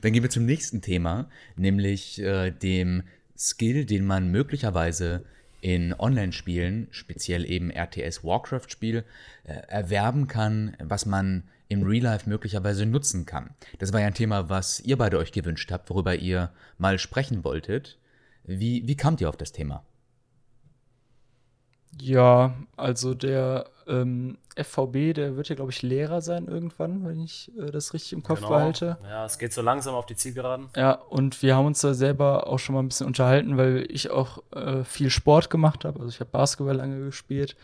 dann 0.00 0.12
gehen 0.12 0.22
wir 0.22 0.30
zum 0.30 0.44
nächsten 0.44 0.82
Thema, 0.82 1.28
nämlich 1.56 2.20
äh, 2.20 2.50
dem 2.50 3.04
Skill, 3.36 3.84
den 3.84 4.04
man 4.04 4.30
möglicherweise 4.30 5.24
in 5.60 5.94
Online-Spielen, 5.98 6.88
speziell 6.90 7.48
eben 7.48 7.70
RTS 7.70 8.24
Warcraft-Spiel, 8.24 9.04
äh, 9.44 9.52
erwerben 9.68 10.26
kann, 10.28 10.76
was 10.80 11.06
man 11.06 11.44
im 11.68 11.82
Real 11.82 12.04
Life 12.04 12.28
möglicherweise 12.28 12.86
nutzen 12.86 13.26
kann. 13.26 13.50
Das 13.78 13.92
war 13.92 14.00
ja 14.00 14.06
ein 14.06 14.14
Thema, 14.14 14.48
was 14.48 14.80
ihr 14.80 14.96
beide 14.96 15.18
euch 15.18 15.32
gewünscht 15.32 15.70
habt, 15.70 15.90
worüber 15.90 16.14
ihr 16.14 16.50
mal 16.78 16.98
sprechen 16.98 17.44
wolltet. 17.44 17.98
Wie, 18.44 18.86
wie 18.86 18.96
kamt 18.96 19.20
ihr 19.20 19.28
auf 19.28 19.36
das 19.36 19.52
Thema? 19.52 19.84
Ja, 22.00 22.54
also 22.76 23.14
der 23.14 23.66
ähm, 23.86 24.38
FVB, 24.56 25.14
der 25.14 25.36
wird 25.36 25.48
ja, 25.48 25.54
glaube 25.56 25.70
ich, 25.70 25.82
Lehrer 25.82 26.20
sein 26.20 26.46
irgendwann, 26.46 27.04
wenn 27.06 27.20
ich 27.20 27.50
äh, 27.58 27.70
das 27.70 27.94
richtig 27.94 28.12
im 28.12 28.22
Kopf 28.22 28.38
Genau. 28.40 28.50
behalte. 28.50 28.98
Ja, 29.04 29.24
es 29.24 29.38
geht 29.38 29.52
so 29.52 29.62
langsam 29.62 29.94
auf 29.94 30.06
die 30.06 30.16
Zielgeraden. 30.16 30.68
Ja, 30.76 30.92
und 30.92 31.42
wir 31.42 31.56
haben 31.56 31.66
uns 31.66 31.80
da 31.80 31.94
selber 31.94 32.46
auch 32.46 32.58
schon 32.58 32.74
mal 32.74 32.82
ein 32.82 32.88
bisschen 32.88 33.06
unterhalten, 33.06 33.56
weil 33.56 33.86
ich 33.90 34.10
auch 34.10 34.42
äh, 34.52 34.84
viel 34.84 35.10
Sport 35.10 35.50
gemacht 35.50 35.84
habe. 35.84 35.98
Also 36.00 36.10
ich 36.10 36.20
habe 36.20 36.30
Basketball 36.30 36.76
lange 36.76 37.04
gespielt, 37.04 37.56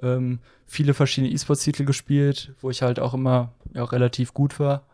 ähm, 0.00 0.38
viele 0.66 0.94
verschiedene 0.94 1.32
E-Sports-Titel 1.32 1.84
gespielt, 1.84 2.52
wo 2.60 2.70
ich 2.70 2.82
halt 2.82 2.98
auch 3.00 3.14
immer 3.14 3.52
ja, 3.74 3.84
relativ 3.84 4.32
gut 4.34 4.58
war. 4.60 4.84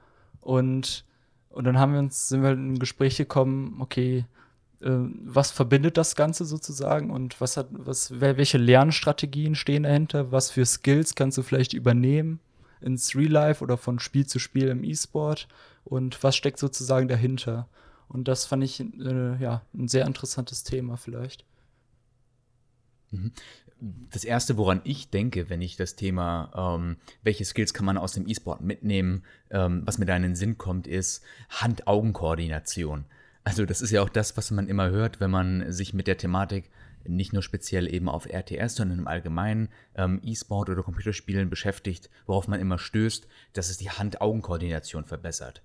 Und, 0.41 1.05
und 1.51 1.65
dann 1.65 1.79
haben 1.79 1.93
wir 1.93 1.99
uns, 2.01 2.29
sind 2.29 2.43
wir 2.43 2.53
in 2.53 2.73
ein 2.75 2.79
Gespräch 2.79 3.17
gekommen, 3.17 3.77
okay, 3.81 4.25
was 4.81 5.51
verbindet 5.51 5.97
das 5.97 6.14
Ganze 6.14 6.45
sozusagen 6.45 7.11
und 7.11 7.41
was 7.41 7.57
hat, 7.57 7.68
was, 7.72 8.12
wel- 8.12 8.37
welche 8.37 8.59
Lernstrategien 8.59 9.55
stehen 9.55 9.83
dahinter, 9.83 10.31
was 10.31 10.51
für 10.51 10.64
Skills 10.64 11.14
kannst 11.16 11.37
du 11.37 11.43
vielleicht 11.43 11.72
übernehmen 11.72 12.39
ins 12.81 13.16
Real 13.16 13.33
Life 13.33 13.64
oder 13.64 13.76
von 13.76 13.99
Spiel 13.99 14.26
zu 14.26 14.39
Spiel 14.39 14.68
im 14.68 14.85
E-Sport 14.85 15.49
und 15.85 16.22
was 16.22 16.37
steckt 16.37 16.61
sozusagen 16.61 17.09
dahinter. 17.09 17.68
Und 18.07 18.29
das 18.29 18.47
fand 18.47 18.62
ich 18.62 18.81
äh, 18.81 19.43
ja 19.43 19.62
ein 19.74 19.89
sehr 19.89 20.07
interessantes 20.07 20.62
Thema 20.62 20.97
vielleicht. 20.97 21.45
Das 24.11 24.24
erste, 24.24 24.57
woran 24.57 24.81
ich 24.85 25.11
denke, 25.11 25.51
wenn 25.51 25.61
ich 25.61 25.76
das 25.76 25.97
Thema, 25.97 26.76
ähm, 26.76 26.99
welche 27.22 27.45
Skills 27.45 27.74
kann 27.74 27.87
man 27.87 27.99
aus 27.99 28.12
dem 28.12 28.29
E-Sport 28.29 28.61
mitnehmen, 28.61 29.24
ähm, 29.51 29.83
was 29.85 29.99
mir 29.99 30.07
da 30.07 30.14
in 30.16 30.22
den 30.22 30.37
Sinn 30.37 30.57
kommt, 30.57 30.87
ist 30.87 31.22
Hand-Augen-Koordination. 31.49 33.07
Also 33.49 33.65
das 33.65 33.81
ist 33.81 33.93
ja 33.93 34.03
auch 34.03 34.11
das, 34.11 34.37
was 34.37 34.51
man 34.51 34.69
immer 34.69 34.91
hört, 34.91 35.21
wenn 35.21 35.31
man 35.31 35.73
sich 35.73 35.95
mit 35.95 36.07
der 36.07 36.19
Thematik 36.19 36.69
nicht 37.05 37.33
nur 37.33 37.43
speziell 37.43 37.93
eben 37.93 38.07
auf 38.07 38.27
RTS, 38.27 38.75
sondern 38.75 38.99
im 38.99 39.09
Allgemeinen 39.09 39.71
ähm, 39.95 40.21
E-Sport 40.23 40.69
oder 40.69 40.83
Computerspielen 40.83 41.49
beschäftigt, 41.49 42.11
worauf 42.27 42.47
man 42.47 42.61
immer 42.61 42.79
stößt, 42.79 43.27
dass 43.55 43.71
es 43.71 43.79
die 43.79 43.89
Hand-Augen-Koordination 43.89 45.07
verbessert. 45.07 45.63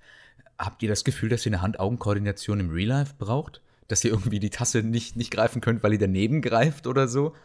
Habt 0.58 0.82
ihr 0.82 0.88
das 0.88 1.04
Gefühl, 1.04 1.28
dass 1.28 1.46
ihr 1.46 1.52
eine 1.52 1.62
Hand-Augen-Koordination 1.62 2.62
im 2.62 2.70
Real 2.70 2.88
Life 2.88 3.16
braucht? 3.20 3.60
Dass 3.90 4.02
ihr 4.06 4.12
irgendwie 4.12 4.40
die 4.40 4.50
Tasse 4.50 4.82
nicht, 4.82 5.18
nicht 5.18 5.32
greifen 5.32 5.60
könnt, 5.60 5.84
weil 5.84 5.92
ihr 5.92 6.00
daneben 6.00 6.42
greift 6.42 6.88
oder 6.88 7.10
so? 7.10 7.36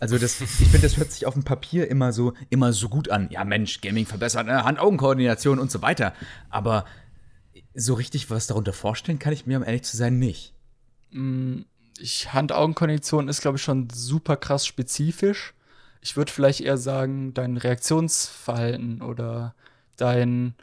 Also 0.00 0.18
das, 0.18 0.40
ich 0.40 0.48
finde, 0.48 0.88
das 0.88 0.96
hört 0.96 1.12
sich 1.12 1.24
auf 1.24 1.34
dem 1.34 1.44
Papier 1.44 1.88
immer 1.88 2.12
so, 2.12 2.32
immer 2.50 2.72
so 2.72 2.88
gut 2.88 3.10
an. 3.10 3.28
Ja, 3.30 3.44
Mensch, 3.44 3.80
Gaming 3.80 4.06
verbessert, 4.06 4.46
ne? 4.46 4.64
Hand-Augen-Koordination 4.64 5.60
und 5.60 5.70
so 5.70 5.82
weiter. 5.82 6.14
Aber 6.50 6.84
so 7.78 7.94
richtig 7.94 8.30
was 8.30 8.46
darunter 8.46 8.72
vorstellen 8.72 9.18
kann 9.18 9.32
ich 9.32 9.46
mir, 9.46 9.56
um 9.56 9.64
ehrlich 9.64 9.84
zu 9.84 9.96
sein, 9.96 10.18
nicht. 10.18 10.52
Ich, 11.98 12.32
Hand-Augen-Kondition 12.32 13.28
ist, 13.28 13.40
glaube 13.40 13.56
ich, 13.56 13.62
schon 13.62 13.88
super 13.90 14.36
krass 14.36 14.66
spezifisch. 14.66 15.54
Ich 16.00 16.16
würde 16.16 16.30
vielleicht 16.30 16.60
eher 16.60 16.76
sagen, 16.76 17.34
dein 17.34 17.56
Reaktionsverhalten 17.56 19.02
oder 19.02 19.54
dein 19.96 20.54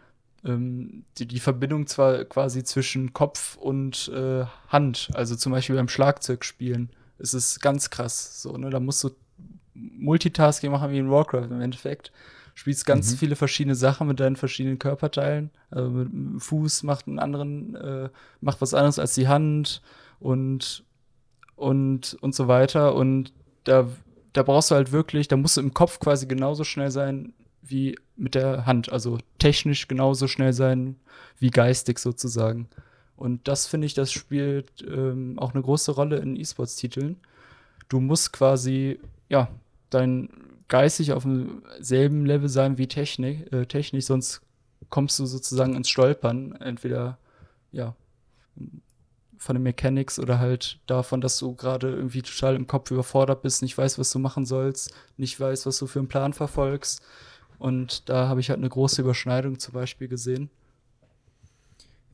ähm, 0.45 1.03
die, 1.17 1.27
die 1.27 1.39
Verbindung 1.39 1.87
zwar 1.87 2.23
quasi 2.25 2.63
zwischen 2.63 3.13
Kopf 3.13 3.57
und 3.57 4.09
äh, 4.09 4.45
Hand, 4.69 5.09
also 5.13 5.35
zum 5.35 5.51
Beispiel 5.51 5.75
beim 5.75 5.89
Schlagzeugspielen, 5.89 6.89
ist 7.17 7.33
es 7.33 7.59
ganz 7.59 7.89
krass. 7.89 8.41
So, 8.41 8.55
ne? 8.57 8.69
Da 8.69 8.79
musst 8.79 9.03
du 9.03 9.09
Multitasking 9.73 10.71
machen 10.71 10.91
wie 10.91 10.99
in 10.99 11.11
Warcraft 11.11 11.49
im 11.49 11.61
Endeffekt. 11.61 12.11
Spielst 12.55 12.85
ganz 12.85 13.13
viele 13.15 13.35
verschiedene 13.35 13.75
Sachen 13.75 14.07
mit 14.07 14.19
deinen 14.19 14.37
verschiedenen 14.37 14.79
Körperteilen. 14.79 15.51
Also 15.69 15.89
mit 15.89 16.11
dem 16.11 16.39
Fuß 16.39 16.83
macht 16.83 17.07
einen 17.07 17.19
anderen, 17.19 17.75
äh, 17.75 18.09
macht 18.41 18.61
was 18.61 18.73
anderes 18.73 18.97
als 18.97 19.13
die 19.13 19.27
Hand 19.27 19.81
und 20.19 20.85
und, 21.55 22.17
und 22.21 22.35
so 22.35 22.47
weiter. 22.47 22.95
Und 22.95 23.33
da, 23.63 23.87
da 24.33 24.43
brauchst 24.43 24.71
du 24.71 24.75
halt 24.75 24.91
wirklich, 24.91 25.27
da 25.27 25.37
musst 25.37 25.57
du 25.57 25.61
im 25.61 25.73
Kopf 25.73 25.99
quasi 25.99 26.27
genauso 26.27 26.63
schnell 26.63 26.91
sein 26.91 27.33
wie 27.61 27.97
mit 28.15 28.35
der 28.35 28.65
Hand. 28.65 28.91
Also 28.91 29.17
technisch 29.39 29.87
genauso 29.87 30.27
schnell 30.27 30.53
sein 30.53 30.97
wie 31.39 31.49
geistig 31.49 31.99
sozusagen. 31.99 32.69
Und 33.15 33.47
das 33.47 33.65
finde 33.65 33.87
ich, 33.87 33.93
das 33.93 34.11
spielt 34.11 34.85
ähm, 34.87 35.39
auch 35.39 35.53
eine 35.53 35.63
große 35.63 35.91
Rolle 35.91 36.17
in 36.17 36.35
E-Sports-Titeln. 36.35 37.17
Du 37.87 38.01
musst 38.01 38.33
quasi, 38.33 38.99
ja, 39.29 39.47
dein 39.89 40.29
geistig 40.67 41.13
auf 41.13 41.23
demselben 41.23 42.25
Level 42.25 42.49
sein 42.49 42.77
wie 42.77 42.87
Technik, 42.87 43.51
äh, 43.53 43.65
technisch, 43.65 44.05
sonst 44.05 44.41
kommst 44.89 45.19
du 45.19 45.25
sozusagen 45.25 45.75
ins 45.75 45.89
Stolpern. 45.89 46.53
Entweder, 46.53 47.17
ja, 47.71 47.95
von 49.37 49.55
den 49.55 49.63
Mechanics 49.63 50.17
oder 50.19 50.39
halt 50.39 50.79
davon, 50.87 51.21
dass 51.21 51.37
du 51.37 51.53
gerade 51.55 51.89
irgendwie 51.89 52.21
total 52.21 52.55
im 52.55 52.67
Kopf 52.67 52.91
überfordert 52.91 53.41
bist, 53.41 53.61
nicht 53.61 53.77
weißt, 53.77 53.99
was 53.99 54.11
du 54.11 54.19
machen 54.19 54.45
sollst, 54.45 54.93
nicht 55.17 55.39
weißt, 55.39 55.65
was 55.65 55.77
du 55.77 55.87
für 55.87 55.99
einen 55.99 56.07
Plan 56.07 56.33
verfolgst. 56.33 57.01
Und 57.59 58.09
da 58.09 58.27
habe 58.27 58.39
ich 58.39 58.49
halt 58.49 58.59
eine 58.59 58.69
große 58.69 59.01
Überschneidung 59.01 59.59
zum 59.59 59.73
Beispiel 59.73 60.07
gesehen. 60.07 60.49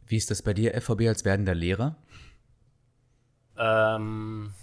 Wie 0.08 0.18
ist 0.18 0.30
das 0.30 0.42
bei 0.42 0.54
dir, 0.54 0.74
FVB, 0.80 1.08
als 1.08 1.24
werdender 1.24 1.56
Lehrer? 1.56 1.96
Ähm, 3.58 4.54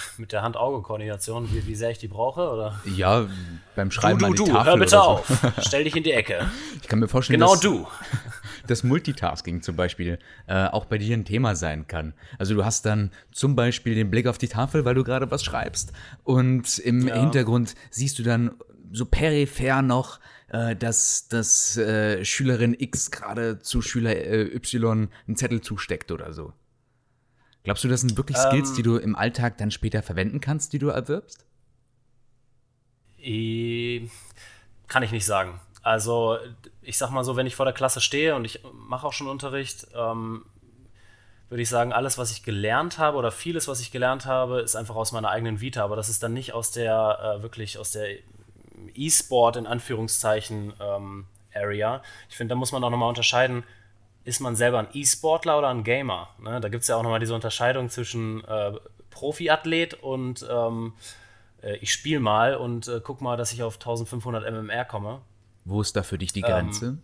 mit 0.18 0.32
der 0.32 0.42
Hand-Auge-Koordination, 0.42 1.48
wie, 1.52 1.66
wie 1.66 1.74
sehr 1.74 1.90
ich 1.90 1.98
die 1.98 2.08
brauche, 2.08 2.50
oder? 2.50 2.80
Ja, 2.84 3.26
beim 3.74 3.90
Schreiben 3.90 4.18
du, 4.18 4.26
an 4.26 4.32
du, 4.32 4.44
die 4.44 4.50
du, 4.50 4.56
Tafel 4.56 4.72
hör 4.72 4.78
bitte 4.78 4.90
so. 4.90 4.96
auf. 4.98 5.30
Stell 5.66 5.84
dich 5.84 5.96
in 5.96 6.02
die 6.02 6.12
Ecke. 6.12 6.50
Ich 6.80 6.88
kann 6.88 6.98
mir 6.98 7.08
vorstellen, 7.08 7.40
Genau 7.40 7.52
dass 7.52 7.60
du. 7.60 7.86
das 8.66 8.82
Multitasking 8.82 9.62
zum 9.62 9.76
Beispiel 9.76 10.18
äh, 10.46 10.66
auch 10.66 10.86
bei 10.86 10.98
dir 10.98 11.16
ein 11.16 11.24
Thema 11.24 11.54
sein 11.54 11.86
kann. 11.86 12.14
Also 12.38 12.54
du 12.54 12.64
hast 12.64 12.84
dann 12.86 13.10
zum 13.32 13.54
Beispiel 13.56 13.94
den 13.94 14.10
Blick 14.10 14.26
auf 14.26 14.38
die 14.38 14.48
Tafel, 14.48 14.84
weil 14.84 14.94
du 14.94 15.04
gerade 15.04 15.30
was 15.30 15.44
schreibst 15.44 15.92
und 16.24 16.78
im 16.78 17.06
Ja. 17.06 17.14
Hintergrund 17.20 17.74
siehst 17.90 18.18
du 18.18 18.22
dann 18.22 18.52
so 18.92 19.04
peripher 19.06 19.82
noch, 19.82 20.20
äh, 20.48 20.74
dass, 20.76 21.28
dass 21.28 21.76
äh, 21.76 22.24
Schülerin 22.24 22.74
X 22.78 23.10
gerade 23.10 23.58
zu 23.58 23.82
Schüler 23.82 24.16
äh, 24.16 24.54
Y 24.54 25.08
einen 25.26 25.36
Zettel 25.36 25.60
zusteckt 25.60 26.10
oder 26.12 26.32
so. 26.32 26.52
Glaubst 27.66 27.82
du, 27.82 27.88
das 27.88 28.00
sind 28.02 28.16
wirklich 28.16 28.38
Skills, 28.38 28.70
Ähm. 28.70 28.76
die 28.76 28.82
du 28.84 28.96
im 28.96 29.16
Alltag 29.16 29.58
dann 29.58 29.72
später 29.72 30.00
verwenden 30.00 30.40
kannst, 30.40 30.72
die 30.72 30.78
du 30.78 30.86
erwirbst? 30.86 31.44
Eh, 33.18 34.08
Kann 34.86 35.02
ich 35.02 35.10
nicht 35.10 35.26
sagen. 35.26 35.60
Also, 35.82 36.38
ich 36.80 36.96
sag 36.96 37.10
mal 37.10 37.24
so, 37.24 37.34
wenn 37.34 37.48
ich 37.48 37.56
vor 37.56 37.64
der 37.66 37.74
Klasse 37.74 38.00
stehe 38.00 38.36
und 38.36 38.44
ich 38.44 38.60
mache 38.72 39.04
auch 39.04 39.12
schon 39.12 39.26
Unterricht, 39.26 39.88
ähm, 39.96 40.44
würde 41.48 41.62
ich 41.62 41.68
sagen, 41.68 41.92
alles, 41.92 42.18
was 42.18 42.30
ich 42.30 42.44
gelernt 42.44 42.98
habe 42.98 43.16
oder 43.16 43.32
vieles, 43.32 43.66
was 43.66 43.80
ich 43.80 43.90
gelernt 43.90 44.26
habe, 44.26 44.60
ist 44.60 44.76
einfach 44.76 44.94
aus 44.94 45.10
meiner 45.10 45.30
eigenen 45.30 45.60
Vita, 45.60 45.82
aber 45.82 45.96
das 45.96 46.08
ist 46.08 46.22
dann 46.22 46.34
nicht 46.34 46.52
aus 46.52 46.70
der, 46.70 47.38
äh, 47.38 47.42
wirklich 47.42 47.78
aus 47.78 47.90
der 47.90 48.16
E-Sport 48.94 49.56
in 49.56 49.66
Anführungszeichen 49.66 50.72
ähm, 50.80 51.26
Area. 51.52 52.00
Ich 52.28 52.36
finde, 52.36 52.52
da 52.52 52.56
muss 52.56 52.70
man 52.70 52.84
auch 52.84 52.90
nochmal 52.90 53.08
unterscheiden, 53.08 53.64
ist 54.26 54.40
man 54.40 54.56
selber 54.56 54.80
ein 54.80 54.88
E-Sportler 54.92 55.56
oder 55.56 55.68
ein 55.68 55.84
Gamer? 55.84 56.30
Ne? 56.40 56.60
Da 56.60 56.68
gibt 56.68 56.82
es 56.82 56.88
ja 56.88 56.96
auch 56.96 57.02
nochmal 57.02 57.20
diese 57.20 57.34
Unterscheidung 57.34 57.88
zwischen 57.88 58.44
äh, 58.44 58.72
Profiathlet 59.10 59.94
und 59.94 60.44
ähm, 60.50 60.94
äh, 61.62 61.76
ich 61.76 61.92
spiele 61.92 62.20
mal 62.20 62.56
und 62.56 62.88
äh, 62.88 63.00
guck 63.02 63.20
mal, 63.20 63.36
dass 63.36 63.52
ich 63.52 63.62
auf 63.62 63.74
1500 63.76 64.50
MMR 64.50 64.84
komme. 64.84 65.20
Wo 65.64 65.80
ist 65.80 65.96
da 65.96 66.02
für 66.02 66.18
dich 66.18 66.32
die 66.32 66.40
Ähm. 66.40 66.46
Grenze? 66.46 66.98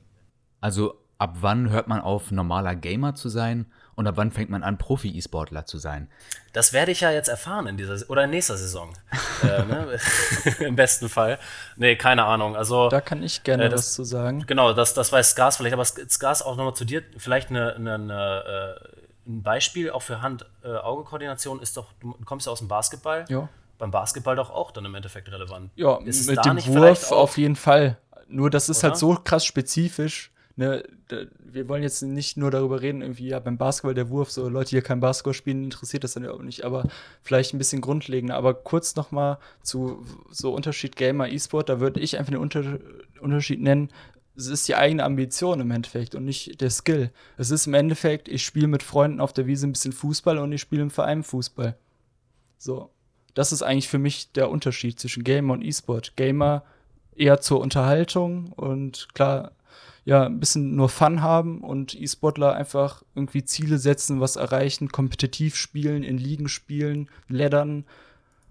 also 0.60 0.94
ab 1.18 1.38
wann 1.40 1.70
hört 1.70 1.88
man 1.88 2.00
auf, 2.00 2.30
normaler 2.30 2.74
Gamer 2.74 3.14
zu 3.14 3.28
sein 3.28 3.66
und 3.94 4.06
ab 4.06 4.14
wann 4.16 4.30
fängt 4.30 4.50
man 4.50 4.62
an, 4.62 4.78
Profi-E-Sportler 4.78 5.66
zu 5.66 5.78
sein? 5.78 6.08
Das 6.52 6.72
werde 6.72 6.92
ich 6.92 7.00
ja 7.00 7.10
jetzt 7.10 7.28
erfahren 7.28 7.66
in 7.66 7.76
dieser 7.76 8.08
oder 8.10 8.24
in 8.24 8.30
nächster 8.30 8.56
Saison. 8.56 8.94
äh, 9.42 9.64
ne? 9.64 9.98
Im 10.60 10.76
besten 10.76 11.08
Fall. 11.08 11.38
Nee, 11.76 11.96
keine 11.96 12.24
Ahnung. 12.24 12.56
Also, 12.56 12.88
da 12.88 13.00
kann 13.00 13.22
ich 13.22 13.42
gerne 13.42 13.64
äh, 13.64 13.68
das, 13.68 13.80
was 13.80 13.94
zu 13.94 14.04
sagen. 14.04 14.44
Genau, 14.46 14.72
das, 14.72 14.94
das 14.94 15.12
weiß 15.12 15.30
Skars 15.30 15.56
vielleicht, 15.56 15.74
aber 15.74 15.84
Skars 15.84 16.42
auch 16.42 16.56
nochmal 16.56 16.74
zu 16.74 16.84
dir, 16.84 17.02
vielleicht 17.18 17.50
eine, 17.50 17.74
eine, 17.74 17.94
eine, 17.94 18.78
äh, 18.84 19.28
ein 19.30 19.42
Beispiel 19.42 19.90
auch 19.90 20.02
für 20.02 20.20
Hand-Auge-Koordination 20.22 21.60
ist 21.60 21.76
doch, 21.76 21.92
du 22.00 22.16
kommst 22.24 22.46
ja 22.46 22.52
aus 22.52 22.58
dem 22.58 22.68
Basketball. 22.68 23.24
Ja. 23.28 23.48
Beim 23.78 23.90
Basketball 23.90 24.36
doch 24.36 24.50
auch 24.50 24.70
dann 24.70 24.84
im 24.84 24.94
Endeffekt 24.94 25.30
relevant. 25.30 25.70
Ja, 25.74 25.98
ist 26.04 26.28
mit 26.28 26.44
dem 26.44 26.64
Wurf 26.66 27.10
auf 27.10 27.36
jeden 27.36 27.56
Fall. 27.56 27.98
Nur 28.28 28.48
das 28.48 28.68
ist 28.68 28.82
halt 28.82 28.92
Oder? 28.92 29.08
halt 29.08 29.18
so 29.18 29.22
krass 29.22 29.44
spezifisch 29.44 30.31
ne, 30.56 30.84
wir 31.38 31.68
wollen 31.68 31.82
jetzt 31.82 32.02
nicht 32.02 32.36
nur 32.36 32.50
darüber 32.50 32.82
reden, 32.82 33.02
irgendwie, 33.02 33.28
ja, 33.28 33.38
beim 33.38 33.58
Basketball 33.58 33.94
der 33.94 34.10
Wurf, 34.10 34.30
so 34.30 34.48
Leute, 34.48 34.70
die 34.70 34.76
hier 34.76 34.82
kein 34.82 35.00
Basketball 35.00 35.34
spielen, 35.34 35.64
interessiert 35.64 36.04
das 36.04 36.14
dann 36.14 36.26
auch 36.26 36.42
nicht, 36.42 36.64
aber 36.64 36.84
vielleicht 37.22 37.54
ein 37.54 37.58
bisschen 37.58 37.80
grundlegender. 37.80 38.36
Aber 38.36 38.54
kurz 38.54 38.96
noch 38.96 39.10
mal 39.12 39.38
zu 39.62 40.04
so 40.30 40.54
Unterschied 40.54 40.96
Gamer, 40.96 41.28
E-Sport, 41.28 41.68
da 41.68 41.80
würde 41.80 42.00
ich 42.00 42.18
einfach 42.18 42.32
den 42.32 42.40
Unter 42.40 42.78
Unterschied 43.20 43.60
nennen, 43.60 43.90
es 44.36 44.46
ist 44.46 44.66
die 44.66 44.76
eigene 44.76 45.04
Ambition 45.04 45.60
im 45.60 45.70
Endeffekt 45.70 46.14
und 46.14 46.24
nicht 46.24 46.60
der 46.60 46.70
Skill. 46.70 47.10
Es 47.36 47.50
ist 47.50 47.66
im 47.66 47.74
Endeffekt, 47.74 48.28
ich 48.28 48.42
spiele 48.42 48.66
mit 48.66 48.82
Freunden 48.82 49.20
auf 49.20 49.32
der 49.32 49.46
Wiese 49.46 49.66
ein 49.66 49.72
bisschen 49.72 49.92
Fußball 49.92 50.38
und 50.38 50.52
ich 50.52 50.60
spiele 50.60 50.82
im 50.82 50.90
Verein 50.90 51.22
Fußball. 51.22 51.76
So. 52.58 52.90
Das 53.34 53.52
ist 53.52 53.62
eigentlich 53.62 53.88
für 53.88 53.98
mich 53.98 54.32
der 54.32 54.50
Unterschied 54.50 55.00
zwischen 55.00 55.24
Gamer 55.24 55.54
und 55.54 55.62
E-Sport. 55.62 56.16
Gamer 56.16 56.64
eher 57.16 57.40
zur 57.40 57.60
Unterhaltung 57.60 58.52
und 58.52 59.08
klar, 59.14 59.52
ja, 60.04 60.26
ein 60.26 60.40
bisschen 60.40 60.74
nur 60.74 60.88
Fun 60.88 61.22
haben 61.22 61.60
und 61.60 61.94
E-Sportler 61.94 62.54
einfach 62.54 63.02
irgendwie 63.14 63.44
Ziele 63.44 63.78
setzen, 63.78 64.20
was 64.20 64.36
erreichen, 64.36 64.88
kompetitiv 64.88 65.54
spielen, 65.54 66.02
in 66.02 66.18
Ligen 66.18 66.48
spielen, 66.48 67.08
leddern. 67.28 67.84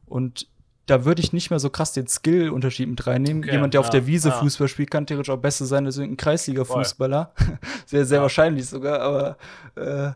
Und 0.05 0.47
da 0.85 1.03
würde 1.03 1.21
ich 1.21 1.33
nicht 1.33 1.49
mehr 1.49 1.59
so 1.59 1.69
krass 1.69 1.91
den 1.91 2.07
Skill-Unterschied 2.07 2.89
mit 2.89 3.05
reinnehmen. 3.05 3.43
Okay, 3.43 3.53
Jemand, 3.53 3.73
der 3.73 3.81
ja, 3.81 3.85
auf 3.85 3.89
der 3.89 4.07
Wiese 4.07 4.29
ja. 4.29 4.35
Fußball 4.35 4.67
spielt, 4.69 4.91
kann 4.91 5.05
theoretisch 5.05 5.29
auch 5.29 5.41
besser 5.41 5.65
sein 5.65 5.85
als 5.85 5.97
irgendein 5.97 6.17
Kreisliga-Fußballer. 6.17 7.33
sehr, 7.85 8.05
sehr 8.05 8.17
ja. 8.17 8.21
wahrscheinlich 8.21 8.67
sogar, 8.67 9.01
aber, 9.01 9.37
äh, 9.75 10.11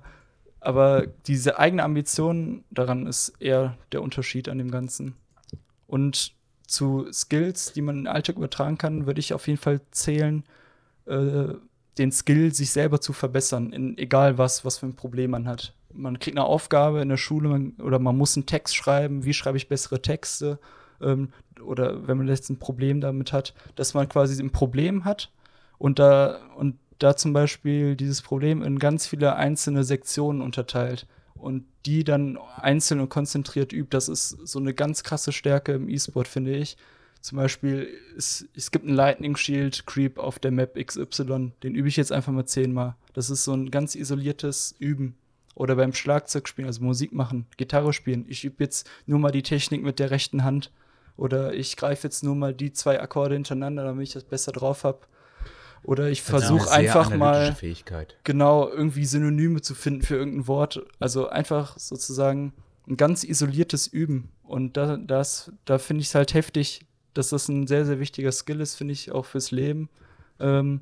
aber 0.61 1.05
diese 1.27 1.59
eigene 1.59 1.83
Ambition 1.83 2.63
daran 2.71 3.07
ist 3.07 3.33
eher 3.39 3.77
der 3.91 4.01
Unterschied 4.01 4.47
an 4.47 4.57
dem 4.57 4.71
Ganzen. 4.71 5.15
Und 5.85 6.33
zu 6.65 7.07
Skills, 7.11 7.73
die 7.73 7.81
man 7.81 7.97
in 7.97 8.03
den 8.03 8.13
Alltag 8.13 8.37
übertragen 8.37 8.77
kann, 8.77 9.05
würde 9.05 9.19
ich 9.19 9.33
auf 9.33 9.47
jeden 9.47 9.59
Fall 9.59 9.81
zählen, 9.91 10.43
äh, 11.05 11.53
den 11.97 12.11
Skill, 12.11 12.53
sich 12.53 12.71
selber 12.71 12.99
zu 12.99 13.13
verbessern, 13.13 13.71
in 13.71 13.97
egal 13.97 14.37
was, 14.37 14.65
was 14.65 14.79
für 14.79 14.85
ein 14.85 14.95
Problem 14.95 15.31
man 15.31 15.47
hat. 15.47 15.73
Man 15.93 16.19
kriegt 16.19 16.37
eine 16.37 16.45
Aufgabe 16.45 17.01
in 17.01 17.09
der 17.09 17.17
Schule 17.17 17.47
man, 17.47 17.73
oder 17.81 17.99
man 17.99 18.17
muss 18.17 18.35
einen 18.35 18.45
Text 18.45 18.75
schreiben, 18.75 19.23
wie 19.23 19.33
schreibe 19.33 19.57
ich 19.57 19.69
bessere 19.69 20.01
Texte 20.01 20.59
ähm, 21.01 21.29
oder 21.63 22.07
wenn 22.07 22.17
man 22.17 22.27
jetzt 22.27 22.49
ein 22.49 22.59
Problem 22.59 22.99
damit 22.99 23.31
hat, 23.31 23.53
dass 23.75 23.93
man 23.93 24.09
quasi 24.09 24.41
ein 24.41 24.51
Problem 24.51 25.05
hat 25.05 25.31
und 25.77 25.99
da 25.99 26.39
und 26.57 26.77
da 26.99 27.15
zum 27.15 27.33
Beispiel 27.33 27.95
dieses 27.95 28.21
Problem 28.21 28.61
in 28.61 28.79
ganz 28.79 29.07
viele 29.07 29.35
einzelne 29.35 29.83
Sektionen 29.83 30.41
unterteilt 30.41 31.07
und 31.33 31.65
die 31.85 32.03
dann 32.03 32.37
einzeln 32.57 32.99
und 32.99 33.09
konzentriert 33.09 33.73
übt. 33.73 33.89
Das 33.91 34.07
ist 34.07 34.29
so 34.29 34.59
eine 34.59 34.73
ganz 34.73 35.03
krasse 35.03 35.31
Stärke 35.31 35.73
im 35.73 35.89
E-Sport, 35.89 36.27
finde 36.27 36.55
ich. 36.55 36.77
Zum 37.25 37.39
Beispiel, 37.39 37.89
es, 38.15 38.47
es 38.55 38.69
gibt 38.69 38.85
einen 38.85 38.93
Lightning 38.93 39.35
Shield 39.35 39.87
Creep 39.87 40.19
auf 40.19 40.37
der 40.37 40.51
Map 40.51 40.75
XY. 40.75 41.53
Den 41.63 41.73
übe 41.73 41.87
ich 41.87 41.97
jetzt 41.97 42.11
einfach 42.11 42.31
mal 42.31 42.45
zehnmal. 42.45 42.93
Das 43.13 43.31
ist 43.31 43.45
so 43.45 43.53
ein 43.53 43.71
ganz 43.71 43.95
isoliertes 43.95 44.75
Üben. 44.77 45.15
Oder 45.55 45.75
beim 45.75 45.91
Schlagzeug 45.91 46.47
spielen, 46.47 46.67
also 46.67 46.83
Musik 46.83 47.13
machen, 47.13 47.47
Gitarre 47.57 47.93
spielen. 47.93 48.25
Ich 48.27 48.45
übe 48.45 48.63
jetzt 48.63 48.87
nur 49.07 49.17
mal 49.17 49.31
die 49.31 49.41
Technik 49.41 49.81
mit 49.81 49.97
der 49.97 50.11
rechten 50.11 50.43
Hand. 50.43 50.71
Oder 51.17 51.55
ich 51.55 51.77
greife 51.77 52.05
jetzt 52.05 52.23
nur 52.23 52.35
mal 52.35 52.53
die 52.53 52.73
zwei 52.73 53.01
Akkorde 53.01 53.33
hintereinander, 53.33 53.85
damit 53.85 54.07
ich 54.07 54.13
das 54.13 54.25
besser 54.25 54.51
drauf 54.51 54.83
habe. 54.83 54.99
Oder 55.81 56.11
ich 56.11 56.21
versuche 56.21 56.69
einfach 56.69 57.09
mal 57.09 57.55
Fähigkeit. 57.55 58.19
genau 58.23 58.69
irgendwie 58.69 59.05
Synonyme 59.05 59.61
zu 59.61 59.73
finden 59.73 60.03
für 60.03 60.15
irgendein 60.15 60.47
Wort. 60.47 60.85
Also 60.99 61.27
einfach 61.27 61.79
sozusagen 61.79 62.53
ein 62.87 62.97
ganz 62.97 63.23
isoliertes 63.23 63.87
Üben. 63.87 64.29
Und 64.43 64.77
da, 64.77 64.97
das, 64.97 65.51
da 65.65 65.79
finde 65.79 66.01
ich 66.01 66.09
es 66.09 66.13
halt 66.13 66.35
heftig, 66.35 66.84
dass 67.15 67.29
das 67.29 67.47
ein 67.47 67.65
sehr, 67.65 67.85
sehr 67.85 67.99
wichtiger 67.99 68.31
Skill 68.31 68.61
ist, 68.61 68.75
finde 68.75 68.93
ich, 68.93 69.11
auch 69.11 69.25
fürs 69.25 69.51
Leben. 69.51 69.89
Ähm, 70.39 70.81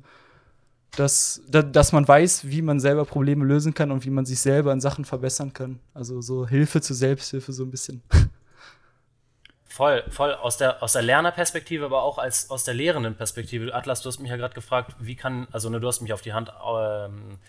dass, 0.96 1.42
da, 1.48 1.62
dass 1.62 1.92
man 1.92 2.06
weiß, 2.06 2.48
wie 2.48 2.62
man 2.62 2.78
selber 2.80 3.04
Probleme 3.04 3.44
lösen 3.44 3.74
kann 3.74 3.90
und 3.90 4.04
wie 4.04 4.10
man 4.10 4.26
sich 4.26 4.40
selber 4.40 4.72
in 4.72 4.80
Sachen 4.80 5.04
verbessern 5.04 5.52
kann. 5.52 5.80
Also 5.92 6.20
so 6.20 6.46
Hilfe 6.46 6.80
zur 6.80 6.96
Selbsthilfe 6.96 7.52
so 7.52 7.64
ein 7.64 7.70
bisschen. 7.70 8.02
Voll, 9.66 10.04
voll 10.08 10.32
aus 10.34 10.56
der, 10.56 10.84
aus 10.84 10.92
der 10.92 11.02
Lernerperspektive, 11.02 11.86
aber 11.86 12.04
auch 12.04 12.18
als, 12.18 12.48
aus 12.48 12.62
der 12.62 12.74
lehrenden 12.74 13.16
Perspektive. 13.16 13.74
Atlas, 13.74 14.02
du 14.02 14.08
hast 14.08 14.20
mich 14.20 14.30
ja 14.30 14.36
gerade 14.36 14.54
gefragt, 14.54 14.94
wie 15.00 15.16
kann, 15.16 15.48
also 15.50 15.68
ne, 15.68 15.80
du 15.80 15.88
hast 15.88 16.00
mich 16.00 16.12
auf 16.12 16.20
die 16.20 16.32
Hand 16.32 16.52
ähm, 16.64 17.40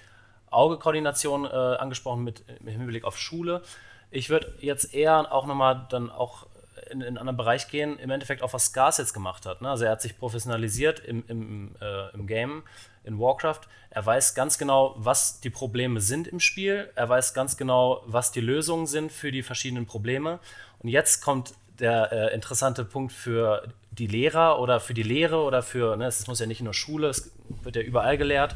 Auge-Koordination 0.49 1.45
äh, 1.45 1.49
angesprochen 1.49 2.23
mit, 2.23 2.43
mit 2.63 2.73
Hinblick 2.73 3.03
auf 3.03 3.19
Schule. 3.19 3.61
Ich 4.09 4.31
würde 4.31 4.55
jetzt 4.59 4.95
eher 4.95 5.31
auch 5.31 5.45
nochmal 5.45 5.85
dann 5.91 6.09
auch 6.09 6.47
in, 6.89 7.01
in 7.01 7.07
einen 7.07 7.17
anderen 7.17 7.37
Bereich 7.37 7.67
gehen, 7.67 7.99
im 7.99 8.09
Endeffekt 8.09 8.41
auch 8.41 8.53
was 8.53 8.65
Scars 8.65 8.97
jetzt 8.97 9.13
gemacht 9.13 9.45
hat. 9.45 9.61
Ne? 9.61 9.69
Also 9.69 9.85
er 9.85 9.91
hat 9.91 10.01
sich 10.01 10.17
professionalisiert 10.17 10.99
im, 10.99 11.23
im, 11.27 11.75
äh, 11.81 12.13
im 12.13 12.27
Game, 12.27 12.63
in 13.03 13.19
Warcraft. 13.19 13.61
Er 13.89 14.05
weiß 14.05 14.35
ganz 14.35 14.57
genau, 14.57 14.95
was 14.97 15.39
die 15.39 15.49
Probleme 15.49 16.01
sind 16.01 16.27
im 16.27 16.39
Spiel. 16.39 16.89
Er 16.95 17.07
weiß 17.07 17.33
ganz 17.33 17.57
genau, 17.57 18.03
was 18.05 18.31
die 18.31 18.41
Lösungen 18.41 18.87
sind 18.87 19.11
für 19.11 19.31
die 19.31 19.43
verschiedenen 19.43 19.85
Probleme. 19.85 20.39
Und 20.79 20.89
jetzt 20.89 21.21
kommt 21.21 21.53
der 21.79 22.11
äh, 22.11 22.33
interessante 22.33 22.85
Punkt 22.85 23.11
für 23.11 23.67
die 23.91 24.07
Lehrer 24.07 24.59
oder 24.59 24.79
für 24.79 24.93
die 24.93 25.03
Lehre 25.03 25.41
oder 25.43 25.61
für, 25.61 25.95
ne, 25.95 26.05
es 26.05 26.27
muss 26.27 26.39
ja 26.39 26.45
nicht 26.45 26.61
nur 26.61 26.73
Schule, 26.73 27.09
es 27.09 27.31
wird 27.63 27.75
ja 27.75 27.81
überall 27.81 28.17
gelehrt. 28.17 28.55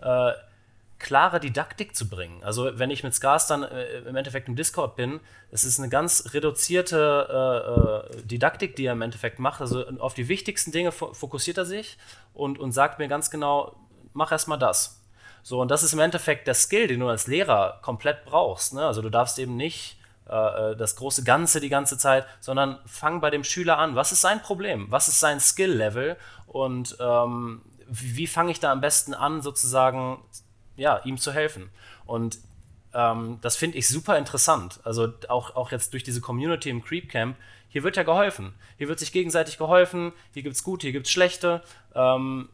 Äh, 0.00 0.32
klare 0.98 1.40
Didaktik 1.40 1.94
zu 1.94 2.08
bringen. 2.08 2.42
Also 2.42 2.78
wenn 2.78 2.90
ich 2.90 3.04
mit 3.04 3.14
Scars 3.14 3.46
dann 3.46 3.62
äh, 3.62 3.98
im 4.00 4.16
Endeffekt 4.16 4.48
im 4.48 4.56
Discord 4.56 4.96
bin, 4.96 5.20
es 5.50 5.64
ist 5.64 5.78
eine 5.78 5.88
ganz 5.88 6.32
reduzierte 6.32 8.08
äh, 8.14 8.18
äh, 8.18 8.22
Didaktik, 8.22 8.76
die 8.76 8.86
er 8.86 8.92
im 8.92 9.02
Endeffekt 9.02 9.38
macht. 9.38 9.60
Also 9.60 9.86
auf 9.98 10.14
die 10.14 10.28
wichtigsten 10.28 10.72
Dinge 10.72 10.92
fokussiert 10.92 11.58
er 11.58 11.66
sich 11.66 11.98
und, 12.34 12.58
und 12.58 12.72
sagt 12.72 12.98
mir 12.98 13.08
ganz 13.08 13.30
genau, 13.30 13.76
mach 14.12 14.32
erstmal 14.32 14.58
das. 14.58 15.02
So, 15.42 15.60
und 15.60 15.70
das 15.70 15.82
ist 15.82 15.92
im 15.92 16.00
Endeffekt 16.00 16.46
der 16.46 16.54
Skill, 16.54 16.88
den 16.88 17.00
du 17.00 17.08
als 17.08 17.26
Lehrer 17.26 17.78
komplett 17.82 18.24
brauchst. 18.24 18.74
Ne? 18.74 18.84
Also 18.84 19.02
du 19.02 19.10
darfst 19.10 19.38
eben 19.38 19.56
nicht 19.56 19.96
äh, 20.28 20.72
äh, 20.72 20.76
das 20.76 20.96
große 20.96 21.22
Ganze 21.22 21.60
die 21.60 21.68
ganze 21.68 21.98
Zeit, 21.98 22.26
sondern 22.40 22.80
fang 22.84 23.20
bei 23.20 23.30
dem 23.30 23.44
Schüler 23.44 23.78
an. 23.78 23.94
Was 23.94 24.10
ist 24.10 24.22
sein 24.22 24.42
Problem? 24.42 24.86
Was 24.90 25.06
ist 25.06 25.20
sein 25.20 25.38
Skill-Level? 25.38 26.16
Und 26.46 26.96
ähm, 26.98 27.62
wie, 27.86 28.16
wie 28.16 28.26
fange 28.26 28.50
ich 28.50 28.58
da 28.58 28.72
am 28.72 28.80
besten 28.80 29.14
an, 29.14 29.40
sozusagen 29.40 30.18
ja, 30.76 31.00
ihm 31.04 31.18
zu 31.18 31.32
helfen. 31.32 31.70
Und 32.04 32.38
ähm, 32.94 33.38
das 33.42 33.56
finde 33.56 33.78
ich 33.78 33.88
super 33.88 34.16
interessant. 34.16 34.80
Also 34.84 35.12
auch, 35.28 35.54
auch 35.56 35.70
jetzt 35.70 35.92
durch 35.92 36.02
diese 36.02 36.20
Community 36.20 36.70
im 36.70 36.82
Creep 36.82 37.10
Camp, 37.10 37.36
hier 37.68 37.82
wird 37.82 37.96
ja 37.96 38.04
geholfen. 38.04 38.54
Hier 38.78 38.88
wird 38.88 38.98
sich 38.98 39.12
gegenseitig 39.12 39.58
geholfen, 39.58 40.12
hier 40.32 40.42
gibt 40.42 40.56
es 40.56 40.62
gute, 40.62 40.86
hier 40.86 40.92
gibt 40.92 41.06
es 41.06 41.12
schlechte. 41.12 41.62
Ähm, 41.94 42.48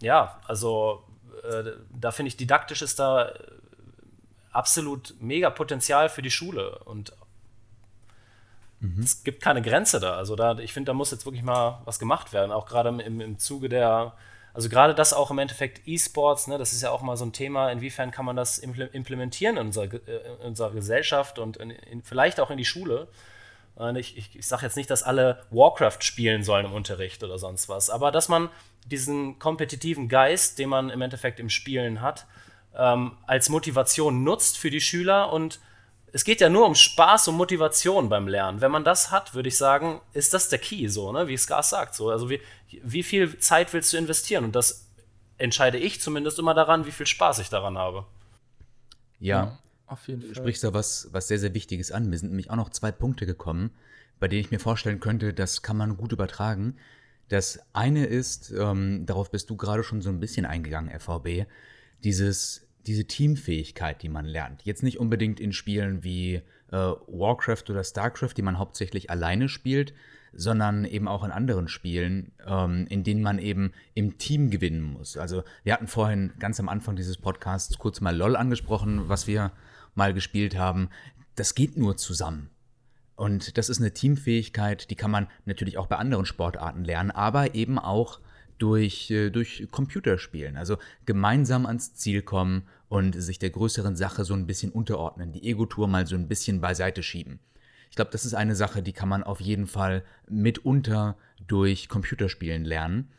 ja, 0.00 0.40
also 0.46 1.04
äh, 1.44 1.72
da 1.92 2.10
finde 2.10 2.28
ich, 2.28 2.36
didaktisch 2.36 2.82
ist 2.82 2.98
da 2.98 3.32
absolut 4.52 5.14
mega 5.20 5.50
Potenzial 5.50 6.08
für 6.08 6.22
die 6.22 6.30
Schule 6.30 6.78
und 6.80 7.12
mhm. 8.80 9.02
es 9.02 9.22
gibt 9.22 9.42
keine 9.42 9.62
Grenze 9.62 10.00
da. 10.00 10.16
Also 10.16 10.34
da, 10.34 10.58
ich 10.58 10.72
finde, 10.72 10.90
da 10.90 10.94
muss 10.94 11.10
jetzt 11.10 11.26
wirklich 11.26 11.44
mal 11.44 11.80
was 11.84 11.98
gemacht 11.98 12.32
werden, 12.32 12.50
auch 12.50 12.66
gerade 12.66 12.88
im, 12.88 13.20
im 13.20 13.38
Zuge 13.38 13.68
der 13.68 14.14
also 14.58 14.68
gerade 14.70 14.92
das 14.92 15.12
auch 15.12 15.30
im 15.30 15.38
Endeffekt 15.38 15.86
E-Sports, 15.86 16.48
ne, 16.48 16.58
das 16.58 16.72
ist 16.72 16.82
ja 16.82 16.90
auch 16.90 17.00
mal 17.00 17.16
so 17.16 17.24
ein 17.24 17.32
Thema, 17.32 17.70
inwiefern 17.70 18.10
kann 18.10 18.24
man 18.24 18.34
das 18.34 18.58
implementieren 18.58 19.56
in 19.56 19.66
unserer, 19.66 19.84
äh, 19.84 20.32
in 20.40 20.48
unserer 20.48 20.72
Gesellschaft 20.72 21.38
und 21.38 21.58
in, 21.58 21.70
in, 21.70 22.02
vielleicht 22.02 22.40
auch 22.40 22.50
in 22.50 22.58
die 22.58 22.64
Schule. 22.64 23.06
Ich, 23.94 24.18
ich, 24.18 24.34
ich 24.34 24.48
sage 24.48 24.66
jetzt 24.66 24.76
nicht, 24.76 24.90
dass 24.90 25.04
alle 25.04 25.44
Warcraft 25.50 25.98
spielen 26.00 26.42
sollen 26.42 26.66
im 26.66 26.72
Unterricht 26.72 27.22
oder 27.22 27.38
sonst 27.38 27.68
was, 27.68 27.88
aber 27.88 28.10
dass 28.10 28.28
man 28.28 28.48
diesen 28.84 29.38
kompetitiven 29.38 30.08
Geist, 30.08 30.58
den 30.58 30.70
man 30.70 30.90
im 30.90 31.02
Endeffekt 31.02 31.38
im 31.38 31.50
Spielen 31.50 32.00
hat, 32.00 32.26
ähm, 32.76 33.12
als 33.28 33.50
Motivation 33.50 34.24
nutzt 34.24 34.58
für 34.58 34.70
die 34.70 34.80
Schüler 34.80 35.32
und 35.32 35.60
es 36.12 36.24
geht 36.24 36.40
ja 36.40 36.48
nur 36.48 36.66
um 36.66 36.74
Spaß 36.74 37.28
und 37.28 37.36
Motivation 37.36 38.08
beim 38.08 38.26
Lernen. 38.26 38.60
Wenn 38.60 38.70
man 38.70 38.82
das 38.82 39.10
hat, 39.10 39.34
würde 39.34 39.48
ich 39.48 39.56
sagen, 39.56 40.00
ist 40.12 40.34
das 40.34 40.48
der 40.48 40.58
Key, 40.58 40.88
so, 40.88 41.12
ne? 41.12 41.28
wie 41.28 41.36
Skars 41.36 41.70
sagt. 41.70 41.94
So. 41.94 42.10
Also 42.10 42.30
wie, 42.30 42.40
wie 42.82 43.02
viel 43.02 43.38
Zeit 43.38 43.72
willst 43.72 43.92
du 43.92 43.96
investieren? 43.96 44.44
Und 44.44 44.54
das 44.54 44.86
entscheide 45.38 45.78
ich 45.78 46.00
zumindest 46.00 46.38
immer 46.38 46.54
daran, 46.54 46.86
wie 46.86 46.90
viel 46.90 47.06
Spaß 47.06 47.38
ich 47.38 47.48
daran 47.48 47.78
habe. 47.78 48.06
Ja, 49.20 49.44
ja 49.44 49.58
auf 49.86 50.06
jeden 50.08 50.20
Fall. 50.20 50.30
Du 50.30 50.34
sprichst 50.34 50.64
da 50.64 50.74
was, 50.74 51.08
was 51.12 51.28
sehr, 51.28 51.38
sehr 51.38 51.54
Wichtiges 51.54 51.92
an. 51.92 52.08
Mir 52.08 52.18
sind 52.18 52.30
nämlich 52.30 52.50
auch 52.50 52.56
noch 52.56 52.70
zwei 52.70 52.92
Punkte 52.92 53.26
gekommen, 53.26 53.70
bei 54.20 54.28
denen 54.28 54.40
ich 54.40 54.50
mir 54.50 54.58
vorstellen 54.58 55.00
könnte, 55.00 55.32
das 55.32 55.62
kann 55.62 55.76
man 55.76 55.96
gut 55.96 56.12
übertragen. 56.12 56.76
Das 57.28 57.60
eine 57.72 58.06
ist, 58.06 58.50
ähm, 58.50 59.04
darauf 59.06 59.30
bist 59.30 59.50
du 59.50 59.56
gerade 59.56 59.84
schon 59.84 60.00
so 60.00 60.08
ein 60.08 60.20
bisschen 60.20 60.46
eingegangen, 60.46 60.98
FVB, 60.98 61.46
dieses, 62.02 62.66
diese 62.86 63.04
Teamfähigkeit, 63.04 64.02
die 64.02 64.08
man 64.08 64.24
lernt. 64.24 64.62
Jetzt 64.64 64.82
nicht 64.82 64.98
unbedingt 64.98 65.40
in 65.40 65.52
Spielen 65.52 66.02
wie 66.02 66.36
äh, 66.36 66.42
Warcraft 66.72 67.64
oder 67.68 67.84
StarCraft, 67.84 68.34
die 68.36 68.42
man 68.42 68.58
hauptsächlich 68.58 69.10
alleine 69.10 69.48
spielt, 69.48 69.92
sondern 70.32 70.84
eben 70.84 71.08
auch 71.08 71.24
in 71.24 71.30
anderen 71.30 71.68
Spielen, 71.68 72.32
ähm, 72.46 72.86
in 72.88 73.04
denen 73.04 73.22
man 73.22 73.38
eben 73.38 73.72
im 73.94 74.18
Team 74.18 74.50
gewinnen 74.50 74.82
muss. 74.82 75.16
Also 75.16 75.42
wir 75.64 75.72
hatten 75.72 75.86
vorhin 75.86 76.32
ganz 76.38 76.60
am 76.60 76.68
Anfang 76.68 76.96
dieses 76.96 77.16
Podcasts 77.16 77.78
kurz 77.78 78.00
mal 78.00 78.16
LOL 78.16 78.36
angesprochen, 78.36 79.08
was 79.08 79.26
wir 79.26 79.52
mal 79.94 80.14
gespielt 80.14 80.56
haben. 80.56 80.88
Das 81.34 81.54
geht 81.54 81.76
nur 81.76 81.96
zusammen. 81.96 82.50
Und 83.16 83.58
das 83.58 83.68
ist 83.68 83.80
eine 83.80 83.92
Teamfähigkeit, 83.92 84.90
die 84.90 84.94
kann 84.94 85.10
man 85.10 85.26
natürlich 85.44 85.76
auch 85.76 85.88
bei 85.88 85.96
anderen 85.96 86.24
Sportarten 86.24 86.84
lernen, 86.84 87.10
aber 87.10 87.56
eben 87.56 87.78
auch 87.78 88.20
durch, 88.58 89.10
äh, 89.10 89.30
durch 89.30 89.66
Computerspielen. 89.70 90.56
Also 90.56 90.78
gemeinsam 91.04 91.66
ans 91.66 91.94
Ziel 91.94 92.22
kommen 92.22 92.62
und 92.88 93.20
sich 93.20 93.38
der 93.38 93.50
größeren 93.50 93.96
Sache 93.96 94.24
so 94.24 94.34
ein 94.34 94.46
bisschen 94.46 94.70
unterordnen, 94.70 95.32
die 95.32 95.48
Ego-Tour 95.48 95.88
mal 95.88 96.06
so 96.06 96.14
ein 96.14 96.28
bisschen 96.28 96.60
beiseite 96.60 97.02
schieben. 97.02 97.40
Ich 97.90 97.96
glaube, 97.96 98.10
das 98.10 98.24
ist 98.24 98.34
eine 98.34 98.54
Sache, 98.54 98.82
die 98.82 98.92
kann 98.92 99.08
man 99.08 99.22
auf 99.22 99.40
jeden 99.40 99.66
Fall 99.66 100.04
mitunter 100.28 101.16
durch 101.46 101.88
Computerspielen 101.88 102.64
lernen. 102.64 103.10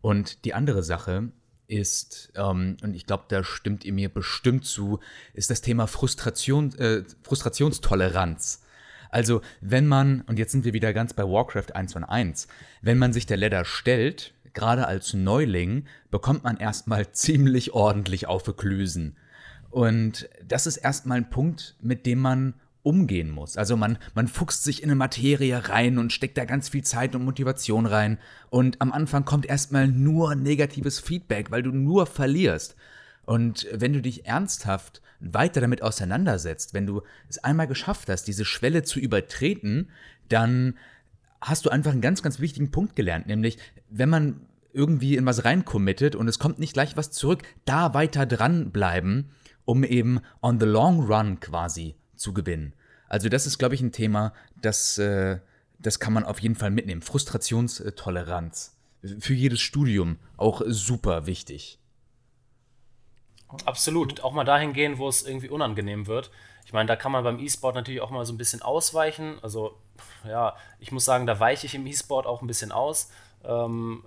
Und 0.00 0.44
die 0.44 0.54
andere 0.54 0.82
Sache 0.82 1.30
ist, 1.68 2.32
ähm, 2.36 2.76
und 2.82 2.94
ich 2.94 3.06
glaube, 3.06 3.24
da 3.28 3.42
stimmt 3.44 3.84
ihr 3.84 3.92
mir 3.92 4.08
bestimmt 4.08 4.64
zu, 4.64 5.00
ist 5.32 5.50
das 5.50 5.62
Thema 5.62 5.86
Frustration, 5.86 6.74
äh, 6.78 7.02
Frustrationstoleranz. 7.22 8.62
Also, 9.10 9.42
wenn 9.60 9.86
man, 9.86 10.22
und 10.22 10.38
jetzt 10.38 10.52
sind 10.52 10.64
wir 10.64 10.72
wieder 10.72 10.92
ganz 10.92 11.12
bei 11.12 11.22
Warcraft 11.22 11.74
1 11.74 11.96
und 11.96 12.04
1, 12.04 12.48
wenn 12.80 12.98
man 12.98 13.12
sich 13.12 13.26
der 13.26 13.36
Ladder 13.36 13.64
stellt, 13.64 14.34
gerade 14.54 14.86
als 14.86 15.14
Neuling, 15.14 15.86
bekommt 16.10 16.44
man 16.44 16.56
erstmal 16.56 17.10
ziemlich 17.12 17.72
ordentlich 17.72 18.26
auf 18.26 18.44
Klüsen. 18.56 19.16
Und 19.70 20.28
das 20.46 20.66
ist 20.66 20.78
erstmal 20.78 21.18
ein 21.18 21.30
Punkt, 21.30 21.76
mit 21.80 22.04
dem 22.04 22.18
man 22.18 22.54
umgehen 22.82 23.30
muss. 23.30 23.56
Also 23.56 23.76
man, 23.76 23.98
man 24.14 24.28
fuchst 24.28 24.64
sich 24.64 24.82
in 24.82 24.90
eine 24.90 24.96
Materie 24.96 25.68
rein 25.68 25.98
und 25.98 26.12
steckt 26.12 26.36
da 26.36 26.44
ganz 26.44 26.68
viel 26.68 26.82
Zeit 26.82 27.14
und 27.14 27.24
Motivation 27.24 27.86
rein. 27.86 28.18
Und 28.50 28.80
am 28.80 28.92
Anfang 28.92 29.24
kommt 29.24 29.46
erstmal 29.46 29.88
nur 29.88 30.34
negatives 30.34 30.98
Feedback, 30.98 31.50
weil 31.50 31.62
du 31.62 31.70
nur 31.70 32.06
verlierst. 32.06 32.76
Und 33.24 33.68
wenn 33.72 33.92
du 33.92 34.02
dich 34.02 34.26
ernsthaft 34.26 35.00
weiter 35.20 35.60
damit 35.60 35.82
auseinandersetzt, 35.82 36.74
wenn 36.74 36.86
du 36.86 37.02
es 37.28 37.38
einmal 37.38 37.68
geschafft 37.68 38.08
hast, 38.08 38.24
diese 38.24 38.44
Schwelle 38.44 38.82
zu 38.82 38.98
übertreten, 38.98 39.90
dann 40.28 40.76
hast 41.40 41.64
du 41.64 41.70
einfach 41.70 41.92
einen 41.92 42.00
ganz, 42.00 42.22
ganz 42.22 42.40
wichtigen 42.40 42.72
Punkt 42.72 42.96
gelernt, 42.96 43.26
nämlich 43.26 43.58
wenn 43.88 44.08
man 44.08 44.40
irgendwie 44.72 45.16
in 45.16 45.26
was 45.26 45.44
reinkommittet 45.44 46.16
und 46.16 46.26
es 46.28 46.38
kommt 46.38 46.58
nicht 46.58 46.72
gleich 46.72 46.96
was 46.96 47.10
zurück, 47.10 47.42
da 47.64 47.94
weiter 47.94 48.26
dranbleiben, 48.26 49.30
um 49.64 49.84
eben 49.84 50.20
on 50.40 50.58
the 50.58 50.66
long 50.66 51.00
run 51.00 51.40
quasi 51.40 51.94
zu 52.22 52.32
gewinnen. 52.32 52.72
Also 53.08 53.28
das 53.28 53.46
ist, 53.46 53.58
glaube 53.58 53.74
ich, 53.74 53.82
ein 53.82 53.92
Thema, 53.92 54.32
das, 54.56 54.96
äh, 54.96 55.40
das 55.78 56.00
kann 56.00 56.14
man 56.14 56.24
auf 56.24 56.38
jeden 56.40 56.54
Fall 56.54 56.70
mitnehmen. 56.70 57.02
Frustrationstoleranz. 57.02 58.76
Für 59.18 59.34
jedes 59.34 59.60
Studium 59.60 60.18
auch 60.36 60.62
super 60.64 61.26
wichtig. 61.26 61.78
Absolut. 63.66 64.22
Auch 64.22 64.32
mal 64.32 64.44
dahin 64.44 64.72
gehen, 64.72 64.98
wo 64.98 65.08
es 65.08 65.24
irgendwie 65.24 65.50
unangenehm 65.50 66.06
wird. 66.06 66.30
Ich 66.64 66.72
meine, 66.72 66.86
da 66.86 66.96
kann 66.96 67.12
man 67.12 67.24
beim 67.24 67.38
E-Sport 67.38 67.74
natürlich 67.74 68.00
auch 68.00 68.10
mal 68.10 68.24
so 68.24 68.32
ein 68.32 68.38
bisschen 68.38 68.62
ausweichen. 68.62 69.38
Also, 69.42 69.78
ja, 70.24 70.56
ich 70.78 70.92
muss 70.92 71.04
sagen, 71.04 71.26
da 71.26 71.38
weiche 71.38 71.66
ich 71.66 71.74
im 71.74 71.86
E-Sport 71.86 72.26
auch 72.26 72.40
ein 72.40 72.46
bisschen 72.46 72.72
aus. 72.72 73.10
Ähm, 73.44 74.04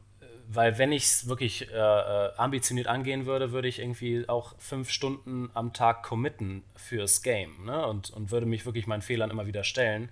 weil 0.48 0.78
wenn 0.78 0.92
ich 0.92 1.04
es 1.04 1.28
wirklich 1.28 1.70
äh, 1.72 1.76
äh, 1.76 2.32
ambitioniert 2.38 2.88
angehen 2.88 3.26
würde, 3.26 3.52
würde 3.52 3.68
ich 3.68 3.80
irgendwie 3.80 4.28
auch 4.30 4.56
fünf 4.58 4.90
Stunden 4.90 5.50
am 5.54 5.74
Tag 5.74 6.04
committen 6.04 6.64
fürs 6.76 7.22
Game 7.22 7.66
ne? 7.66 7.86
und, 7.88 8.10
und 8.12 8.32
würde 8.32 8.46
mich 8.46 8.66
wirklich 8.66 8.88
meinen 8.88 9.02
Fehlern 9.02 9.32
immer 9.32 9.48
wieder 9.48 9.64
stellen. 9.64 10.10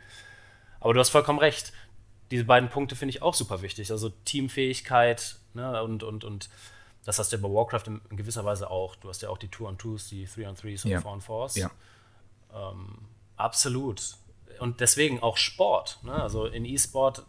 Aber 0.80 0.94
du 0.94 1.00
hast 1.00 1.10
vollkommen 1.10 1.40
recht. 1.40 1.74
Diese 2.32 2.46
beiden 2.46 2.70
Punkte 2.70 2.96
finde 2.96 3.12
ich 3.12 3.22
auch 3.22 3.34
super 3.34 3.62
wichtig. 3.62 3.92
Also 3.92 4.10
Teamfähigkeit 4.26 5.36
ne? 5.54 5.84
und, 5.84 6.04
und, 6.04 6.24
und 6.24 6.50
das 7.06 7.20
hast 7.20 7.32
du 7.32 7.38
ja 7.38 7.42
bei 7.42 7.54
Warcraft 7.54 7.88
in, 7.88 8.02
in 8.10 8.18
gewisser 8.18 8.46
Weise 8.46 8.70
auch. 8.70 8.96
Du 8.96 9.10
hast 9.10 9.22
ja 9.22 9.30
auch 9.30 9.38
die 9.38 9.50
Two 9.50 9.68
on 9.68 9.78
Twos, 9.78 10.08
die 10.08 10.26
Three 10.26 10.48
on 10.48 10.56
Threes 10.56 10.86
und 10.86 10.92
ja. 10.92 11.02
Four 11.02 11.12
on 11.12 11.22
Fours. 11.22 11.56
Ja. 11.56 11.70
Ähm, 12.54 12.98
absolut. 13.36 14.16
Und 14.60 14.80
deswegen 14.80 15.22
auch 15.22 15.38
Sport. 15.38 16.00
Ne? 16.04 16.14
Also 16.14 16.46
in 16.46 16.66
E-Sport 16.66 17.24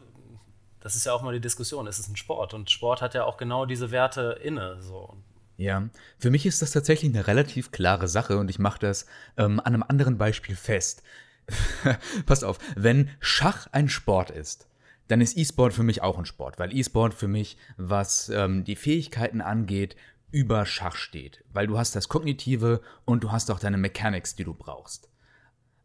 das 0.85 0.97
ist 0.97 1.07
ja 1.07 1.15
auch 1.15 1.23
mal 1.23 1.33
die 1.33 1.41
Diskussion, 1.41 1.87
es 1.87 1.99
ist 1.99 2.11
ein 2.11 2.17
Sport 2.17 2.53
und 2.53 2.71
Sport 2.71 3.01
hat 3.01 3.15
ja 3.15 3.25
auch 3.25 3.39
genau 3.39 3.65
diese 3.65 3.91
Werte 3.91 4.39
inne. 4.43 4.83
So. 4.83 5.17
Ja, 5.57 5.89
für 6.19 6.31
mich 6.31 6.45
ist 6.45 6.61
das 6.61 6.73
tatsächlich 6.73 7.11
eine 7.11 7.27
relativ 7.27 7.73
klare 7.73 8.07
Sache 8.07 8.37
und 8.37 8.51
ich 8.51 8.59
mache 8.59 8.81
das 8.81 9.07
ähm, 9.39 9.61
an 9.61 9.73
einem 9.73 9.83
anderen 9.83 10.19
Beispiel 10.19 10.55
fest. 10.55 11.03
Passt 12.27 12.45
auf, 12.45 12.59
wenn 12.77 13.09
Schach 13.19 13.67
ein 13.73 13.89
Sport 13.89 14.31
ist, 14.31 14.69
dann 15.09 15.23
ist 15.23 15.39
E-Sport 15.39 15.73
für 15.73 15.83
mich 15.83 16.03
auch 16.03 16.19
ein 16.19 16.27
Sport, 16.27 16.59
weil 16.59 16.77
E-Sport 16.77 17.15
für 17.15 17.29
mich, 17.29 17.57
was 17.79 18.29
ähm, 18.29 18.65
die 18.65 18.77
Fähigkeiten 18.77 19.41
angeht, 19.41 19.97
über 20.33 20.67
Schach 20.67 20.97
steht. 20.97 21.45
Weil 21.51 21.67
du 21.67 21.79
hast 21.79 21.97
das 21.97 22.11
Kognitive 22.11 22.83
und 23.07 23.25
du 23.25 23.33
hast 23.33 23.51
auch 23.51 23.59
deine 23.59 23.79
Mechanics, 23.79 24.37
die 24.37 24.45
du 24.45 24.53
brauchst. 24.53 25.09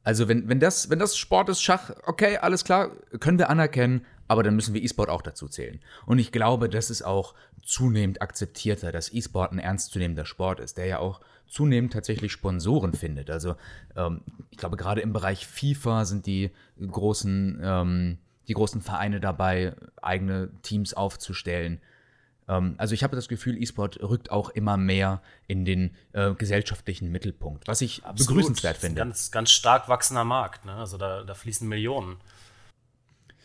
Also 0.03 0.27
wenn, 0.27 0.47
wenn, 0.47 0.59
das, 0.59 0.89
wenn 0.89 0.99
das 0.99 1.17
Sport 1.17 1.49
ist, 1.49 1.61
Schach, 1.61 1.91
okay, 2.05 2.37
alles 2.37 2.63
klar, 2.63 2.91
können 3.19 3.37
wir 3.37 3.49
anerkennen, 3.49 4.05
aber 4.27 4.43
dann 4.43 4.55
müssen 4.55 4.73
wir 4.73 4.81
E-Sport 4.81 5.09
auch 5.09 5.21
dazu 5.21 5.47
zählen. 5.47 5.79
Und 6.05 6.19
ich 6.19 6.31
glaube, 6.31 6.69
das 6.69 6.89
ist 6.89 7.01
auch 7.01 7.33
zunehmend 7.63 8.21
akzeptierter, 8.21 8.91
dass 8.91 9.13
E-Sport 9.13 9.51
ein 9.51 9.59
ernstzunehmender 9.59 10.25
Sport 10.25 10.59
ist, 10.59 10.77
der 10.77 10.85
ja 10.85 10.99
auch 10.99 11.19
zunehmend 11.47 11.93
tatsächlich 11.93 12.31
Sponsoren 12.31 12.93
findet. 12.93 13.29
Also 13.29 13.55
ähm, 13.95 14.21
ich 14.51 14.57
glaube, 14.57 14.77
gerade 14.77 15.01
im 15.01 15.13
Bereich 15.13 15.47
FIFA 15.47 16.05
sind 16.05 16.25
die 16.27 16.51
großen, 16.79 17.59
ähm, 17.61 18.17
die 18.47 18.53
großen 18.53 18.81
Vereine 18.81 19.19
dabei, 19.19 19.75
eigene 20.01 20.49
Teams 20.61 20.93
aufzustellen. 20.93 21.81
Ähm, 22.49 22.73
also 22.77 22.93
ich 22.93 23.03
habe 23.03 23.15
das 23.15 23.29
Gefühl, 23.29 23.61
E-Sport 23.61 24.01
rückt 24.01 24.31
auch 24.31 24.49
immer 24.49 24.75
mehr 24.75 25.21
in 25.47 25.63
den 25.63 25.91
äh, 26.11 26.33
gesellschaftlichen 26.33 27.11
Mittelpunkt, 27.11 27.67
was 27.67 27.81
ich 27.81 28.03
Absolut. 28.03 28.27
begrüßenswert 28.27 28.77
finde. 28.77 28.99
Ganz, 28.99 29.31
ganz 29.31 29.51
stark 29.51 29.87
wachsender 29.87 30.25
Markt. 30.25 30.65
Ne? 30.65 30.73
Also 30.73 30.97
da, 30.97 31.23
da 31.23 31.33
fließen 31.35 31.67
Millionen. 31.67 32.17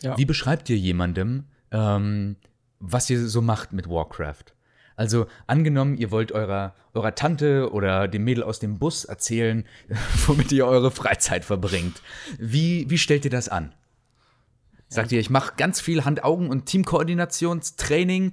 Ja. 0.00 0.16
Wie 0.16 0.24
beschreibt 0.24 0.68
ihr 0.70 0.78
jemandem, 0.78 1.44
ähm, 1.70 2.36
was 2.80 3.08
ihr 3.10 3.28
so 3.28 3.42
macht 3.42 3.72
mit 3.72 3.88
Warcraft? 3.88 4.54
Also 4.96 5.26
angenommen, 5.46 5.96
ihr 5.96 6.10
wollt 6.10 6.32
eurer, 6.32 6.74
eurer 6.94 7.14
Tante 7.14 7.72
oder 7.72 8.08
dem 8.08 8.24
Mädel 8.24 8.44
aus 8.44 8.60
dem 8.60 8.78
Bus 8.78 9.04
erzählen, 9.04 9.66
womit 10.26 10.50
ihr 10.52 10.66
eure 10.66 10.90
Freizeit 10.90 11.44
verbringt. 11.44 12.00
Wie, 12.38 12.88
wie 12.88 12.98
stellt 12.98 13.24
ihr 13.24 13.30
das 13.30 13.48
an? 13.48 13.74
Sagt 14.88 15.10
ja. 15.10 15.16
ihr, 15.16 15.20
ich 15.20 15.30
mache 15.30 15.54
ganz 15.56 15.80
viel 15.80 16.04
Hand-Augen- 16.04 16.48
und 16.48 16.66
Teamkoordinationstraining? 16.66 18.32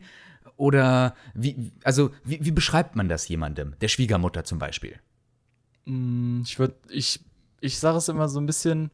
Oder 0.62 1.16
wie, 1.34 1.72
also 1.84 2.12
wie, 2.24 2.46
wie 2.46 2.52
beschreibt 2.52 2.96
man 2.96 3.10
das 3.10 3.28
jemandem? 3.28 3.74
Der 3.82 3.88
Schwiegermutter 3.88 4.44
zum 4.44 4.60
Beispiel? 4.60 5.00
Mm, 5.86 6.42
ich 6.44 6.60
würde, 6.60 6.76
ich, 6.88 7.20
ich 7.62 7.80
sage 7.80 7.98
es 7.98 8.10
immer 8.10 8.30
so 8.30 8.40
ein 8.40 8.46
bisschen 8.46 8.92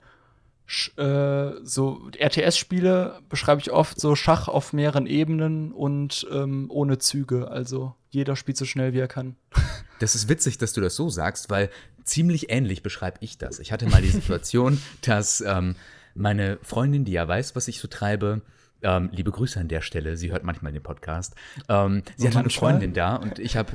äh, 0.95 1.51
so 1.63 2.09
RTS-Spiele 2.18 3.20
beschreibe 3.28 3.59
ich 3.59 3.74
oft 3.74 3.99
so 3.99 4.15
Schach 4.15 4.47
auf 4.47 4.72
mehreren 4.72 5.07
Ebenen 5.07 5.74
und 5.74 6.26
ähm, 6.32 6.68
ohne 6.70 6.99
Züge. 6.99 7.51
Also 7.51 7.95
jeder 8.11 8.38
spielt 8.38 8.55
so 8.55 8.63
schnell 8.63 8.93
wie 8.93 8.99
er 8.99 9.09
kann. 9.09 9.36
Das 9.99 10.13
ist 10.13 10.30
witzig, 10.30 10.59
dass 10.59 10.74
du 10.74 10.80
das 10.82 10.95
so 10.95 11.09
sagst, 11.09 11.49
weil 11.49 11.72
ziemlich 12.03 12.51
ähnlich 12.51 12.84
beschreibe 12.84 13.18
ich 13.22 13.39
das. 13.39 13.57
Ich 13.57 13.72
hatte 13.72 13.89
mal 13.89 14.03
die 14.03 14.09
Situation, 14.09 14.80
dass 15.01 15.41
ähm, 15.41 15.76
meine 16.13 16.59
Freundin, 16.61 17.03
die 17.03 17.13
ja 17.13 17.28
weiß, 17.28 17.55
was 17.55 17.68
ich 17.68 17.80
so 17.80 17.88
treibe, 17.88 18.43
ähm, 18.82 19.09
liebe 19.11 19.32
Grüße 19.32 19.59
an 19.59 19.67
der 19.67 19.82
Stelle. 19.82 20.17
Sie 20.17 20.32
hört 20.32 20.43
manchmal 20.43 20.71
den 20.71 20.84
Podcast. 20.84 21.36
Ähm, 21.69 22.03
sie 22.15 22.28
hat 22.28 22.36
eine 22.36 22.49
Freundin 22.49 22.93
da 22.93 23.15
und 23.15 23.39
ich 23.39 23.57
habe 23.57 23.73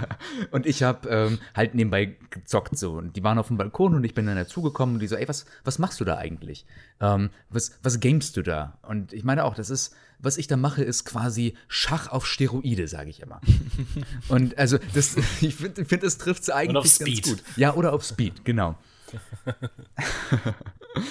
und 0.50 0.66
ich 0.66 0.82
habe 0.82 1.08
ähm, 1.08 1.38
halt 1.54 1.74
nebenbei 1.74 2.16
gezockt 2.30 2.78
so 2.78 2.92
und 2.92 3.16
die 3.16 3.24
waren 3.24 3.38
auf 3.38 3.48
dem 3.48 3.56
Balkon 3.56 3.94
und 3.94 4.04
ich 4.04 4.14
bin 4.14 4.26
dann 4.26 4.36
dazugekommen 4.36 4.96
und 4.96 5.00
die 5.00 5.06
so, 5.06 5.16
ey, 5.16 5.28
was 5.28 5.46
was 5.64 5.78
machst 5.78 6.00
du 6.00 6.04
da 6.04 6.16
eigentlich? 6.18 6.66
Ähm, 7.00 7.30
was 7.50 7.78
was 7.82 8.00
gamest 8.00 8.36
du 8.36 8.42
da? 8.42 8.78
Und 8.82 9.12
ich 9.12 9.24
meine 9.24 9.44
auch, 9.44 9.54
das 9.54 9.70
ist 9.70 9.94
was 10.24 10.38
ich 10.38 10.46
da 10.46 10.56
mache, 10.56 10.82
ist 10.82 11.04
quasi 11.04 11.54
Schach 11.68 12.08
auf 12.08 12.26
Steroide, 12.26 12.88
sage 12.88 13.10
ich 13.10 13.20
immer. 13.20 13.40
und 14.28 14.56
also 14.58 14.78
das, 14.94 15.16
ich 15.40 15.54
finde, 15.54 15.84
find, 15.84 16.02
das 16.02 16.18
trifft 16.18 16.44
es 16.44 16.50
eigentlich 16.50 16.98
ganz 16.98 17.22
gut. 17.22 17.42
Ja, 17.56 17.74
oder 17.74 17.92
auf 17.92 18.04
Speed, 18.04 18.44
genau. 18.44 18.76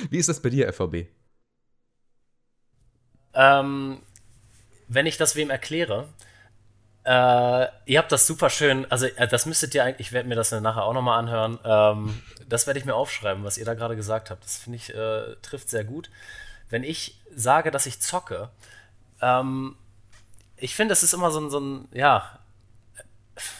Wie 0.09 0.17
ist 0.17 0.29
das 0.29 0.41
bei 0.41 0.49
dir, 0.49 0.71
FVB? 0.73 1.07
Ähm, 3.33 4.01
wenn 4.87 5.05
ich 5.05 5.17
das 5.17 5.35
wem 5.35 5.49
erkläre, 5.49 6.07
äh, 7.05 7.67
ihr 7.85 7.99
habt 7.99 8.11
das 8.11 8.27
super 8.27 8.49
schön, 8.49 8.89
also 8.89 9.05
äh, 9.05 9.27
das 9.27 9.45
müsstet 9.45 9.75
ihr 9.75 9.83
eigentlich, 9.83 10.07
ich 10.07 10.13
werde 10.13 10.29
mir 10.29 10.35
das 10.35 10.51
nachher 10.51 10.83
auch 10.83 10.93
nochmal 10.93 11.19
anhören. 11.19 11.59
Ähm, 11.65 12.21
das 12.47 12.65
werde 12.65 12.79
ich 12.79 12.85
mir 12.85 12.95
aufschreiben, 12.95 13.43
was 13.43 13.57
ihr 13.57 13.65
da 13.65 13.73
gerade 13.73 13.95
gesagt 13.95 14.29
habt. 14.29 14.43
Das 14.43 14.57
finde 14.57 14.77
ich, 14.77 14.93
äh, 14.93 15.35
trifft 15.41 15.69
sehr 15.69 15.83
gut. 15.83 16.09
Wenn 16.69 16.83
ich 16.83 17.19
sage, 17.35 17.71
dass 17.71 17.85
ich 17.85 17.99
zocke, 17.99 18.49
ähm, 19.21 19.75
ich 20.55 20.75
finde, 20.75 20.93
es 20.93 21.03
ist 21.03 21.13
immer 21.13 21.31
so 21.31 21.41
ein, 21.41 21.49
so 21.49 21.59
ein, 21.59 21.87
ja, 21.91 22.39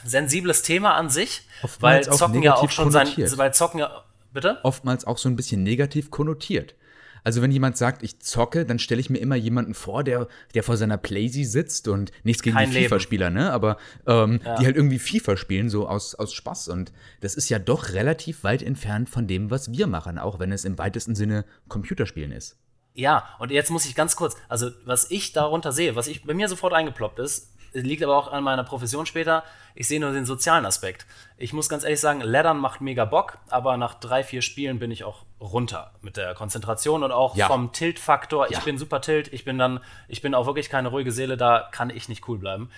sensibles 0.06 0.62
Thema 0.62 0.96
an 0.96 1.10
sich, 1.10 1.42
Oftmals 1.64 2.08
weil 2.08 2.16
Zocken 2.16 2.44
ja 2.44 2.56
auch 2.56 2.70
schon 2.70 2.92
sein, 2.92 3.08
weil 3.38 3.54
Zocken 3.54 3.80
ja, 3.80 4.04
bitte? 4.32 4.60
Oftmals 4.64 5.06
auch 5.06 5.18
so 5.18 5.28
ein 5.30 5.36
bisschen 5.36 5.64
negativ 5.64 6.12
konnotiert. 6.12 6.76
Also 7.24 7.42
wenn 7.42 7.52
jemand 7.52 7.78
sagt, 7.78 8.04
ich 8.04 8.20
zocke, 8.20 8.66
dann 8.66 8.80
stelle 8.80 9.00
ich 9.02 9.10
mir 9.10 9.20
immer 9.20 9.36
jemanden 9.36 9.74
vor, 9.74 10.04
der, 10.04 10.28
der 10.54 10.64
vor 10.64 10.78
seiner 10.78 10.98
Playsee 10.98 11.44
sitzt 11.46 11.88
und 11.88 12.12
nichts 12.24 12.44
gegen 12.44 12.56
Kein 12.56 12.72
die. 12.72 12.84
FIFA-Spieler, 12.84 13.30
ne? 13.30 13.52
Aber 13.52 13.78
ähm, 14.08 14.40
Ja. 14.44 14.58
die 14.58 14.66
halt 14.66 14.76
irgendwie 14.76 15.00
FIFA 15.00 15.38
spielen, 15.38 15.70
so 15.70 15.88
aus, 15.88 16.16
aus 16.16 16.34
Spaß. 16.34 16.68
Und 16.70 16.92
das 17.22 17.36
ist 17.36 17.50
ja 17.50 17.60
doch 17.60 17.94
relativ 17.94 18.44
weit 18.44 18.62
entfernt 18.62 19.10
von 19.10 19.28
dem, 19.28 19.50
was 19.52 19.72
wir 19.72 19.88
machen, 19.88 20.18
auch 20.18 20.40
wenn 20.40 20.52
es 20.52 20.66
im 20.66 20.78
weitesten 20.78 21.16
Sinne 21.16 21.46
Computerspielen 21.70 22.32
ist. 22.32 22.58
Ja, 22.96 23.28
und 23.40 23.50
jetzt 23.52 23.72
muss 23.72 23.86
ich 23.86 23.96
ganz 23.96 24.16
kurz, 24.16 24.36
also 24.50 24.70
was 24.86 25.10
ich 25.10 25.34
darunter 25.34 25.72
sehe, 25.72 25.96
was 25.96 26.08
ich 26.08 26.24
bei 26.26 26.34
mir 26.34 26.48
sofort 26.48 26.74
eingeploppt 26.74 27.20
ist, 27.20 27.50
liegt 27.74 28.04
aber 28.04 28.16
auch 28.18 28.32
an 28.32 28.44
meiner 28.44 28.64
Profession 28.64 29.06
später, 29.06 29.44
ich 29.76 29.88
sehe 29.88 30.00
nur 30.00 30.12
den 30.12 30.26
sozialen 30.26 30.66
Aspekt. 30.66 31.06
Ich 31.38 31.54
muss 31.54 31.70
ganz 31.70 31.84
ehrlich 31.84 32.00
sagen, 32.00 32.22
Leddern 32.22 32.58
macht 32.60 32.82
mega 32.82 33.06
Bock, 33.06 33.38
aber 33.50 33.78
nach 33.78 33.96
drei, 33.96 34.24
vier 34.24 34.42
Spielen 34.42 34.80
bin 34.80 34.92
ich 34.92 35.04
auch 35.04 35.26
runter 35.42 35.92
mit 36.02 36.16
der 36.18 36.36
Konzentration 36.36 37.04
und 37.04 37.12
auch 37.12 37.36
Ja. 37.36 37.48
vom 37.48 37.72
Tilt-Faktor. 37.72 38.52
Ja. 38.52 38.58
Ich 38.60 38.64
bin 38.64 38.78
super 38.78 39.02
Tilt, 39.02 39.32
ich 39.34 39.44
bin 39.46 39.58
dann, 39.58 39.80
ich 40.08 40.22
bin 40.22 40.36
auch 40.36 40.46
wirklich 40.46 40.70
keine 40.70 40.90
ruhige 40.90 41.12
Seele, 41.12 41.36
da 41.38 41.68
kann 41.72 41.90
ich 41.90 42.08
nicht 42.10 42.28
cool 42.28 42.38
bleiben. 42.38 42.70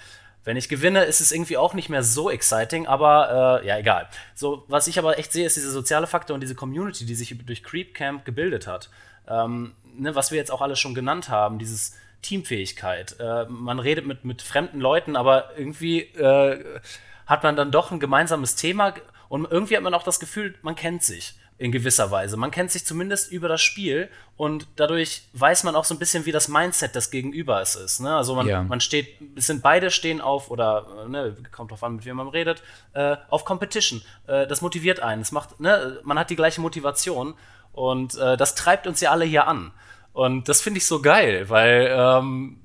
Wenn 0.43 0.57
ich 0.57 0.69
gewinne, 0.69 1.03
ist 1.05 1.21
es 1.21 1.31
irgendwie 1.31 1.57
auch 1.57 1.73
nicht 1.73 1.89
mehr 1.89 2.03
so 2.03 2.29
exciting, 2.29 2.85
aber 2.85 3.61
äh, 3.63 3.67
ja, 3.67 3.77
egal. 3.79 4.07
So, 4.35 4.63
was 4.67 4.87
ich 4.87 4.99
aber 4.99 5.17
echt 5.17 5.31
sehe, 5.33 5.45
ist 5.45 5.55
dieser 5.55 5.71
soziale 5.71 6.05
Faktor 6.05 6.35
und 6.35 6.41
diese 6.41 6.53
Community, 6.55 7.05
die 7.05 7.15
sich 7.15 7.35
durch 7.45 7.63
Creep 7.63 7.95
Camp 7.95 8.25
gebildet 8.25 8.67
hat. 8.67 8.89
Ähm, 9.27 9.73
ne, 9.97 10.13
was 10.13 10.29
wir 10.29 10.37
jetzt 10.37 10.51
auch 10.51 10.61
alles 10.61 10.79
schon 10.79 10.93
genannt 10.93 11.29
haben, 11.29 11.57
dieses 11.57 11.95
Teamfähigkeit. 12.25 13.15
Äh, 13.19 13.45
man 13.49 13.79
redet 13.79 14.05
mit, 14.05 14.25
mit 14.25 14.41
fremden 14.41 14.79
Leuten, 14.79 15.15
aber 15.15 15.51
irgendwie 15.57 16.01
äh, 16.01 16.79
hat 17.25 17.43
man 17.43 17.55
dann 17.55 17.71
doch 17.71 17.91
ein 17.91 17.99
gemeinsames 17.99 18.55
Thema 18.55 18.93
und 19.29 19.49
irgendwie 19.49 19.75
hat 19.77 19.83
man 19.83 19.93
auch 19.93 20.03
das 20.03 20.19
Gefühl, 20.19 20.55
man 20.61 20.75
kennt 20.75 21.03
sich 21.03 21.35
in 21.57 21.71
gewisser 21.71 22.11
Weise. 22.11 22.35
Man 22.35 22.51
kennt 22.51 22.69
sich 22.71 22.85
zumindest 22.85 23.31
über 23.31 23.47
das 23.47 23.61
Spiel 23.61 24.09
und 24.35 24.67
dadurch 24.75 25.23
weiß 25.33 25.63
man 25.63 25.75
auch 25.75 25.85
so 25.85 25.95
ein 25.95 25.99
bisschen, 25.99 26.25
wie 26.25 26.33
das 26.33 26.49
Mindset 26.49 26.95
des 26.95 27.11
Gegenübers 27.11 27.75
ist. 27.75 28.01
Ne? 28.01 28.13
Also 28.13 28.35
man, 28.35 28.45
Ja. 28.47 28.61
man 28.63 28.81
steht, 28.81 29.07
es 29.37 29.47
sind 29.47 29.63
beide 29.63 29.89
stehen 29.89 30.19
auf 30.19 30.51
oder 30.51 30.85
äh, 31.05 31.09
ne, 31.09 31.37
kommt 31.53 31.71
drauf 31.71 31.81
an, 31.83 31.95
mit 31.95 32.05
wem 32.05 32.17
man 32.17 32.27
redet, 32.27 32.61
äh, 32.93 33.15
auf 33.29 33.45
Competition. 33.45 34.01
Äh, 34.27 34.47
das 34.47 34.61
motiviert 34.61 34.99
einen. 34.99 35.21
Es 35.21 35.31
macht, 35.31 35.59
ne, 35.61 35.99
man 36.03 36.19
hat 36.19 36.29
die 36.29 36.35
gleiche 36.35 36.59
Motivation 36.59 37.35
und 37.71 38.15
äh, 38.17 38.35
das 38.35 38.55
treibt 38.55 38.85
uns 38.85 38.99
ja 38.99 39.11
alle 39.11 39.23
hier 39.25 39.47
an. 39.47 39.71
Und 40.15 40.47
das 40.47 40.61
finde 40.61 40.77
ich 40.77 40.87
so 40.87 41.01
geil, 41.01 41.49
weil 41.49 41.93
ähm, 41.93 42.61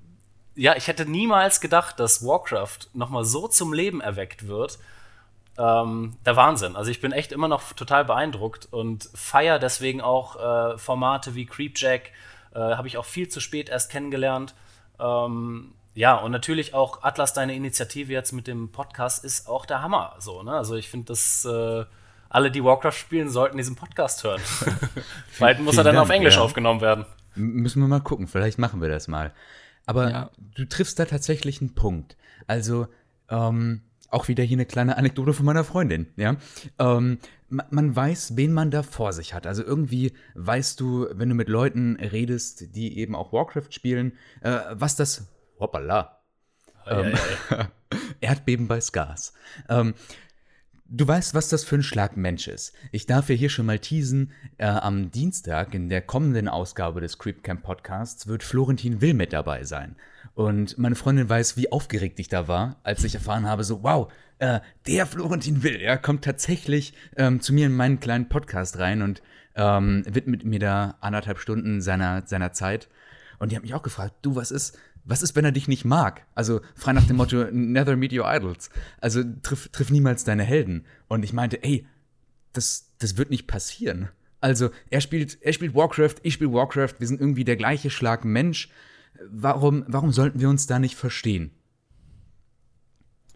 ja, 0.54 0.76
ich 0.76 0.86
hätte 0.86 1.04
niemals 1.04 1.60
gedacht, 1.60 1.98
dass 1.98 2.24
Warcraft 2.24 2.86
nochmal 2.94 3.24
so 3.24 3.48
zum 3.48 3.72
Leben 3.72 4.00
erweckt 4.00 4.46
wird. 4.46 4.78
Ähm, 5.58 6.16
der 6.24 6.36
Wahnsinn. 6.36 6.76
Also 6.76 6.92
ich 6.92 7.00
bin 7.00 7.10
echt 7.10 7.32
immer 7.32 7.48
noch 7.48 7.72
total 7.72 8.04
beeindruckt 8.04 8.68
und 8.70 9.10
feier 9.14 9.58
deswegen 9.58 10.00
auch 10.00 10.36
äh, 10.36 10.78
Formate 10.78 11.34
wie 11.34 11.44
Creepjack. 11.44 12.12
Äh, 12.54 12.60
Habe 12.60 12.86
ich 12.86 12.96
auch 12.96 13.04
viel 13.04 13.28
zu 13.28 13.40
spät 13.40 13.68
erst 13.68 13.90
kennengelernt. 13.90 14.54
Ähm, 15.00 15.72
ja, 15.94 16.14
und 16.14 16.30
natürlich 16.30 16.72
auch 16.72 17.02
Atlas, 17.02 17.32
deine 17.32 17.56
Initiative 17.56 18.12
jetzt 18.12 18.30
mit 18.30 18.46
dem 18.46 18.70
Podcast 18.70 19.24
ist 19.24 19.48
auch 19.48 19.66
der 19.66 19.82
Hammer. 19.82 20.14
So, 20.20 20.44
ne? 20.44 20.52
Also 20.52 20.76
ich 20.76 20.88
finde, 20.88 21.06
dass 21.06 21.44
äh, 21.44 21.84
alle, 22.28 22.52
die 22.52 22.62
Warcraft 22.62 22.92
spielen, 22.92 23.28
sollten 23.28 23.56
diesen 23.56 23.74
Podcast 23.74 24.22
hören. 24.22 24.40
Bald 25.40 25.58
muss 25.58 25.76
er 25.76 25.82
dann 25.82 25.96
auf 25.98 26.06
Dank, 26.06 26.18
Englisch 26.18 26.36
ja. 26.36 26.42
aufgenommen 26.42 26.80
werden. 26.80 27.06
Müssen 27.34 27.80
wir 27.80 27.88
mal 27.88 28.00
gucken, 28.00 28.26
vielleicht 28.26 28.58
machen 28.58 28.80
wir 28.80 28.88
das 28.88 29.08
mal. 29.08 29.32
Aber 29.86 30.10
Ja. 30.10 30.30
du 30.54 30.64
triffst 30.66 30.98
da 30.98 31.04
tatsächlich 31.04 31.60
einen 31.60 31.74
Punkt. 31.74 32.16
Also, 32.46 32.86
ähm, 33.28 33.82
auch 34.08 34.26
wieder 34.28 34.42
hier 34.42 34.56
eine 34.56 34.66
kleine 34.66 34.96
Anekdote 34.96 35.32
von 35.32 35.46
meiner 35.46 35.62
Freundin, 35.64 36.08
ja. 36.16 36.36
Ähm, 36.80 37.18
ma- 37.48 37.66
man 37.70 37.94
weiß, 37.94 38.36
wen 38.36 38.52
man 38.52 38.70
da 38.72 38.82
vor 38.82 39.12
sich 39.12 39.34
hat. 39.34 39.46
Also 39.46 39.62
irgendwie 39.64 40.12
weißt 40.34 40.80
du, 40.80 41.06
wenn 41.12 41.28
du 41.28 41.34
mit 41.36 41.48
Leuten 41.48 41.96
redest, 41.96 42.74
die 42.74 42.98
eben 42.98 43.14
auch 43.14 43.32
Warcraft 43.32 43.68
spielen, 43.70 44.12
äh, 44.40 44.58
was 44.72 44.96
das. 44.96 45.28
Hoppala. 45.60 46.18
Ähm, 46.86 47.12
Erdbeben 48.20 48.66
bei 48.66 48.80
Scars. 48.80 49.32
Ähm, 49.68 49.94
Du 50.92 51.06
weißt, 51.06 51.34
was 51.34 51.48
das 51.48 51.62
für 51.62 51.76
ein 51.76 51.84
Schlag 51.84 52.16
Mensch 52.16 52.48
ist. 52.48 52.74
Ich 52.90 53.06
darf 53.06 53.28
ja 53.28 53.36
hier 53.36 53.48
schon 53.48 53.66
mal 53.66 53.78
teasen. 53.78 54.32
Äh, 54.58 54.66
am 54.66 55.12
Dienstag 55.12 55.72
in 55.72 55.88
der 55.88 56.02
kommenden 56.02 56.48
Ausgabe 56.48 57.00
des 57.00 57.16
Creepcamp 57.16 57.62
Podcasts 57.62 58.26
wird 58.26 58.42
Florentin 58.42 59.00
Will 59.00 59.14
mit 59.14 59.32
dabei 59.32 59.62
sein. 59.62 59.94
Und 60.34 60.78
meine 60.78 60.96
Freundin 60.96 61.28
weiß, 61.28 61.56
wie 61.56 61.70
aufgeregt 61.70 62.18
ich 62.18 62.26
da 62.26 62.48
war, 62.48 62.80
als 62.82 63.04
ich 63.04 63.14
erfahren 63.14 63.46
habe, 63.46 63.62
so, 63.62 63.84
wow, 63.84 64.12
äh, 64.40 64.58
der 64.88 65.06
Florentin 65.06 65.62
Will, 65.62 65.80
ja, 65.80 65.96
kommt 65.96 66.24
tatsächlich 66.24 66.92
ähm, 67.16 67.40
zu 67.40 67.52
mir 67.52 67.66
in 67.66 67.76
meinen 67.76 68.00
kleinen 68.00 68.28
Podcast 68.28 68.80
rein 68.80 69.02
und 69.02 69.22
ähm, 69.54 70.02
widmet 70.08 70.44
mir 70.44 70.58
da 70.58 70.96
anderthalb 71.00 71.38
Stunden 71.38 71.80
seiner, 71.82 72.26
seiner 72.26 72.52
Zeit. 72.52 72.88
Und 73.38 73.52
die 73.52 73.56
hat 73.56 73.62
mich 73.62 73.74
auch 73.74 73.82
gefragt, 73.84 74.14
du, 74.22 74.34
was 74.34 74.50
ist, 74.50 74.76
was 75.10 75.22
ist, 75.22 75.34
wenn 75.34 75.44
er 75.44 75.52
dich 75.52 75.66
nicht 75.68 75.84
mag? 75.84 76.24
Also 76.34 76.60
frei 76.76 76.92
nach 76.92 77.06
dem 77.06 77.16
Motto, 77.16 77.44
never 77.50 77.96
meet 77.96 78.12
your 78.12 78.32
idols. 78.32 78.70
Also 79.00 79.22
triff, 79.42 79.68
triff 79.68 79.90
niemals 79.90 80.24
deine 80.24 80.44
Helden. 80.44 80.86
Und 81.08 81.24
ich 81.24 81.32
meinte, 81.32 81.62
ey, 81.64 81.86
das, 82.52 82.92
das 82.98 83.16
wird 83.16 83.30
nicht 83.30 83.46
passieren. 83.46 84.08
Also 84.40 84.70
er 84.88 85.00
spielt, 85.00 85.42
er 85.42 85.52
spielt 85.52 85.74
Warcraft, 85.74 86.16
ich 86.22 86.34
spiele 86.34 86.52
Warcraft, 86.52 86.94
wir 86.98 87.06
sind 87.06 87.20
irgendwie 87.20 87.44
der 87.44 87.56
gleiche 87.56 87.90
Schlag 87.90 88.24
Mensch. 88.24 88.70
Warum, 89.28 89.84
warum 89.88 90.12
sollten 90.12 90.40
wir 90.40 90.48
uns 90.48 90.66
da 90.66 90.78
nicht 90.78 90.94
verstehen? 90.96 91.50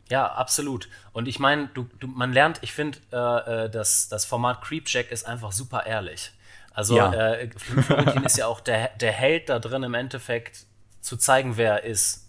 Ja, 0.09 0.27
absolut. 0.33 0.89
Und 1.13 1.27
ich 1.29 1.39
meine, 1.39 1.69
du, 1.75 1.89
du, 1.99 2.07
man 2.07 2.33
lernt, 2.33 2.59
ich 2.63 2.73
finde, 2.73 2.99
äh, 3.13 3.65
äh, 3.65 3.71
das, 3.71 4.09
das 4.09 4.25
Format 4.25 4.63
Creepcheck 4.63 5.11
ist 5.11 5.27
einfach 5.27 5.53
super 5.53 5.87
ehrlich. 5.87 6.31
Also 6.73 6.97
Ja. 6.97 7.13
äh, 7.13 7.51
Florentin 7.57 8.25
ist 8.25 8.37
ja 8.37 8.47
auch 8.47 8.61
der, 8.61 8.89
der 8.97 9.13
Held 9.13 9.49
da 9.49 9.59
drin 9.59 9.83
im 9.83 9.95
Endeffekt 9.95 10.67
zu 11.05 11.17
zeigen, 11.17 11.57
wer 11.57 11.83
er 11.83 11.85
ist. 11.85 12.23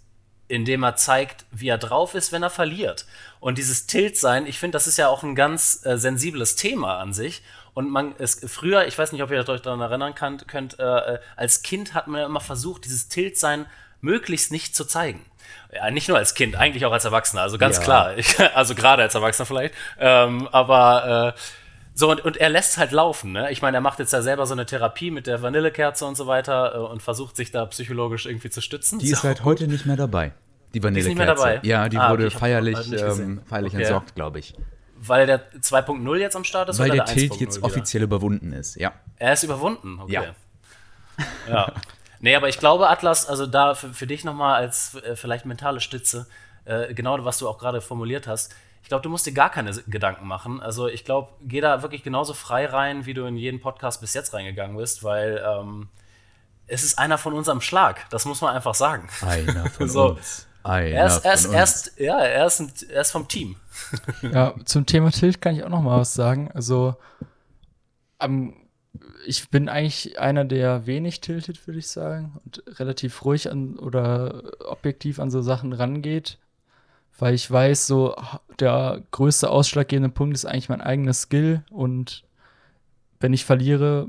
Indem 0.47 0.84
er 0.84 0.95
zeigt, 0.95 1.45
wie 1.51 1.69
er 1.69 1.80
drauf 1.80 2.13
ist, 2.13 2.32
wenn 2.32 2.43
er 2.43 2.51
verliert. 2.51 3.07
Und 3.39 3.57
dieses 3.57 3.88
Tilt-Sein, 3.88 4.45
ich 4.45 4.59
finde, 4.59 4.76
das 4.76 4.86
ist 4.86 4.97
ja 4.97 5.07
auch 5.07 5.23
ein 5.23 5.34
ganz 5.34 5.84
äh, 5.86 5.97
sensibles 5.97 6.55
Thema 6.55 6.99
an 6.99 7.13
sich. 7.13 7.41
Und 7.73 7.89
man 7.89 8.15
ist 8.17 8.47
früher, 8.49 8.86
ich 8.86 8.97
weiß 8.97 9.11
nicht, 9.11 9.23
ob 9.23 9.32
ihr 9.32 9.47
euch 9.49 9.61
daran 9.61 9.82
erinnern 9.82 10.13
kann, 10.13 10.38
könnt, 10.45 10.78
äh, 10.80 10.84
äh, 10.84 11.19
als 11.36 11.63
Kind 11.63 11.93
hat 11.95 12.07
man 12.07 12.19
ja 12.21 12.26
immer 12.28 12.41
versucht, 12.41 12.86
dieses 12.86 13.07
Tilt-Sein 13.09 13.65
möglichst 14.01 14.51
nicht 14.51 14.76
zu 14.76 14.86
zeigen. 14.86 15.26
Ja, 15.73 15.89
nicht 15.89 16.07
nur 16.07 16.17
als 16.17 16.36
Kind, 16.36 16.55
eigentlich 16.55 16.86
auch 16.86 16.91
als 16.91 17.05
Erwachsener, 17.05 17.41
also 17.41 17.57
ganz 17.57 17.78
Ja. 17.78 17.84
klar. 17.84 18.17
Ich, 18.17 18.39
also 18.55 18.76
gerade 18.76 19.01
als 19.01 19.15
Erwachsener 19.15 19.45
vielleicht. 19.47 19.73
Ähm, 19.99 20.47
aber 20.51 21.34
äh, 21.36 21.39
so, 21.97 22.11
und, 22.11 22.23
und 22.25 22.37
er 22.37 22.49
lässt 22.49 22.73
es 22.73 22.77
halt 22.77 22.91
laufen. 22.91 23.31
Ne? 23.31 23.49
Ich 23.51 23.61
meine, 23.61 23.77
er 23.77 23.81
macht 23.81 23.99
jetzt 23.99 24.13
ja 24.13 24.21
selber 24.21 24.45
so 24.45 24.53
eine 24.53 24.65
Therapie 24.65 25.09
mit 25.11 25.25
der 25.27 25.41
Vanillekerze 25.41 26.05
und 26.05 26.15
so 26.15 26.27
weiter 26.27 26.75
äh, 26.75 26.77
und 26.77 27.01
versucht 27.01 27.35
sich 27.37 27.51
da 27.51 27.65
psychologisch 27.65 28.25
irgendwie 28.25 28.49
zu 28.49 28.61
stützen. 28.61 28.99
Die 28.99 29.09
ist 29.09 29.21
So. 29.21 29.27
seit 29.29 29.43
heute 29.45 29.67
nicht 29.67 29.85
mehr 29.85 29.95
dabei. 29.95 30.33
Die 30.73 30.83
Vanillekerze. 30.83 31.07
nicht 31.09 31.17
mehr 31.17 31.27
dabei? 31.33 31.59
Ja, 31.63 31.87
die 31.89 31.97
Ah, 31.97 32.11
wurde 32.11 32.29
feierlich, 32.29 32.75
halt 32.75 32.91
gesehen. 32.91 33.21
ähm, 33.39 33.41
feierlich 33.47 33.73
Okay. 33.73 33.81
entsorgt, 33.83 34.13
glaube 34.13 34.39
ich. 34.39 34.53
Weil 34.97 35.25
der 35.25 35.49
2.0 35.61 36.17
jetzt 36.17 36.35
am 36.35 36.43
Start 36.43 36.69
ist 36.69 36.79
Weil 36.79 36.89
oder 36.91 36.97
der 36.97 37.05
der 37.05 37.13
Tilt 37.15 37.31
1.0 37.33 37.39
jetzt 37.39 37.57
wieder? 37.57 37.65
offiziell 37.65 38.03
überwunden 38.03 38.51
ist, 38.53 38.75
ja. 38.75 38.91
Er 39.17 39.33
ist 39.33 39.43
überwunden, 39.43 39.99
okay. 40.01 40.11
Ja. 40.13 40.23
Ja. 41.49 41.71
Nee, 42.19 42.35
aber 42.35 42.49
ich 42.49 42.59
glaube, 42.59 42.89
Atlas, 42.89 43.27
also 43.27 43.45
da 43.45 43.75
für, 43.75 43.93
für 43.93 44.07
dich 44.07 44.23
nochmal 44.25 44.55
als 44.55 44.95
äh, 44.95 45.15
vielleicht 45.15 45.45
mentale 45.45 45.79
Stütze, 45.79 46.27
äh, 46.65 46.93
genau 46.93 47.23
was 47.23 47.37
du 47.37 47.47
auch 47.47 47.57
gerade 47.57 47.81
formuliert 47.81 48.27
hast, 48.27 48.53
ich 48.86 48.89
glaube, 48.89 49.01
du 49.01 49.09
musst 49.09 49.25
dir 49.25 49.33
gar 49.33 49.49
keine 49.49 49.73
Gedanken 49.88 50.27
machen. 50.27 50.61
Also 50.61 50.88
ich 50.88 51.03
glaube, 51.05 51.29
geh 51.41 51.59
da 51.59 51.81
wirklich 51.81 52.03
genauso 52.03 52.36
frei 52.36 52.67
rein, 52.67 53.07
wie 53.07 53.15
du 53.15 53.25
in 53.25 53.36
jeden 53.36 53.59
Podcast 53.59 53.99
bis 53.99 54.13
jetzt 54.13 54.31
reingegangen 54.36 54.77
bist, 54.77 55.03
weil 55.03 55.43
ähm, 55.43 55.89
es 56.67 56.83
ist 56.83 56.99
einer 56.99 57.17
von 57.17 57.33
unserem 57.33 57.61
Schlag, 57.61 58.07
das 58.11 58.25
muss 58.25 58.41
man 58.41 58.53
einfach 58.55 58.75
sagen. 58.75 59.09
Einer 59.27 59.71
von 59.71 59.89
So. 59.89 60.09
uns. 60.11 60.45
Einer 60.61 60.89
Er 60.89 61.05
ist, 61.07 61.25
er 61.25 61.33
ist, 61.33 61.45
er 61.45 61.61
uns. 61.63 61.71
ist, 61.88 61.99
ja, 61.99 62.19
er 62.19 62.45
ist, 62.45 62.59
ein, 62.59 62.71
er 62.89 63.01
ist 63.01 63.09
vom 63.09 63.27
Team. 63.27 63.55
Ja, 64.21 64.53
zum 64.65 64.86
Thema 64.86 65.09
Tilt 65.09 65.41
kann 65.41 65.55
ich 65.55 65.63
auch 65.63 65.69
noch 65.69 65.81
mal 65.81 65.99
was 65.99 66.13
sagen. 66.13 66.51
Also, 66.53 66.95
am, 68.19 68.53
ich 69.25 69.49
bin 69.49 69.67
eigentlich 69.67 70.19
einer, 70.19 70.45
der 70.45 70.86
wenig 70.86 71.21
tiltet, 71.21 71.65
würde 71.65 71.79
ich 71.79 71.88
sagen, 71.88 72.39
und 72.45 72.61
relativ 72.79 73.25
ruhig 73.25 73.49
an 73.49 73.79
oder 73.79 74.43
objektiv 74.63 75.19
an 75.19 75.31
so 75.31 75.41
Sachen 75.41 75.73
rangeht, 75.73 76.38
weil 77.18 77.34
ich 77.34 77.49
weiß, 77.49 77.88
so 77.88 78.16
der 78.59 79.01
größte 79.11 79.49
ausschlaggebende 79.49 80.09
Punkt 80.09 80.36
ist 80.36 80.45
eigentlich 80.45 80.70
mein 80.70 80.82
eigener 80.82 81.13
Skill 81.13 81.63
und 81.70 82.24
wenn 83.20 83.34
ich 83.34 83.45
verliere, 83.45 84.07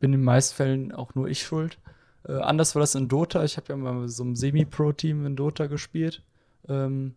bin 0.00 0.12
in 0.12 0.20
den 0.20 0.24
meisten 0.24 0.56
Fällen 0.56 0.92
auch 0.92 1.14
nur 1.14 1.28
ich 1.28 1.42
schuld. 1.42 1.78
Äh, 2.26 2.34
anders 2.34 2.74
war 2.74 2.80
das 2.80 2.94
in 2.94 3.08
Dota. 3.08 3.44
Ich 3.44 3.56
habe 3.56 3.68
ja 3.68 3.76
mal 3.76 4.08
so 4.08 4.24
einem 4.24 4.36
Semi-Pro-Team 4.36 5.26
in 5.26 5.36
Dota 5.36 5.66
gespielt. 5.66 6.22
Ähm, 6.68 7.14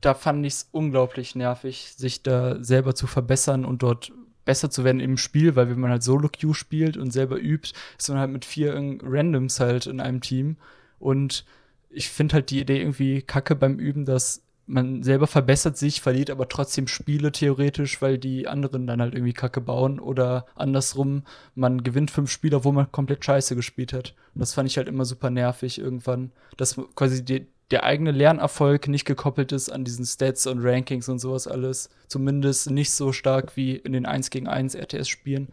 da 0.00 0.14
fand 0.14 0.46
ich 0.46 0.54
es 0.54 0.68
unglaublich 0.72 1.34
nervig, 1.34 1.92
sich 1.96 2.22
da 2.22 2.62
selber 2.62 2.94
zu 2.94 3.06
verbessern 3.06 3.64
und 3.64 3.82
dort 3.82 4.12
besser 4.44 4.70
zu 4.70 4.84
werden 4.84 5.00
im 5.00 5.16
Spiel, 5.16 5.56
weil 5.56 5.68
wenn 5.68 5.80
man 5.80 5.90
halt 5.90 6.02
Solo-Queue 6.02 6.54
spielt 6.54 6.96
und 6.96 7.10
selber 7.10 7.38
übt, 7.38 7.72
ist 7.98 8.08
man 8.08 8.18
halt 8.18 8.30
mit 8.30 8.44
vier 8.44 8.74
Randoms 9.02 9.60
halt 9.60 9.86
in 9.86 10.00
einem 10.00 10.20
Team. 10.20 10.56
Und 10.98 11.44
ich 11.90 12.08
finde 12.08 12.34
halt 12.34 12.50
die 12.50 12.60
Idee 12.60 12.80
irgendwie 12.80 13.22
kacke 13.22 13.54
beim 13.54 13.78
Üben, 13.78 14.04
dass 14.04 14.42
man 14.70 15.02
selber 15.02 15.26
verbessert 15.26 15.76
sich, 15.76 16.00
verliert 16.00 16.30
aber 16.30 16.48
trotzdem 16.48 16.86
Spiele 16.86 17.32
theoretisch, 17.32 18.00
weil 18.00 18.18
die 18.18 18.46
anderen 18.46 18.86
dann 18.86 19.00
halt 19.00 19.14
irgendwie 19.14 19.32
Kacke 19.32 19.60
bauen 19.60 19.98
oder 19.98 20.46
andersrum, 20.54 21.24
man 21.54 21.82
gewinnt 21.82 22.10
fünf 22.10 22.30
Spiele, 22.30 22.58
obwohl 22.58 22.72
man 22.72 22.92
komplett 22.92 23.24
scheiße 23.24 23.56
gespielt 23.56 23.92
hat. 23.92 24.14
Und 24.34 24.40
das 24.40 24.54
fand 24.54 24.70
ich 24.70 24.76
halt 24.76 24.88
immer 24.88 25.04
super 25.04 25.28
nervig 25.30 25.78
irgendwann, 25.78 26.30
dass 26.56 26.80
quasi 26.94 27.24
die, 27.24 27.48
der 27.72 27.84
eigene 27.84 28.12
Lernerfolg 28.12 28.86
nicht 28.88 29.04
gekoppelt 29.04 29.52
ist 29.52 29.70
an 29.70 29.84
diesen 29.84 30.04
Stats 30.04 30.46
und 30.46 30.60
Rankings 30.62 31.08
und 31.08 31.18
sowas 31.18 31.48
alles. 31.48 31.90
Zumindest 32.06 32.70
nicht 32.70 32.92
so 32.92 33.12
stark 33.12 33.56
wie 33.56 33.74
in 33.74 33.92
den 33.92 34.06
1 34.06 34.30
gegen 34.30 34.46
1 34.46 34.76
RTS-Spielen. 34.76 35.48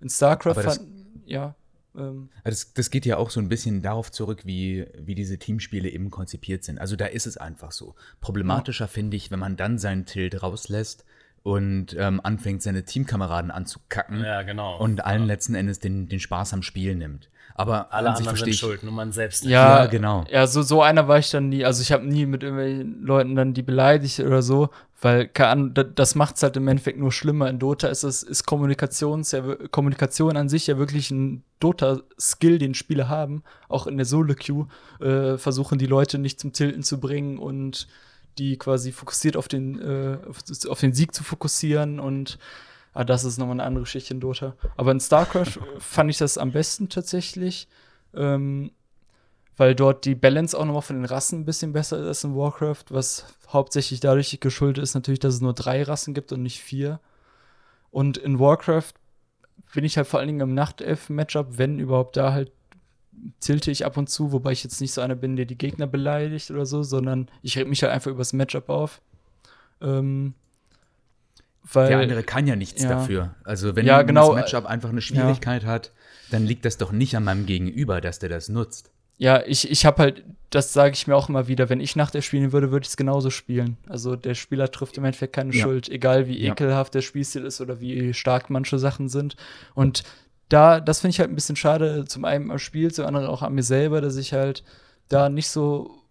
In 0.00 0.08
StarCraft 0.08 0.54
fand, 0.54 0.80
ja. 1.24 1.54
Ähm. 1.96 2.28
Das, 2.44 2.72
das 2.72 2.90
geht 2.90 3.06
ja 3.06 3.16
auch 3.16 3.30
so 3.30 3.40
ein 3.40 3.48
bisschen 3.48 3.82
darauf 3.82 4.10
zurück, 4.10 4.42
wie, 4.44 4.86
wie 4.98 5.14
diese 5.14 5.38
Teamspiele 5.38 5.88
eben 5.88 6.10
konzipiert 6.10 6.64
sind. 6.64 6.78
Also 6.78 6.96
da 6.96 7.06
ist 7.06 7.26
es 7.26 7.36
einfach 7.36 7.72
so. 7.72 7.94
Problematischer 8.20 8.84
ja. 8.84 8.88
finde 8.88 9.16
ich, 9.16 9.30
wenn 9.30 9.38
man 9.38 9.56
dann 9.56 9.78
seinen 9.78 10.06
Tilt 10.06 10.42
rauslässt 10.42 11.04
und 11.46 11.94
ähm, 11.96 12.20
anfängt, 12.24 12.60
seine 12.60 12.84
Teamkameraden 12.84 13.52
anzukacken. 13.52 14.24
Ja, 14.24 14.42
genau. 14.42 14.78
Und 14.78 15.04
allen 15.04 15.22
ja. 15.22 15.26
letzten 15.28 15.54
Endes 15.54 15.78
den, 15.78 16.08
den 16.08 16.18
Spaß 16.18 16.52
am 16.54 16.64
Spiel 16.64 16.96
nimmt. 16.96 17.30
Aber 17.54 17.94
alle 17.94 18.08
anderen 18.16 18.36
sind 18.36 18.56
schuld, 18.56 18.82
nur 18.82 18.92
man 18.92 19.12
selbst 19.12 19.44
nicht. 19.44 19.52
Ja, 19.52 19.84
ja, 19.84 19.86
genau. 19.86 20.24
Ja, 20.28 20.48
so, 20.48 20.62
so 20.62 20.82
einer 20.82 21.06
war 21.06 21.20
ich 21.20 21.30
dann 21.30 21.48
nie. 21.48 21.64
Also 21.64 21.82
ich 21.82 21.92
habe 21.92 22.04
nie 22.04 22.26
mit 22.26 22.42
irgendwelchen 22.42 23.00
Leuten 23.00 23.36
dann 23.36 23.54
die 23.54 23.62
beleidigt 23.62 24.18
oder 24.18 24.42
so, 24.42 24.70
weil 25.00 25.30
das 25.94 26.16
macht 26.16 26.34
es 26.34 26.42
halt 26.42 26.56
im 26.56 26.66
Endeffekt 26.66 26.98
nur 26.98 27.12
schlimmer. 27.12 27.48
In 27.48 27.60
Dota 27.60 27.86
ist 27.86 28.02
es 28.02 28.24
ist 28.24 28.44
Kommunikations, 28.44 29.30
ja, 29.30 29.42
Kommunikation 29.70 30.36
an 30.36 30.48
sich 30.48 30.66
ja 30.66 30.78
wirklich 30.78 31.12
ein 31.12 31.44
Dota-Skill, 31.60 32.58
den 32.58 32.74
Spieler 32.74 33.08
haben. 33.08 33.44
Auch 33.68 33.86
in 33.86 33.98
der 33.98 34.06
Solo-Queue 34.06 34.66
äh, 34.98 35.38
versuchen 35.38 35.78
die 35.78 35.86
Leute 35.86 36.18
nicht 36.18 36.40
zum 36.40 36.52
Tilten 36.52 36.82
zu 36.82 36.98
bringen 36.98 37.38
und 37.38 37.86
die 38.38 38.58
quasi 38.58 38.92
fokussiert 38.92 39.36
auf 39.36 39.48
den, 39.48 39.80
äh, 39.80 40.18
auf 40.68 40.80
den 40.80 40.92
Sieg 40.92 41.14
zu 41.14 41.24
fokussieren 41.24 42.00
und 42.00 42.38
Ah, 42.96 43.04
das 43.04 43.24
ist 43.24 43.36
nochmal 43.36 43.56
eine 43.56 43.64
andere 43.64 43.82
Geschichte 43.82 44.14
in 44.14 44.20
Dota. 44.20 44.54
Aber 44.78 44.90
in 44.90 45.00
StarCraft 45.00 45.58
fand 45.78 46.08
ich 46.08 46.16
das 46.16 46.38
am 46.38 46.52
besten 46.52 46.88
tatsächlich. 46.88 47.68
Ähm, 48.14 48.70
weil 49.58 49.74
dort 49.74 50.06
die 50.06 50.14
Balance 50.14 50.58
auch 50.58 50.64
nochmal 50.64 50.80
von 50.80 50.96
den 50.96 51.04
Rassen 51.04 51.40
ein 51.40 51.44
bisschen 51.44 51.74
besser 51.74 52.08
ist 52.08 52.24
in 52.24 52.34
Warcraft, 52.34 52.84
was 52.88 53.26
hauptsächlich 53.48 54.00
dadurch 54.00 54.38
geschuldet 54.40 54.82
ist, 54.82 54.94
natürlich, 54.94 55.20
dass 55.20 55.34
es 55.34 55.40
nur 55.42 55.52
drei 55.52 55.82
Rassen 55.82 56.14
gibt 56.14 56.32
und 56.32 56.42
nicht 56.42 56.60
vier. 56.60 57.00
Und 57.90 58.16
in 58.16 58.38
Warcraft 58.38 58.94
bin 59.74 59.84
ich 59.84 59.98
halt 59.98 60.06
vor 60.06 60.20
allen 60.20 60.28
Dingen 60.28 60.40
im 60.40 60.54
Nachtelf-Matchup, 60.54 61.58
wenn 61.58 61.78
überhaupt 61.78 62.16
da 62.16 62.32
halt 62.32 62.50
zilte 63.40 63.70
ich 63.70 63.84
ab 63.84 63.96
und 63.96 64.08
zu, 64.08 64.32
wobei 64.32 64.52
ich 64.52 64.64
jetzt 64.64 64.80
nicht 64.80 64.92
so 64.92 65.00
einer 65.00 65.14
bin, 65.14 65.36
der 65.36 65.46
die 65.46 65.58
Gegner 65.58 65.86
beleidigt 65.86 66.50
oder 66.50 66.66
so, 66.66 66.82
sondern 66.82 67.28
ich 67.42 67.56
reg 67.58 67.68
mich 67.68 67.82
halt 67.82 67.92
einfach 67.92 68.10
übers 68.10 68.32
Matchup 68.32 68.68
auf. 68.68 69.00
Ähm, 69.80 70.34
weil, 71.72 71.88
der 71.88 71.98
andere 71.98 72.22
kann 72.22 72.46
ja 72.46 72.56
nichts 72.56 72.82
ja. 72.82 72.90
dafür. 72.90 73.34
Also 73.44 73.74
wenn 73.74 73.86
ja, 73.86 74.02
genau, 74.02 74.34
das 74.34 74.36
Matchup 74.36 74.66
einfach 74.66 74.90
eine 74.90 75.00
Schwierigkeit 75.00 75.64
ja. 75.64 75.68
hat, 75.68 75.92
dann 76.30 76.44
liegt 76.44 76.64
das 76.64 76.78
doch 76.78 76.92
nicht 76.92 77.16
an 77.16 77.24
meinem 77.24 77.46
Gegenüber, 77.46 78.00
dass 78.00 78.18
der 78.18 78.28
das 78.28 78.48
nutzt. 78.48 78.90
Ja, 79.18 79.42
ich, 79.46 79.70
ich 79.70 79.86
habe 79.86 80.02
halt, 80.02 80.24
das 80.50 80.72
sage 80.72 80.92
ich 80.92 81.06
mir 81.06 81.16
auch 81.16 81.28
immer 81.28 81.48
wieder, 81.48 81.70
wenn 81.70 81.80
ich 81.80 81.96
nach 81.96 82.10
der 82.10 82.20
spielen 82.20 82.52
würde, 82.52 82.70
würde 82.70 82.84
ich 82.84 82.90
es 82.90 82.96
genauso 82.96 83.30
spielen. 83.30 83.78
Also 83.88 84.14
der 84.14 84.34
Spieler 84.34 84.70
trifft 84.70 84.98
im 84.98 85.04
Endeffekt 85.04 85.32
keine. 85.32 85.52
Schuld, 85.52 85.88
egal 85.88 86.28
wie 86.28 86.44
ekelhaft 86.44 86.94
der 86.94 87.00
Spielstil 87.00 87.44
ist 87.44 87.60
oder 87.60 87.80
wie 87.80 88.12
stark 88.12 88.50
manche 88.50 88.78
Sachen 88.78 89.08
sind. 89.08 89.36
Und 89.74 90.02
da, 90.48 90.80
das 90.80 91.00
finde 91.00 91.10
ich 91.10 91.20
halt 91.20 91.30
ein 91.30 91.34
bisschen 91.34 91.56
schade, 91.56 92.04
zum 92.06 92.24
einen 92.24 92.50
am 92.50 92.58
Spiel, 92.58 92.92
zum 92.92 93.06
anderen 93.06 93.26
auch 93.26 93.42
an 93.42 93.54
mir 93.54 93.62
selber, 93.62 94.00
dass 94.00 94.16
ich 94.16 94.32
halt 94.32 94.62
da 95.08 95.28
nicht 95.28 95.48
so 95.48 96.02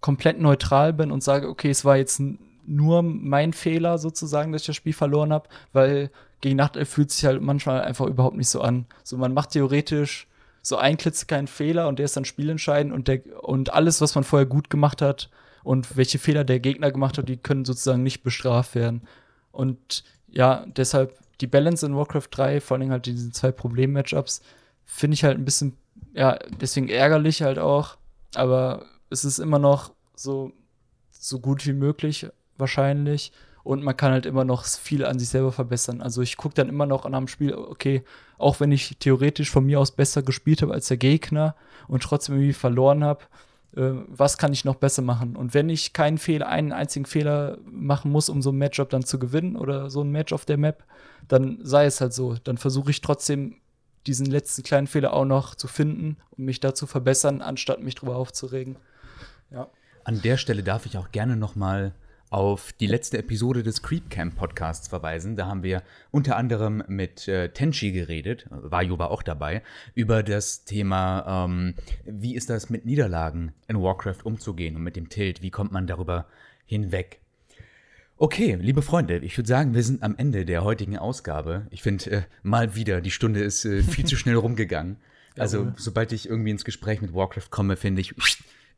komplett 0.00 0.40
neutral 0.40 0.92
bin 0.92 1.10
und 1.10 1.22
sage, 1.22 1.48
okay, 1.48 1.70
es 1.70 1.84
war 1.84 1.96
jetzt 1.96 2.22
nur 2.66 3.02
mein 3.02 3.52
Fehler 3.52 3.98
sozusagen, 3.98 4.52
dass 4.52 4.62
ich 4.62 4.66
das 4.66 4.76
Spiel 4.76 4.92
verloren 4.92 5.32
habe, 5.32 5.48
weil 5.72 6.10
gegen 6.40 6.56
Nachtelf 6.56 6.88
fühlt 6.88 7.10
sich 7.10 7.24
halt 7.24 7.42
manchmal 7.42 7.82
einfach 7.82 8.06
überhaupt 8.06 8.36
nicht 8.36 8.48
so 8.48 8.60
an. 8.60 8.86
So, 9.02 9.16
man 9.16 9.34
macht 9.34 9.50
theoretisch 9.50 10.28
so 10.62 10.76
ein 10.76 10.96
klitzekleinen 10.96 11.48
Fehler 11.48 11.88
und 11.88 11.98
der 11.98 12.04
ist 12.04 12.16
dann 12.16 12.24
spielentscheidend 12.24 12.92
und, 12.92 13.08
der, 13.08 13.22
und 13.42 13.72
alles, 13.72 14.00
was 14.00 14.14
man 14.14 14.24
vorher 14.24 14.46
gut 14.46 14.70
gemacht 14.70 15.02
hat 15.02 15.30
und 15.64 15.96
welche 15.96 16.18
Fehler 16.18 16.44
der 16.44 16.60
Gegner 16.60 16.92
gemacht 16.92 17.18
hat, 17.18 17.28
die 17.28 17.36
können 17.36 17.64
sozusagen 17.64 18.02
nicht 18.02 18.22
bestraft 18.22 18.74
werden. 18.74 19.02
Und 19.50 20.04
ja, 20.28 20.64
deshalb 20.66 21.18
die 21.40 21.46
Balance 21.46 21.86
in 21.86 21.96
Warcraft 21.96 22.28
3, 22.30 22.60
vor 22.60 22.76
allem 22.76 22.90
halt 22.90 23.06
diese 23.06 23.30
zwei 23.30 23.52
Problem-Matchups, 23.52 24.42
finde 24.84 25.14
ich 25.14 25.24
halt 25.24 25.38
ein 25.38 25.44
bisschen, 25.44 25.76
ja, 26.14 26.38
deswegen 26.60 26.88
ärgerlich 26.88 27.42
halt 27.42 27.58
auch, 27.58 27.96
aber 28.34 28.86
es 29.10 29.24
ist 29.24 29.38
immer 29.38 29.58
noch 29.58 29.92
so, 30.14 30.52
so 31.10 31.40
gut 31.40 31.66
wie 31.66 31.72
möglich 31.72 32.26
wahrscheinlich. 32.56 33.32
Und 33.64 33.82
man 33.82 33.96
kann 33.96 34.12
halt 34.12 34.24
immer 34.24 34.44
noch 34.44 34.64
viel 34.64 35.04
an 35.04 35.18
sich 35.18 35.28
selber 35.28 35.52
verbessern. 35.52 36.00
Also 36.00 36.22
ich 36.22 36.38
gucke 36.38 36.54
dann 36.54 36.70
immer 36.70 36.86
noch 36.86 37.04
an 37.04 37.14
einem 37.14 37.28
Spiel, 37.28 37.54
okay, 37.54 38.02
auch 38.38 38.60
wenn 38.60 38.72
ich 38.72 38.96
theoretisch 38.98 39.50
von 39.50 39.66
mir 39.66 39.78
aus 39.78 39.90
besser 39.90 40.22
gespielt 40.22 40.62
habe 40.62 40.72
als 40.72 40.88
der 40.88 40.96
Gegner 40.96 41.54
und 41.86 42.02
trotzdem 42.02 42.36
irgendwie 42.36 42.54
verloren 42.54 43.04
habe, 43.04 43.24
was 43.72 44.38
kann 44.38 44.52
ich 44.52 44.64
noch 44.64 44.76
besser 44.76 45.02
machen? 45.02 45.36
Und 45.36 45.54
wenn 45.54 45.68
ich 45.68 45.92
keinen 45.92 46.18
Fehler, 46.18 46.48
einen 46.48 46.72
einzigen 46.72 47.04
Fehler 47.04 47.58
machen 47.70 48.10
muss, 48.10 48.28
um 48.28 48.40
so 48.40 48.50
ein 48.50 48.56
Matchup 48.56 48.90
dann 48.90 49.04
zu 49.04 49.18
gewinnen 49.18 49.56
oder 49.56 49.90
so 49.90 50.02
ein 50.02 50.10
Match 50.10 50.32
auf 50.32 50.44
der 50.44 50.56
Map, 50.56 50.84
dann 51.28 51.58
sei 51.62 51.84
es 51.84 52.00
halt 52.00 52.14
so. 52.14 52.34
Dann 52.42 52.56
versuche 52.56 52.90
ich 52.90 53.02
trotzdem 53.02 53.56
diesen 54.06 54.26
letzten 54.26 54.62
kleinen 54.62 54.86
Fehler 54.86 55.12
auch 55.12 55.26
noch 55.26 55.54
zu 55.54 55.68
finden 55.68 56.16
und 56.30 56.44
mich 56.44 56.60
da 56.60 56.74
zu 56.74 56.86
verbessern, 56.86 57.42
anstatt 57.42 57.82
mich 57.82 57.94
drüber 57.94 58.16
aufzuregen. 58.16 58.76
Ja. 59.50 59.68
An 60.04 60.22
der 60.22 60.38
Stelle 60.38 60.62
darf 60.62 60.86
ich 60.86 60.96
auch 60.96 61.12
gerne 61.12 61.36
noch 61.36 61.54
mal 61.54 61.92
auf 62.30 62.72
die 62.72 62.86
letzte 62.86 63.18
Episode 63.18 63.62
des 63.62 63.82
Creep 63.82 64.10
Camp 64.10 64.36
Podcasts 64.36 64.88
verweisen. 64.88 65.36
Da 65.36 65.46
haben 65.46 65.62
wir 65.62 65.82
unter 66.10 66.36
anderem 66.36 66.82
mit 66.88 67.26
äh, 67.28 67.50
Tenchi 67.50 67.92
geredet, 67.92 68.46
Vayu 68.50 68.98
war 68.98 69.10
auch 69.10 69.22
dabei, 69.22 69.62
über 69.94 70.22
das 70.22 70.64
Thema, 70.64 71.46
ähm, 71.46 71.74
wie 72.04 72.34
ist 72.34 72.50
das 72.50 72.70
mit 72.70 72.84
Niederlagen 72.84 73.52
in 73.66 73.80
Warcraft 73.80 74.24
umzugehen 74.24 74.76
und 74.76 74.82
mit 74.82 74.96
dem 74.96 75.08
Tilt, 75.08 75.42
wie 75.42 75.50
kommt 75.50 75.72
man 75.72 75.86
darüber 75.86 76.26
hinweg. 76.66 77.20
Okay, 78.20 78.58
liebe 78.60 78.82
Freunde, 78.82 79.18
ich 79.18 79.38
würde 79.38 79.48
sagen, 79.48 79.74
wir 79.74 79.82
sind 79.84 80.02
am 80.02 80.16
Ende 80.16 80.44
der 80.44 80.64
heutigen 80.64 80.98
Ausgabe. 80.98 81.68
Ich 81.70 81.82
finde 81.82 82.10
äh, 82.10 82.22
mal 82.42 82.74
wieder, 82.74 83.00
die 83.00 83.12
Stunde 83.12 83.40
ist 83.40 83.64
äh, 83.64 83.82
viel 83.82 84.04
zu 84.06 84.16
schnell 84.16 84.36
rumgegangen. 84.36 84.96
Also, 85.38 85.72
sobald 85.76 86.10
ich 86.10 86.28
irgendwie 86.28 86.50
ins 86.50 86.64
Gespräch 86.64 87.00
mit 87.00 87.14
Warcraft 87.14 87.48
komme, 87.50 87.76
finde 87.76 88.00
ich, 88.00 88.12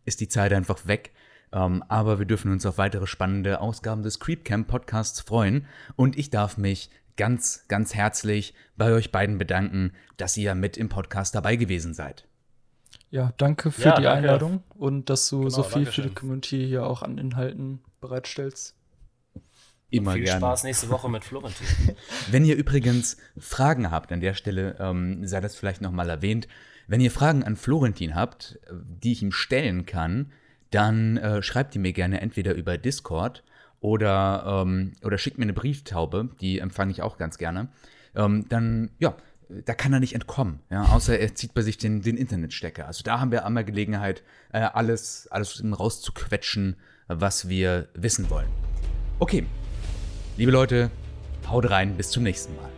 ist 0.05 0.20
die 0.20 0.28
Zeit 0.28 0.53
einfach 0.53 0.86
weg. 0.86 1.11
Ähm, 1.53 1.82
aber 1.88 2.18
wir 2.18 2.26
dürfen 2.26 2.53
uns 2.53 2.64
auf 2.66 2.78
weitere 2.78 3.07
spannende 3.07 3.61
Ausgaben 3.61 4.03
des 4.03 4.20
Creepcamp 4.20 4.68
Podcasts 4.68 5.20
freuen. 5.20 5.66
Und 5.96 6.16
ich 6.16 6.30
darf 6.30 6.57
mich 6.57 6.90
ganz, 7.16 7.64
ganz 7.68 7.94
herzlich 7.94 8.55
bei 8.76 8.92
euch 8.92 9.12
beiden 9.12 9.38
bedanken, 9.38 9.92
dass 10.16 10.36
ihr 10.36 10.55
mit 10.55 10.76
im 10.76 10.88
Podcast 10.88 11.34
dabei 11.34 11.57
gewesen 11.57 11.94
seid. 11.94 12.26
Ja, 13.11 13.32
danke 13.36 13.72
für 13.72 13.82
ja, 13.82 13.96
die 13.96 14.05
danke. 14.05 14.18
Einladung 14.18 14.62
und 14.76 15.11
dass 15.11 15.28
du 15.28 15.40
genau, 15.40 15.51
so 15.51 15.62
viel 15.64 15.86
für 15.86 16.03
die 16.03 16.14
Community 16.14 16.66
hier 16.66 16.86
auch 16.86 17.03
an 17.03 17.18
Inhalten 17.18 17.80
bereitstellst. 18.01 18.76
Immer 19.90 20.12
viel 20.12 20.24
gerne. 20.24 20.38
Spaß 20.38 20.62
nächste 20.62 20.88
Woche 20.88 21.09
mit 21.09 21.24
Florentin. 21.24 21.66
Wenn 22.30 22.44
ihr 22.44 22.55
übrigens 22.55 23.16
Fragen 23.36 23.90
habt, 23.90 24.12
an 24.12 24.20
der 24.20 24.34
Stelle 24.34 24.76
ähm, 24.78 25.26
sei 25.26 25.40
das 25.40 25.57
vielleicht 25.57 25.80
nochmal 25.80 26.09
erwähnt, 26.09 26.46
wenn 26.86 27.01
ihr 27.01 27.12
Fragen 27.12 27.44
an 27.44 27.55
Florentin 27.55 28.16
habt, 28.16 28.59
die 28.72 29.12
ich 29.12 29.22
ihm 29.22 29.30
stellen 29.30 29.86
kann, 29.86 30.32
dann 30.71 31.16
äh, 31.16 31.43
schreibt 31.43 31.75
ihr 31.75 31.81
mir 31.81 31.93
gerne 31.93 32.21
entweder 32.21 32.55
über 32.55 32.79
Discord 32.79 33.43
oder, 33.81 34.62
ähm, 34.64 34.93
oder 35.03 35.18
schickt 35.18 35.39
mir 35.39 35.45
eine 35.45 35.53
Brieftaube, 35.53 36.31
die 36.41 36.59
empfange 36.59 36.93
ich 36.93 37.03
auch 37.03 37.18
ganz 37.18 37.39
gerne. 37.39 37.68
Ähm, 38.14 38.47
dann, 38.49 38.91
ja, 38.99 39.14
da 39.49 39.75
kann 39.75 39.93
er 39.93 40.01
nicht 40.01 40.14
entkommen, 40.14 40.61
ja, 40.71 40.85
außer 40.85 41.18
er 41.18 41.35
zieht 41.35 41.55
bei 41.55 41.62
sich 41.62 41.77
den, 41.77 42.03
den 42.03 42.16
Internetstecker. 42.16 42.87
Also 42.87 43.03
da 43.03 43.18
haben 43.18 43.33
wir 43.33 43.45
einmal 43.45 43.64
Gelegenheit, 43.64 44.23
äh, 44.53 44.61
alles, 44.61 45.27
alles 45.31 45.62
rauszuquetschen, 45.64 46.77
was 47.09 47.49
wir 47.49 47.89
wissen 47.95 48.31
wollen. 48.31 48.49
Okay, 49.18 49.45
liebe 50.37 50.53
Leute, 50.53 50.91
haut 51.49 51.68
rein, 51.68 51.97
bis 51.97 52.11
zum 52.11 52.23
nächsten 52.23 52.55
Mal. 52.57 52.71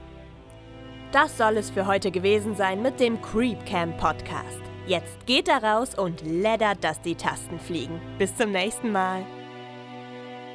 Das 1.13 1.37
soll 1.37 1.59
es 1.59 1.71
für 1.71 1.87
heute 1.87 2.11
gewesen 2.11 2.57
sein 2.57 2.81
mit 2.81 2.99
dem 2.99 3.21
Creep 3.21 3.67
Camp 3.67 3.99
Podcast. 3.99 4.62
Jetzt 4.87 5.27
geht 5.27 5.49
er 5.49 5.63
raus 5.63 5.95
und 5.97 6.23
leddert, 6.23 6.83
dass 6.83 7.01
die 7.01 7.15
Tasten 7.15 7.61
fliegen. 7.61 8.01
Bis 8.19 8.35
zum 8.37 8.51
nächsten 8.51 8.91
Mal. 8.91 9.25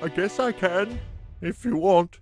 I 0.03 0.09
guess 0.09 0.37
I 0.37 0.51
can, 0.51 0.99
if 1.41 1.63
you 1.63 1.81
want. 1.81 2.19